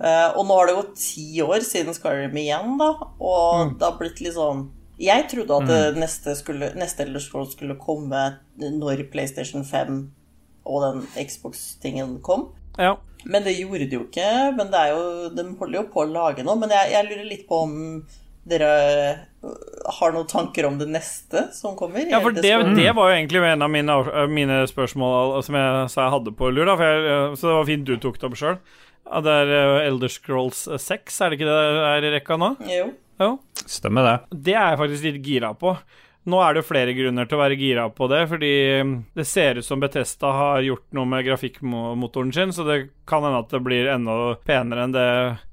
[0.00, 2.92] Eh, og nå har det gått ti år siden Skyrim igjen, da.
[3.20, 4.70] Og det har blitt litt sånn
[5.00, 8.24] Jeg trodde at det neste, skulle, neste Elder Scrolls skulle komme
[8.60, 10.00] når PlayStation 5
[10.68, 12.50] og den Xbox-tingen kom.
[12.78, 12.98] ja.
[13.24, 14.28] Men det gjorde de jo ikke.
[14.56, 16.56] Men det er jo, de holder jo på å lage noe.
[16.60, 17.74] Men jeg, jeg lurer litt på om
[18.48, 18.68] dere
[19.44, 19.56] øh,
[19.98, 22.06] har noen tanker om det neste som kommer?
[22.08, 23.96] Ja, for det, det var jo egentlig en av mine,
[24.32, 26.78] mine spørsmål som jeg sa jeg hadde på lur, da.
[26.80, 28.56] For jeg, eh, så det var fint du tok det opp sjøl.
[29.10, 32.54] Det er eh, Elder Scrolls 6, er det ikke det er i rekka nå?
[32.70, 32.90] Jo.
[33.20, 33.32] Jo.
[33.66, 34.14] Stemmer det.
[34.48, 35.74] Det er jeg faktisk litt gira på.
[36.28, 38.50] Nå er det jo flere grunner til å være gira på det, fordi
[38.84, 42.76] mm, det ser ut som Betesta har gjort noe med grafikkmotoren sin, så det
[43.08, 45.06] kan hende at det blir enda penere enn det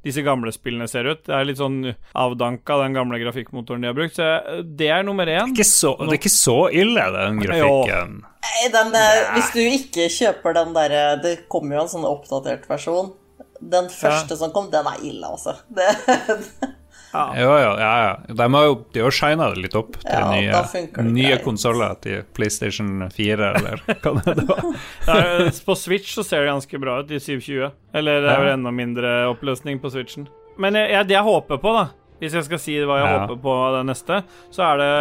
[0.03, 1.23] disse gamle spillene ser ut.
[1.23, 1.79] Det er litt sånn
[2.11, 4.19] avdanka, den gamle grafikkmotoren de har brukt.
[4.19, 5.55] Så det er nummer én.
[5.55, 8.19] Ikke så, det er ikke så ille, den grafikken.
[8.47, 12.67] Nei, Den, øh, hvis du ikke kjøper den derre Det kommer jo en sånn oppdatert
[12.69, 13.13] versjon.
[13.59, 15.55] Den første som kom, den er ille, altså.
[15.69, 15.87] Det,
[17.17, 18.33] Jo, jo, ja, ja.
[18.35, 20.59] De har jo, de har shina det litt opp til Ja, nye,
[20.91, 24.65] det nye konsoller, til PlayStation 4, eller hva det var.
[25.07, 27.71] Det på Switch så ser det ganske bra ut i 720.
[27.97, 30.27] Eller det er vel enda mindre oppløsning på Switchen.
[30.59, 31.87] Men jeg, jeg, det jeg håper på, da,
[32.21, 33.17] hvis jeg skal si hva jeg Ja.
[33.23, 34.21] håper på av det neste,
[34.53, 34.93] så er det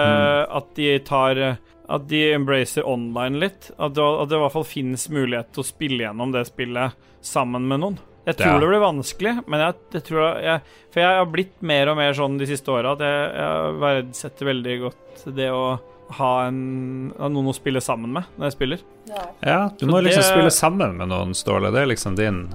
[0.62, 1.42] at de tar
[1.86, 3.68] At de embracer online litt.
[3.78, 6.96] At det, at det i hvert fall finnes mulighet til å spille gjennom det spillet
[7.22, 7.98] sammen med noen.
[8.27, 8.59] Jeg tror Ja.
[8.61, 10.61] det blir vanskelig, men jeg, jeg tror jeg,
[10.93, 14.47] For jeg har blitt mer og mer sånn de siste åra at jeg, jeg verdsetter
[14.51, 15.79] veldig godt det å
[16.18, 18.79] ha, en, ha noen å spille sammen med når jeg spiller.
[19.11, 19.24] ja.
[19.43, 21.70] Ja, du Så må liksom det- spille sammen med noen, Ståle.
[21.72, 22.49] Det er liksom din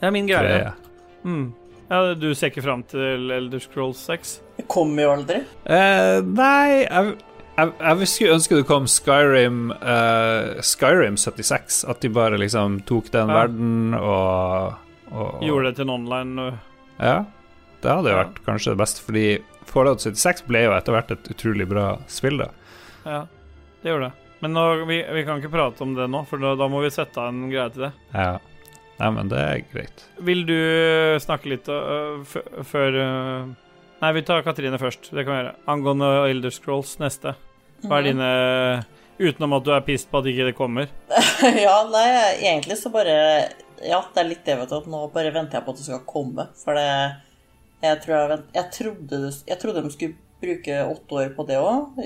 [0.00, 0.42] Det er min greie.
[0.48, 0.72] greie.
[1.24, 1.52] Mm.
[1.90, 4.40] Ja, du ser ikke fram til Elder Scrolls 6?
[4.58, 5.38] Det kommer jo aldri.
[5.68, 7.14] Uh, nei, jeg,
[7.56, 11.84] jeg, jeg skulle ønske det kom Skyrim uh, Skyrim 76.
[11.88, 13.34] At de bare liksom tok den Ja.
[13.46, 14.74] verden og,
[15.12, 16.46] og Gjorde det til en online
[17.00, 17.24] Ja.
[17.82, 18.24] Det hadde Ja.
[18.24, 19.26] vært kanskje det beste, fordi
[19.68, 22.48] Fallout 76 ble jo etter hvert et utrolig bra spill, da.
[23.04, 23.20] Ja,
[23.82, 24.12] det gjorde det.
[24.40, 26.90] Men nå, vi, vi kan ikke prate om det nå, for da, da må vi
[26.94, 27.92] sette av en greie til det.
[28.14, 28.38] Ja.
[28.98, 30.04] Nei, men det er greit.
[30.26, 30.56] Vil du
[31.22, 33.52] snakke litt uh, f- før uh,
[34.02, 35.10] Nei, vi tar Katrine først.
[35.14, 35.54] Det kan vi gjøre.
[35.70, 37.34] Angående Elder Scrolls neste.
[37.86, 38.28] Hva er dine
[39.18, 40.86] Utenom at du er pissed på at ikke det kommer.
[41.66, 43.14] ja, nei, egentlig så bare
[43.84, 44.76] Ja, det er litt det, vet du.
[44.78, 46.48] At nå bare venter jeg på at det skal komme.
[46.64, 46.88] For det
[47.82, 51.46] Jeg, tror jeg, vent- jeg, trodde, det- jeg trodde de skulle bruke åtte år på
[51.46, 52.00] det òg,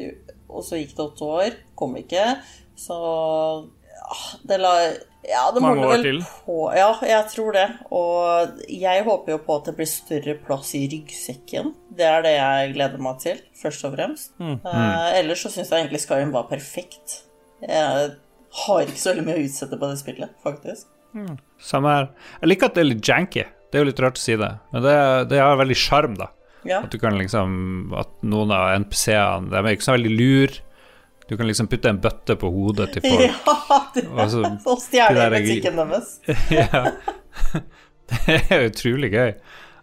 [0.50, 1.54] og så gikk det åtte år.
[1.76, 2.26] Kom ikke.
[2.76, 2.98] Så
[3.92, 4.18] ja,
[4.48, 4.74] det la
[5.24, 6.18] Ja, det Mange år til.
[6.44, 7.68] på Ja, jeg tror det.
[7.94, 11.72] Og jeg håper jo på at det blir større plass i ryggsekken.
[11.94, 14.32] Det er det jeg gleder meg til, først og fremst.
[14.40, 14.56] Mm.
[14.66, 17.22] Eh, ellers så syns jeg egentlig Skyrim var perfekt.
[17.62, 18.16] Jeg
[18.66, 20.86] har ikke så veldig mye å utsette på det spillet, faktisk.
[21.62, 22.08] Samme her.
[22.40, 23.44] Jeg liker at det er litt janky.
[23.72, 26.26] Det er jo litt rart å si det, men det, det har veldig sjarm, da.
[26.68, 26.80] Ja.
[26.84, 30.52] At du kan liksom At noen av NPC-ene De er ikke så veldig lur.
[31.26, 33.24] Du kan liksom putte en bøtte på hodet til folk.
[33.72, 36.12] Ja, det Og så- og stjele butikken deres.
[36.54, 36.84] ja.
[38.12, 39.32] Det er utrolig gøy.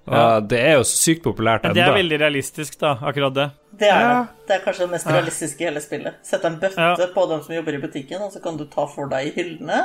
[0.09, 0.39] Og Ja.
[0.39, 1.75] det er jo sykt populært ennå.
[1.75, 3.49] det er veldig realistisk, da, akkurat det.
[3.77, 4.13] Det er Ja.
[4.23, 4.47] det.
[4.47, 6.13] Det er kanskje det mest realistiske i hele spillet.
[6.25, 6.95] Sette en bøtte Ja.
[7.13, 9.83] på dem som jobber i butikken, og så kan du ta for deg i hyllene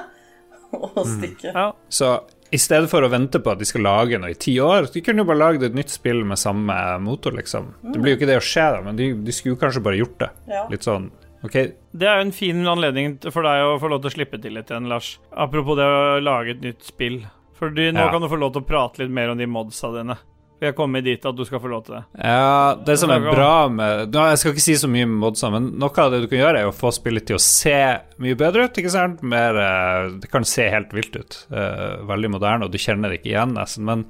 [0.87, 1.37] og Mm.
[1.43, 1.67] Ja.
[1.89, 2.09] Så
[2.55, 5.01] i stedet for å vente på at de skal lage noe i ti år, de
[5.03, 7.73] kunne jo bare lagd et nytt spill med samme motor, liksom.
[7.83, 10.19] Det blir jo ikke det å skje, da, men de, de skulle kanskje bare gjort
[10.23, 10.31] det.
[10.53, 10.67] Ja.
[10.71, 11.11] Litt sånn
[11.45, 11.57] OK,
[11.93, 14.55] Det er jo en fin anledning for deg å få lov til å slippe til
[14.57, 15.19] litt igjen, Lars.
[15.37, 17.19] Apropos det å lage et nytt spill.
[17.59, 18.11] Fordi nå Ja.
[18.11, 20.17] kan du få lov til å prate litt mer om de modsa dine.
[20.65, 22.03] Vi har kommet dit at du skal få lov til det.
[22.25, 25.67] Ja, det som er bra med Jeg skal ikke si så mye med modsa, men
[25.77, 27.77] noe av det du kan gjøre, er å få spillet til å se
[28.25, 28.81] mye bedre ut.
[28.81, 29.21] ikke sant?
[29.21, 31.37] Mer, eh, det kan se helt vilt ut.
[31.53, 33.85] eh, veldig moderne, og du kjenner det ikke igjen, nesten.
[33.85, 34.07] Men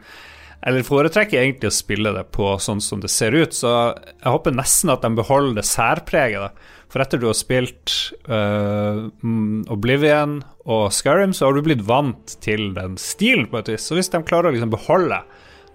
[0.62, 4.54] eller foretrekker egentlig å spille det på sånn som det ser ut, så jeg håper
[4.54, 6.38] nesten at de beholder det særpreget.
[6.38, 6.50] da.
[6.88, 12.70] For etter du har spilt mm, Oblivion og Skyrim, så har du blitt vant til
[12.78, 13.82] den stilen på et vis.
[13.82, 15.24] Så hvis de klarer å liksom beholde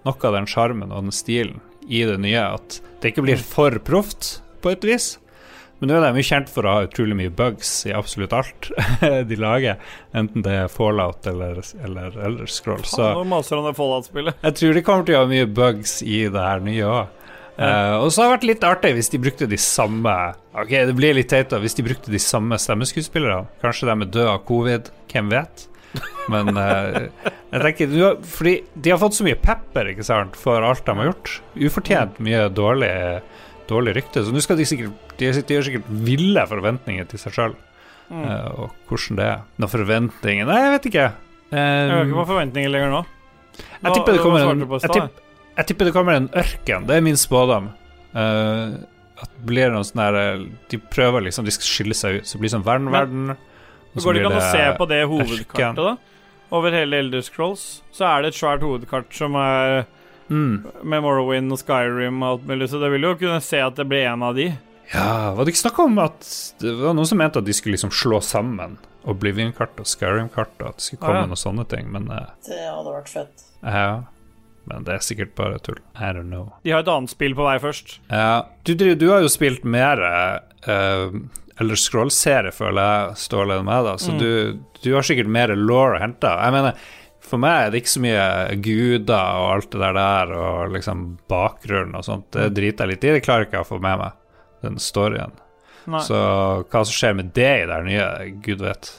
[0.06, 3.76] noe av den sjarmen og den stilen i det nye, at det ikke blir for
[3.84, 5.14] proft på et vis.
[5.80, 8.68] Men nå er de jo kjent for å ha utrolig mye bugs i absolutt alt
[9.30, 9.78] de lager,
[10.12, 12.84] enten det er Fallout eller, eller eller Scroll.
[12.84, 13.06] Så
[14.44, 17.16] jeg tror de kommer til å ha mye bugs i det her nye òg.
[17.60, 20.12] og så har det vært litt artig hvis de brukte de samme
[20.56, 23.48] Ok, det blir litt teit da hvis de brukte de samme stemmeskuespillerne.
[23.64, 25.69] Kanskje de er døde av covid, hvem vet?
[26.30, 27.08] Men uh,
[27.50, 30.84] jeg tenker du har, Fordi de har fått så mye pepper ikke sant, for alt
[30.86, 31.32] de har gjort.
[31.58, 32.92] Ufortjent mye dårlig,
[33.70, 34.22] dårlig rykte.
[34.26, 37.58] Så nå skal de sikkert De har sikkert ville forventninger til seg sjøl.
[38.10, 39.42] og hvordan det er.
[39.62, 41.08] Noen forventninger Nei, jeg vet ikke.
[41.50, 42.98] Jeg har Um, ikke på forventninger lenger nå.
[43.58, 45.22] jeg tipper det kommer en, jeg, tipper,
[45.56, 46.86] jeg tipper det kommer en ørken.
[46.86, 47.72] Det er min spådom.
[48.14, 48.78] Uh,
[49.20, 52.28] at det blir noe sånn der eh, De prøver liksom De skal skille seg ut.
[52.28, 53.34] Så det blir sånn vernverden.
[53.34, 53.49] og
[53.96, 55.96] så Går det ikke an å se på det hovedkartet, da?
[56.50, 59.86] Over hele Elder Scrolls så er det et svært hovedkart som er
[60.30, 60.62] Mm.
[60.86, 63.88] med Morrowind og Skyrim og alt mulig, så det vil jo kunne se at det
[63.90, 64.44] blir en av de.
[64.94, 66.20] Ja, var det ikke snakk om at
[66.60, 68.76] Det var noen som mente at de skulle liksom slå sammen
[69.10, 71.26] Oblivion-kart og Skyrim-kart, og at det skulle komme Ah, ja.
[71.26, 73.42] noen sånne ting, men uh, Det hadde vært fett.
[73.64, 74.02] ja.
[74.70, 75.78] Men det er sikkert bare tull.
[75.96, 76.52] I don't know.
[76.62, 77.98] De har et annet spill på vei først.
[78.12, 79.98] Ja, du, du, du har jo spilt mer
[80.68, 81.10] uh,
[81.60, 83.94] Eller scrollserie, føler jeg, Ståle, enn meg, da.
[84.00, 84.18] Så Mm.
[84.18, 86.30] du, du har sikkert mer law å hente.
[86.40, 86.74] Jeg mener,
[87.20, 88.24] for meg er det ikke så mye
[88.64, 92.30] guder og alt det der der, og liksom bakgrunn og sånt.
[92.32, 93.12] Det driter jeg litt i.
[93.18, 94.12] Det klarer ikke jeg å få med meg,
[94.64, 95.32] den storyen.
[95.90, 96.00] Nei.
[96.04, 96.16] Så
[96.70, 98.08] hva som skjer med det i det nye,
[98.44, 98.90] gud vet.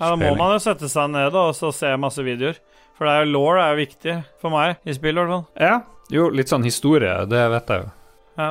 [0.00, 2.56] Ja, da må man jo sette seg ned da, og så se masse videoer.
[2.96, 5.46] For det er jo law er jo viktig for meg i spill, i hvert fall.
[5.60, 5.76] Ja,
[6.10, 7.90] jo, litt sånn historie, det vet jeg jo.
[8.38, 8.48] Ja.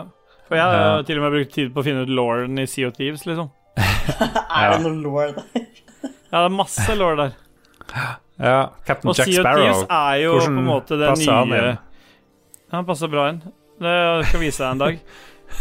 [0.48, 2.88] For jeg har til og med brukt tid på å finne ut lauren i Sea
[2.90, 3.50] of Thieves, liksom.
[3.82, 5.44] Er det noe law der?
[6.28, 7.36] Ja, det er masse law der.
[8.38, 11.22] Ja, Captain Og Jack Sea of Thieves er jo Hvordan på en måte det han
[11.24, 11.78] nye inn?
[12.68, 13.40] Ja, han passer bra inn.
[13.80, 13.94] Det
[14.28, 14.98] skal vise deg en dag.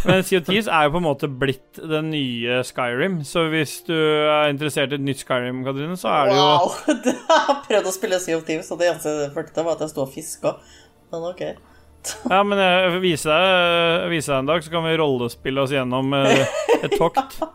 [0.03, 3.77] Men Sea of Thieves er jo på en måte blitt den nye Skyrim, så hvis
[3.87, 6.75] du er interessert i et nytt Skyrim, Katrine, så er det jo Wow!
[7.07, 7.15] Jeg
[7.47, 9.95] har prøvd å spille Sea of Thieves, og det eneste jeg følte var at jeg
[9.95, 10.57] sto og fiska.
[11.15, 11.45] Men ok.
[12.33, 13.45] Ja, men jeg viser deg,
[14.07, 16.47] jeg vil deg en dag, så kan vi rollespille oss gjennom eh,
[16.83, 17.39] et tokt.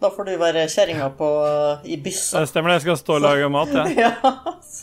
[0.00, 1.10] Da får du være kjerringa
[1.84, 2.40] i byssa.
[2.40, 3.98] Det stemmer det, jeg skal stå og lage mat, jeg.
[4.00, 4.14] Ja.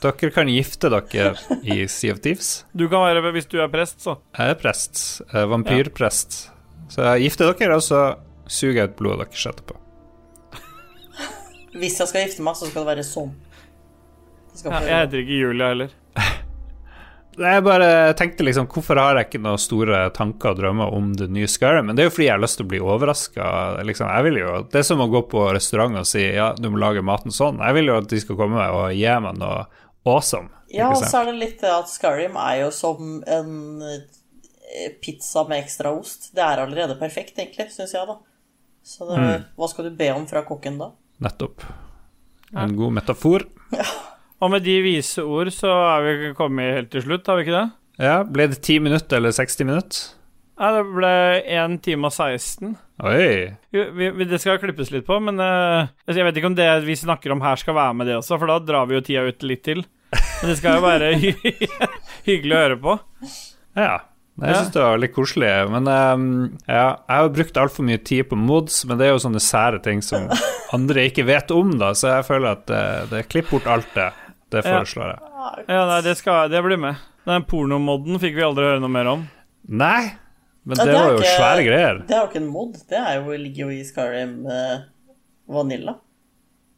[0.03, 1.31] Dere kan gifte dere
[1.65, 2.51] i Sea of Thieves.
[2.77, 4.19] Du kan være, hvis du er prest, så.
[4.37, 5.01] Jeg er prest.
[5.33, 6.37] eh, Vampyrprest.
[6.93, 8.03] Så jeg gifter dere, og så
[8.45, 9.79] suger jeg ut blodet deres etterpå.
[11.81, 13.33] Hvis jeg skal gifte meg, så skal det være sånn.
[14.53, 15.97] Det skal Ja, jeg heter ikke Julia heller.
[17.37, 21.27] Jeg bare tenkte liksom Hvorfor har jeg ikke noen store tanker og drømmer om det
[21.33, 21.85] nye Skyrim?
[21.85, 23.49] Men det er jo fordi jeg har lyst til å bli overraska.
[23.85, 26.69] Liksom, jeg vil jo Det er som å gå på restaurant og si ja, du
[26.73, 27.61] må lage maten sånn.
[27.61, 29.65] Jeg vil jo at de skal komme og gi meg noe
[30.07, 30.49] awesome.
[30.73, 33.53] Ja, og så er det litt det at Skyrim er jo som en
[33.85, 36.31] eh, pizza med ekstra ost.
[36.35, 38.17] Det er allerede perfekt, egentlig, syns jeg, da.
[38.87, 39.45] Så det, Mm.
[39.59, 40.89] hva skal du be om fra kokken da?
[41.23, 41.63] Nettopp.
[42.55, 43.45] En god metafor.
[44.37, 47.57] Og med de vise ord så er vi kommet helt til slutt, har vi ikke
[47.57, 47.67] det?
[47.97, 50.03] Ja, Ble det 10 minutter eller 60 minutter?
[50.57, 51.13] Nei, det ble
[51.53, 52.75] 1 time og 16.
[53.05, 53.53] Oi.
[53.73, 56.97] Vi, vi, det skal klippes litt på, men altså, jeg vet ikke om det vi
[56.97, 59.45] snakker om her, skal være med det også, for da drar vi jo tida ut
[59.45, 59.83] litt til.
[60.09, 61.33] Men det skal jo være hy
[62.29, 62.97] hyggelig å høre på.
[63.77, 63.95] Ja.
[64.37, 65.49] Jeg syns det var litt koselig.
[65.73, 66.25] Men um,
[66.69, 69.81] ja, jeg har brukt altfor mye tid på mods, men det er jo sånne sære
[69.85, 70.27] ting som
[70.75, 72.83] andre ikke vet om, da, så jeg føler at det,
[73.13, 74.11] det klipp bort alt det.
[74.51, 75.65] Det foreslår jeg.
[75.67, 76.95] Ja, nei, det, skal, det blir med.
[77.27, 79.25] Den pornomodden fikk vi aldri høre noe mer om.
[79.67, 80.13] Nei,
[80.63, 81.99] men Ja, det det er var jo ikke- svære greier.
[82.07, 82.73] Det er jo ikke en mod.
[82.89, 84.77] Det er jo, ligger jo i Skyrim uh,
[85.51, 85.97] Vanilla.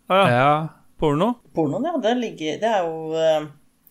[0.09, 0.27] Å ja.
[0.33, 0.67] Ja.
[0.99, 1.35] Porno?
[1.55, 1.97] Pornoen, ja.
[2.01, 3.49] Det, ligger, det er jo uh, ene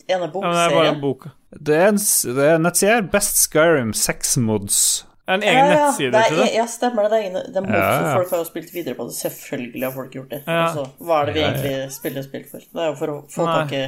[0.09, 1.01] Ja, det er bare en bokserien.
[1.01, 1.29] bok.
[1.55, 1.97] Det er en,
[2.37, 3.11] det er en nettside.
[3.13, 5.07] Best Skyrim sex mods.
[5.29, 6.45] Det er en egen nettside det er, til det.
[6.57, 7.11] Ja, stemmer det.
[7.13, 8.13] Det er, det Ja, ja.
[8.17, 9.15] folk har jo spilt videre på det.
[9.19, 10.39] Selvfølgelig har folk gjort det.
[10.47, 10.55] Ja.
[10.65, 11.53] Altså, hva er det vi Ja, ja.
[11.59, 12.65] egentlig spiller spill for?
[12.65, 13.83] Det er jo for å få tak i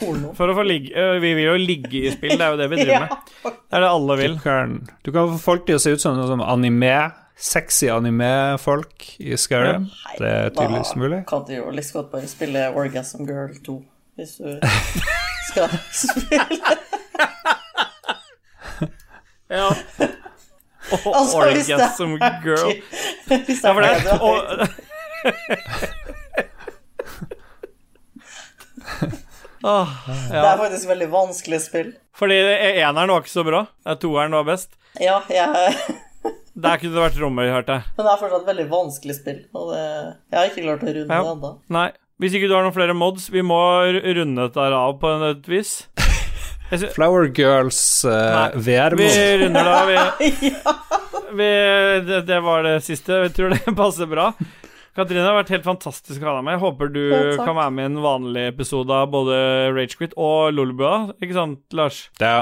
[0.00, 0.32] porno.
[0.34, 2.68] For å få ligge øh, Vi vil jo ligge i spill, det er jo det
[2.72, 3.10] vi driver med.
[3.46, 4.34] Det er det alle vil.
[4.34, 4.74] Du kan,
[5.06, 6.96] du kan få folk til å se ut som, som anime.
[7.40, 9.86] Sexy anime-folk i Skyrim.
[10.18, 11.20] Det er tydeligvis da mulig.
[11.30, 13.78] kan du jo litt godt bare spille Orgasm Girl 2
[14.20, 14.58] hvis du
[15.48, 16.76] skal spille.
[19.50, 19.66] Ja.
[20.90, 22.72] Oh, Altså, orgasm girl.
[23.46, 24.70] Hvis det er det,
[29.62, 29.88] Åh,
[30.30, 31.90] Det er faktisk veldig vanskelig spill.
[32.16, 32.36] Fordi
[32.80, 33.64] eneren var ikke så bra.
[33.86, 34.72] Er Toeren var best.
[35.00, 35.74] Ja, jeg,
[36.60, 37.82] Der kunne det vært rommet, hørte jeg.
[37.96, 39.42] men det er fortsatt veldig vanskelig spill.
[39.56, 39.82] Og det,
[40.32, 41.22] jeg har ikke klart å runde Ja.
[41.22, 41.84] det ennå.
[42.20, 43.60] Hvis ikke du har noen flere mods, vi må
[43.96, 45.70] runde dette av på et vis.
[46.94, 48.12] Flower Girls uh,
[48.54, 48.62] Nei.
[48.62, 49.12] Vi
[49.42, 49.78] runder da.
[49.88, 50.30] Vi,
[51.40, 51.50] vi,
[52.06, 53.24] det, det var det siste.
[53.26, 54.30] Jeg tror det passer bra.
[54.96, 56.56] Katrine, det har vært helt fantastisk å ha deg med.
[56.56, 59.36] Jeg håper du Ja, kan være med i en vanlig episode av både
[59.74, 61.12] Ragequit og Lolbua.
[61.22, 62.08] Ikke sant, Lars?
[62.18, 62.32] Det,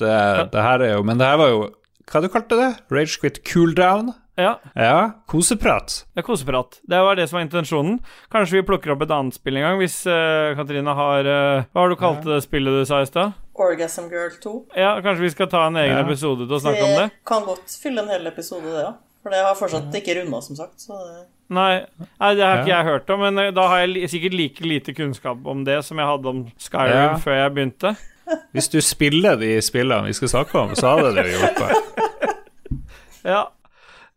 [0.00, 0.14] det,
[0.54, 1.60] det her er jo Men det her var jo
[2.08, 2.70] Hva du kalte det?
[2.94, 4.14] Ragequit cooldown?
[4.38, 6.04] Ja, Ja, koseprat.
[6.14, 6.78] er koseprat.
[6.86, 7.98] Det var det som var intensjonen.
[8.30, 11.82] Kanskje vi plukker opp et annet spill en gang, hvis uh, Katrine har uh, Hva
[11.82, 13.34] har du kalt det spillet du sa i stad?
[13.58, 14.52] Orgasm Girl 2.
[14.76, 16.04] Ja, kanskje vi skal ta en egen Ja.
[16.06, 17.10] episode til å snakke om det?
[17.26, 18.92] kan godt fylle en hel episode, det, ja.
[19.22, 20.78] For det har fortsatt ikke runda, som sagt.
[20.80, 21.26] Så det...
[21.50, 21.80] Nei,
[22.20, 22.82] nei, det har ikke Ja.
[22.82, 25.98] jeg hørt om, men eh, da har jeg sikkert like lite kunnskap om det som
[25.98, 27.14] jeg hadde om Skyrim Ja.
[27.16, 27.96] før jeg begynte.
[28.54, 31.84] Hvis du spiller de spillene vi skal snakke om, så hadde det jo hjulpet.
[33.24, 33.48] Ja.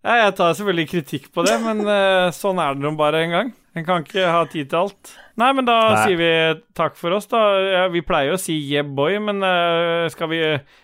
[0.05, 3.31] ja, jeg tar selvfølgelig kritikk på det, men eh, sånn er det nå bare en
[3.33, 3.49] gang.
[3.75, 5.11] En kan ikke ha tid til alt.
[5.41, 6.01] Nei, men da Nei.
[6.05, 6.29] sier vi
[6.77, 7.39] takk for oss, da.
[7.65, 10.39] Ja, vi pleier jo å si yeah boy, men uh, skal vi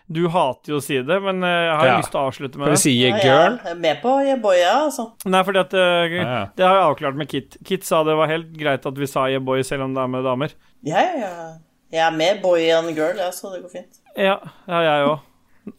[0.10, 1.98] Du hater jo å si det, men uh, jeg har Ja.
[2.02, 2.82] lyst til å avslutte Kan med vi det.
[2.88, 3.60] si yeah, girl?
[3.62, 5.06] Jeg er med på yeah, boy, ja, altså.
[5.30, 6.42] Nei, fordi at Ja.
[6.58, 7.58] Det har jeg avklart med Kit.
[7.68, 10.12] Kit sa det var helt greit at vi sa yeah boy selv om det er
[10.18, 10.58] med damer.
[10.88, 11.48] Ja, ja, ja.
[11.94, 14.02] Jeg er med boy enn girl, ja, så det går fint.
[14.18, 15.20] Ja, ja jeg òg.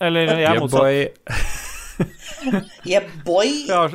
[0.01, 0.81] Eller jeg er Yeah, motsatt.
[0.85, 1.09] boy.
[2.87, 3.49] Yeah, boy!
[3.67, 3.95] Vi har,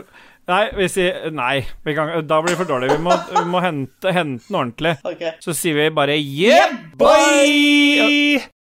[0.51, 2.91] nei, vi sier Nei, vi kan, da blir det for dårlig.
[2.95, 4.97] Vi må, vi må hente, hente den ordentlig.
[5.03, 5.37] Okay.
[5.43, 8.52] Så sier vi bare yeah, boy!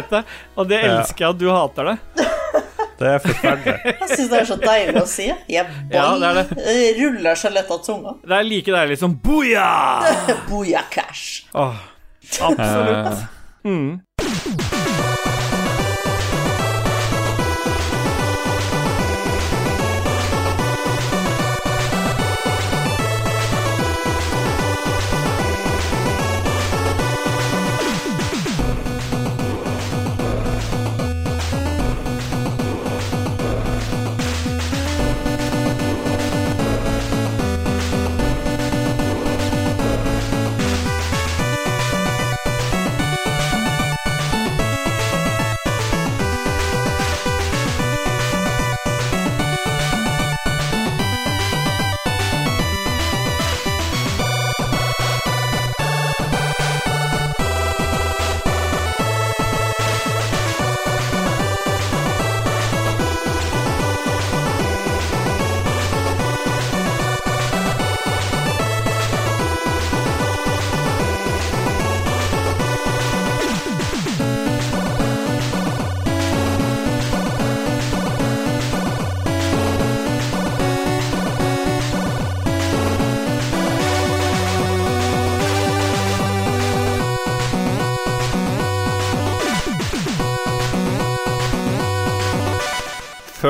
[0.00, 0.22] Vet det.
[0.56, 1.96] Og det elsker jeg at du hater det.
[3.00, 3.94] Det er forferdelig.
[3.96, 5.26] Jeg syns det er så deilig å si.
[5.48, 5.64] Jeg!
[5.88, 6.42] Ja, det det.
[6.66, 8.12] Det ruller så lett av tunga.
[8.28, 10.04] Det er like deilig som booyah!
[10.50, 11.46] Booyah cash.
[11.56, 11.76] Oh,
[12.44, 13.12] absolutt.
[13.14, 13.28] Eh,
[13.60, 13.98] Mm.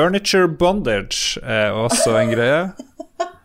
[0.01, 2.61] Furniture bondage er også en greie.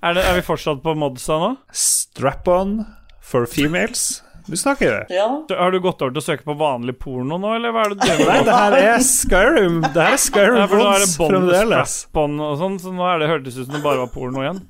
[0.00, 1.50] Er, det, er vi fortsatt på modsa nå?
[1.76, 2.78] Strap-on
[3.20, 4.22] for females.
[4.46, 5.16] Du snakker det.
[5.18, 5.26] Ja.
[5.50, 7.98] Har du gått over til å søke på vanlig porno nå, eller hva er det
[7.98, 8.28] du gjør?
[8.30, 9.80] Nei, det her er Skyrim.
[9.84, 11.96] Det her er Skyrim Ja, for nå er det fremdeles.
[12.06, 14.62] strap-on og sånn, så nå er det hørtes ut som det bare var porno igjen.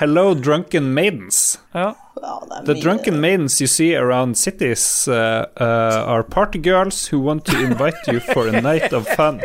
[0.00, 1.42] Hello, drunken maidens.
[1.76, 1.92] Ja.
[2.18, 7.04] ja er The mye- drunken maidens you see around cities uh, uh, are party girls
[7.12, 9.38] who want to invite you for a night of fun.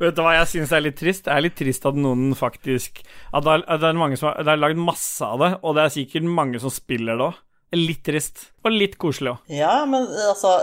[0.00, 1.24] Vet du hva jeg syns er litt trist?
[1.24, 3.02] Det er litt trist at noen faktisk
[3.32, 5.52] At det er, at det er mange som har, det er lagd masse av det,
[5.62, 7.38] og det er sikkert mange som spiller det òg.
[7.78, 8.48] Litt trist.
[8.66, 9.38] Og litt koselig òg.
[9.54, 10.56] Ja, men altså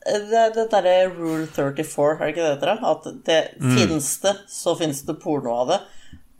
[0.00, 2.84] Det, det derre rule 34, er det ikke det det heter?
[2.90, 3.74] At det Mm.
[3.76, 5.80] finnes det, så finnes det porno av det.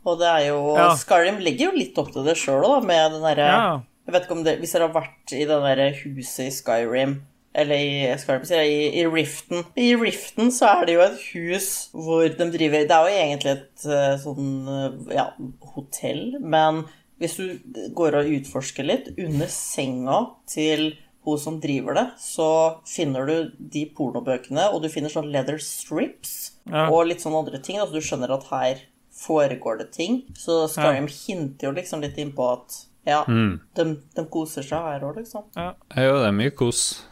[0.03, 0.89] Og det er jo Ja.
[0.97, 3.81] Skyrim legger jo litt opp til det sjøl òg, med den derre Ja.
[4.07, 7.21] Jeg vet ikke om det Hvis dere har vært i det derre huset i Skyrim
[7.53, 12.23] eller i, jeg, i, i Riften I Riften så er det jo et hus hvor
[12.23, 15.25] de driver Det er jo egentlig et eh, sånn eh, ja,
[15.73, 16.85] hotell, men
[17.21, 17.59] hvis du
[17.93, 22.47] går og utforsker litt under senga til hun som driver det, så
[22.89, 26.87] finner du de pornobøkene, og du finner sånn leather strips Ja.
[26.89, 27.77] og litt sånne andre ting.
[27.77, 28.81] Altså du skjønner at her
[29.13, 30.23] foregår det ting.
[30.33, 33.59] Så Skyrim hinter jo liksom litt inn på at ja, Mm.
[33.75, 35.43] de, de koser seg her òg, liksom.
[35.57, 36.83] Ja, Jo, det er mye kos.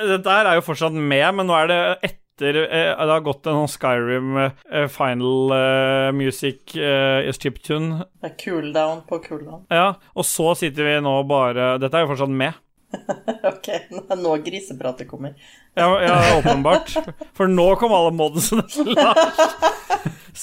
[0.00, 3.44] Dette her er jo fortsatt med, men nå er det etter eh, Det har gått
[3.50, 8.06] en sånn Skyrim eh, final eh, music uh, chiptune.
[8.22, 9.66] Det er cooldown på cooldown.
[9.68, 12.56] Ja, og så sitter vi nå bare Dette er jo fortsatt med.
[13.50, 15.36] Ok, nå nå grisepratet kommer.
[15.78, 16.90] Ja, ja åpenbart.
[17.36, 19.36] For nå kom alle modsene til Lars.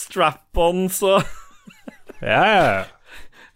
[0.06, 1.26] Strap-ons og
[2.22, 2.70] Ja, ja.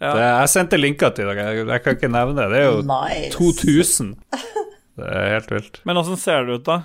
[0.01, 0.11] Ja.
[0.17, 1.43] Det, jeg sendte linker til dere.
[1.53, 2.47] Jeg, jeg kan ikke nevne det.
[2.51, 3.31] Det er jo Nice.
[3.37, 4.15] 2000.
[5.01, 5.77] Det er helt vilt.
[5.87, 6.75] Men åssen ser det ut, da?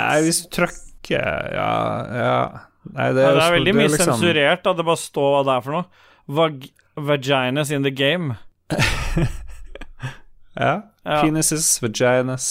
[0.00, 1.68] Nei, hvis du trykker Ja,
[2.10, 2.32] ja
[2.90, 5.00] Nei, det er, er, det er veldig det er mye liksom- sensurert at det bare
[5.00, 5.84] står hva det er for noe.
[6.40, 6.66] Vag
[7.08, 8.36] vaginas in the game.
[10.54, 10.74] Ja.
[11.04, 11.20] Ja.
[11.20, 12.44] Penises, vaginas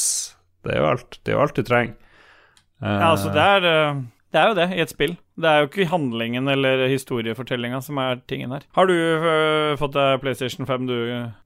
[0.64, 1.96] Det er jo alt, det er jo alt du trenger.
[2.84, 4.02] Uh, Ja, altså, det er, eh,
[4.34, 5.14] det er jo det i et spill.
[5.38, 8.66] Det er jo ikke handlingen eller historiefortellinga som er tingen her.
[8.74, 10.96] Har du øh, fått deg PlayStation 5 du,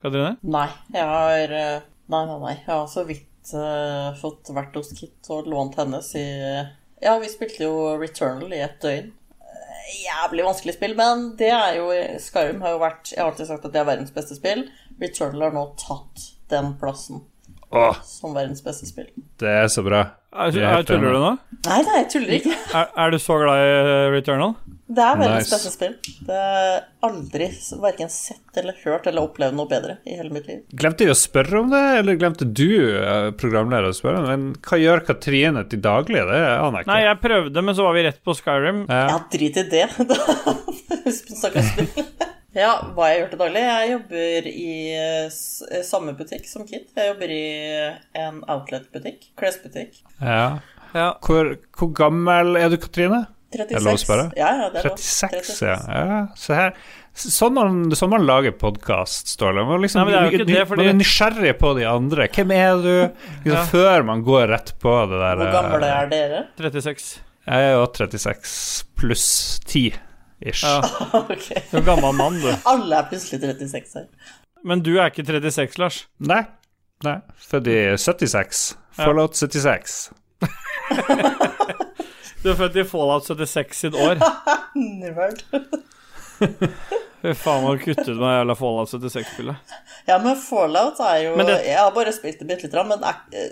[0.03, 0.37] Katrine?
[0.47, 2.53] Nei, jeg har eh, Nei, nei, nei.
[2.61, 6.23] Jeg har så vidt eh, fått vært hos Kit og lånt hennes i
[7.03, 9.09] Ja, vi spilte jo Returnal i et døgn.
[9.43, 11.89] Eh, Jævlig vanskelig spill, men det er jo
[12.23, 14.63] Skyrim har jo vært Jeg har alltid sagt at det er verdens beste spill.
[15.03, 17.25] Returnal har nå tatt den plassen
[17.75, 19.11] Åh, som verdens beste spill.
[19.43, 20.05] det er så bra.
[20.35, 21.29] Er, Jeg er er, tuller du nå?
[21.67, 22.55] Nei, nei, jeg tuller ikke.
[22.75, 24.57] Er, er du så glad i øh, Returnal?
[24.87, 25.51] Det er veldig Nice.
[25.51, 25.95] beste spill.
[26.27, 27.47] Det er aldri
[27.83, 30.61] verken sett eller hørt eller opplevd noe bedre i hele mitt liv.
[30.79, 32.67] Glemte jeg å spørre om det, eller glemte du,
[32.99, 34.23] eh, programleder, å spørre?
[34.27, 36.23] Men hva gjør Katrine til daglig?
[36.27, 36.91] Det aner jeg ikke.
[36.93, 38.85] Nei, jeg prøvde, men så var vi rett på Skyrim.
[38.87, 39.03] Ja.
[39.15, 39.85] Ja, drit i det.
[41.41, 42.33] Snakker spill.
[42.57, 43.63] Ja, hva jeg gjør til daglig?
[43.67, 46.87] Jeg jobber i eh, eh, samme butikk som Kid.
[46.97, 47.43] Jeg jobber i
[48.17, 49.27] en outlet-butikk.
[49.37, 49.99] Klesbutikk.
[50.21, 50.57] Ja.
[50.95, 51.11] Ja.
[51.21, 53.27] Hvor, hvor gammel er du, Katrine?
[53.53, 53.61] 36.
[53.63, 54.23] Er det lov å spørre?
[54.35, 56.01] Ja, ja, det er 36, 36, ja.
[56.09, 56.17] ja.
[56.39, 56.73] Se her.
[57.17, 59.63] Sånn man, sånn man lager podkast, Ståle.
[59.65, 62.27] Man, liksom, Nei, er det, fordi- man er nysgjerrig på de andre.
[62.33, 62.91] Hvem er du?
[63.45, 63.63] Liksom, Ja.
[63.69, 66.43] Før man går rett på det der Hvor gamle er dere?
[66.59, 67.07] 36.
[67.47, 69.27] Jeg er jo 36 pluss
[69.65, 69.93] 10
[70.41, 70.63] ish.
[70.63, 70.81] Ja.
[71.23, 71.61] okay.
[71.71, 72.51] Du er en gammel mann, du.
[72.69, 74.07] Alle er plutselig 36 her.
[74.67, 76.03] Men du er ikke 36, Lars.
[76.19, 76.43] Nei.
[77.05, 77.19] Nei.
[77.49, 78.63] Født i 76.
[78.97, 79.99] Fallout 76.
[82.43, 84.19] Du er født i Fallout 76 sitt år.
[85.01, 85.41] Nerd.
[86.37, 89.73] Fy faen, må du kutte ut med jævla Fallout 76-spillet.
[90.07, 93.03] Ja, men Fallout er jo det- Jeg har bare spilt det bitte lite grann, men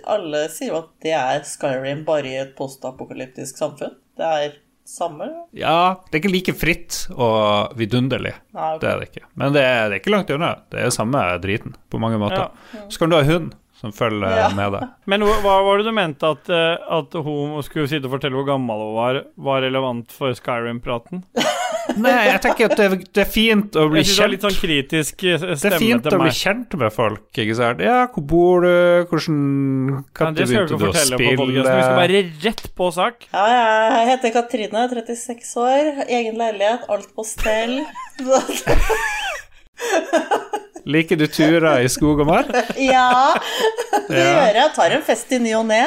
[0.06, 3.98] alle sier jo at det er Skyrim bare i et postapokalyptisk samfunn.
[4.16, 4.54] Det er
[4.86, 8.36] samme Ja, det er ikke like fritt og vidunderlig.
[8.56, 8.80] Nei, okay.
[8.84, 9.24] Det er det ikke.
[9.36, 10.52] Men det er, det er ikke langt unna.
[10.72, 12.52] Det er samme driten på mange måter.
[12.74, 12.84] Ja.
[12.90, 14.50] Så kan du ha hund som følger Ja.
[14.56, 14.86] med deg.
[15.12, 18.48] Men hva var det du mente at, eh, at hun skulle sitte og fortelle hvor
[18.48, 21.26] gammel hun var, var relevant for Skyrim-praten?
[22.02, 24.46] Nei, jeg tenker at det, det er fint å bli Jeg synes det er litt
[24.46, 27.84] sånn kritisk stemme Det er fint å bli kjent med folk, ikke sant.
[27.86, 28.72] Ja, hvor bor du,
[29.12, 29.38] hvordan
[29.92, 31.38] Når det skal vi begynte ikke du å fortelle på spille?
[31.44, 31.76] podcasten.
[31.78, 33.28] Vi skal bare rett på sak.
[33.36, 33.46] Ja,
[34.00, 37.78] jeg heter Katrine, 36 år, egen leilighet, alt på stell.
[40.86, 42.50] Liker du turer i skog og mark?
[42.78, 43.34] ja,
[44.10, 44.26] det Ja.
[44.26, 44.74] gjør jeg.
[44.78, 45.84] Tar en fest i ny og ne.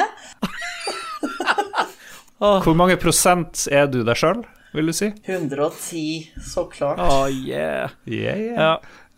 [2.39, 4.41] Hvor mange prosent er du deg sjøl,
[4.73, 5.11] vil du si?
[5.25, 6.99] 110, så klart.
[6.99, 7.89] Oh, yeah.
[8.05, 8.57] Yeah, yeah.
[8.59, 8.71] Ja.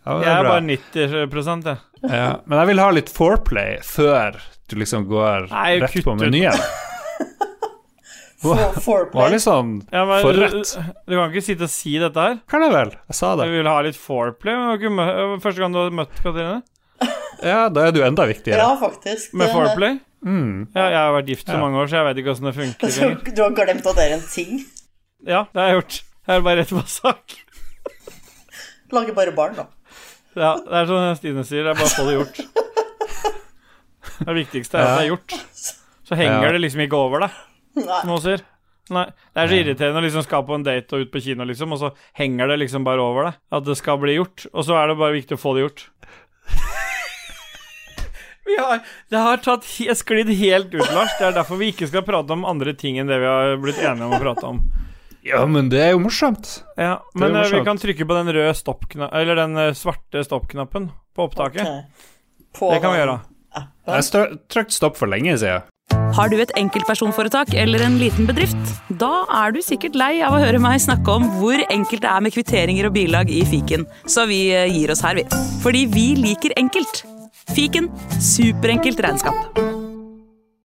[0.04, 0.50] Ja, Jeg er bra.
[0.56, 1.78] bare 90 jeg.
[2.10, 6.56] Ja, men jeg vil ha litt foreplay før du liksom går Nei, rett på menyen.
[8.42, 9.28] For, Var foreplay.
[9.36, 10.50] litt sånn Ja, men, forrett.
[10.50, 12.40] du, du kan ikke sitte og si dette her.
[12.50, 12.90] Kan jeg vel?
[13.12, 13.46] Jeg sa det.
[13.46, 14.56] Du vil ha litt foreplay.
[15.44, 16.56] Første gang du har møtt Katrine
[17.52, 18.58] Ja, da er du enda viktigere.
[18.58, 19.30] Ja, faktisk.
[19.38, 20.00] med Det- foreplay.
[20.26, 20.66] Mm.
[20.74, 21.60] Ja, jeg har vært gift så Ja.
[21.62, 23.14] mange år, så jeg vet ikke åssen det funker.
[23.36, 24.64] Du har glemt at det er en ting?
[25.26, 25.96] Ja, det har jeg gjort.
[26.26, 27.36] Jeg er bare rett på sak.
[28.92, 29.66] Lager bare barn, da.
[30.36, 32.40] Ja, det er som Stine sier, det er bare å få det gjort.
[34.22, 35.34] Det viktigste er at det er gjort.
[36.06, 36.52] Så henger Ja.
[36.52, 37.30] det liksom ikke over deg,
[38.02, 38.42] som hun sier.
[38.92, 41.44] Nei, Det er så irriterende å liksom skal på en date og ut på kino,
[41.48, 44.64] liksom, og så henger det liksom bare over deg at det skal bli gjort, og
[44.66, 45.84] så er det bare viktig å få det gjort.
[48.44, 51.14] Vi har, det har tatt sklidd helt ut, Lars.
[51.18, 53.78] Det er derfor vi ikke skal prate om andre ting enn det vi har blitt
[53.78, 54.58] enige om å prate om.
[55.22, 56.62] Ja, men det er jo morsomt.
[56.76, 57.60] Ja, Men morsomt.
[57.60, 61.62] vi kan trykke på den røde stoppknappen Eller den eh, svarte stoppknappen på opptaket.
[61.62, 62.08] Okay.
[62.58, 63.20] På Det kan vi gjøre.
[63.54, 63.68] appen.
[63.86, 65.62] Jeg har trykte stopp for lenge siden.
[66.16, 68.56] Har du et enkeltpersonforetak eller en liten bedrift?
[69.00, 72.20] Da er du sikkert lei av å høre meg snakke om hvor enkelt det er
[72.24, 75.24] med kvitteringer og bilag i fiken, så vi eh, gir oss her, vi.
[75.64, 77.04] Fordi vi liker enkelt.
[77.52, 77.90] Fiken
[78.20, 79.81] superenkelt regnskap.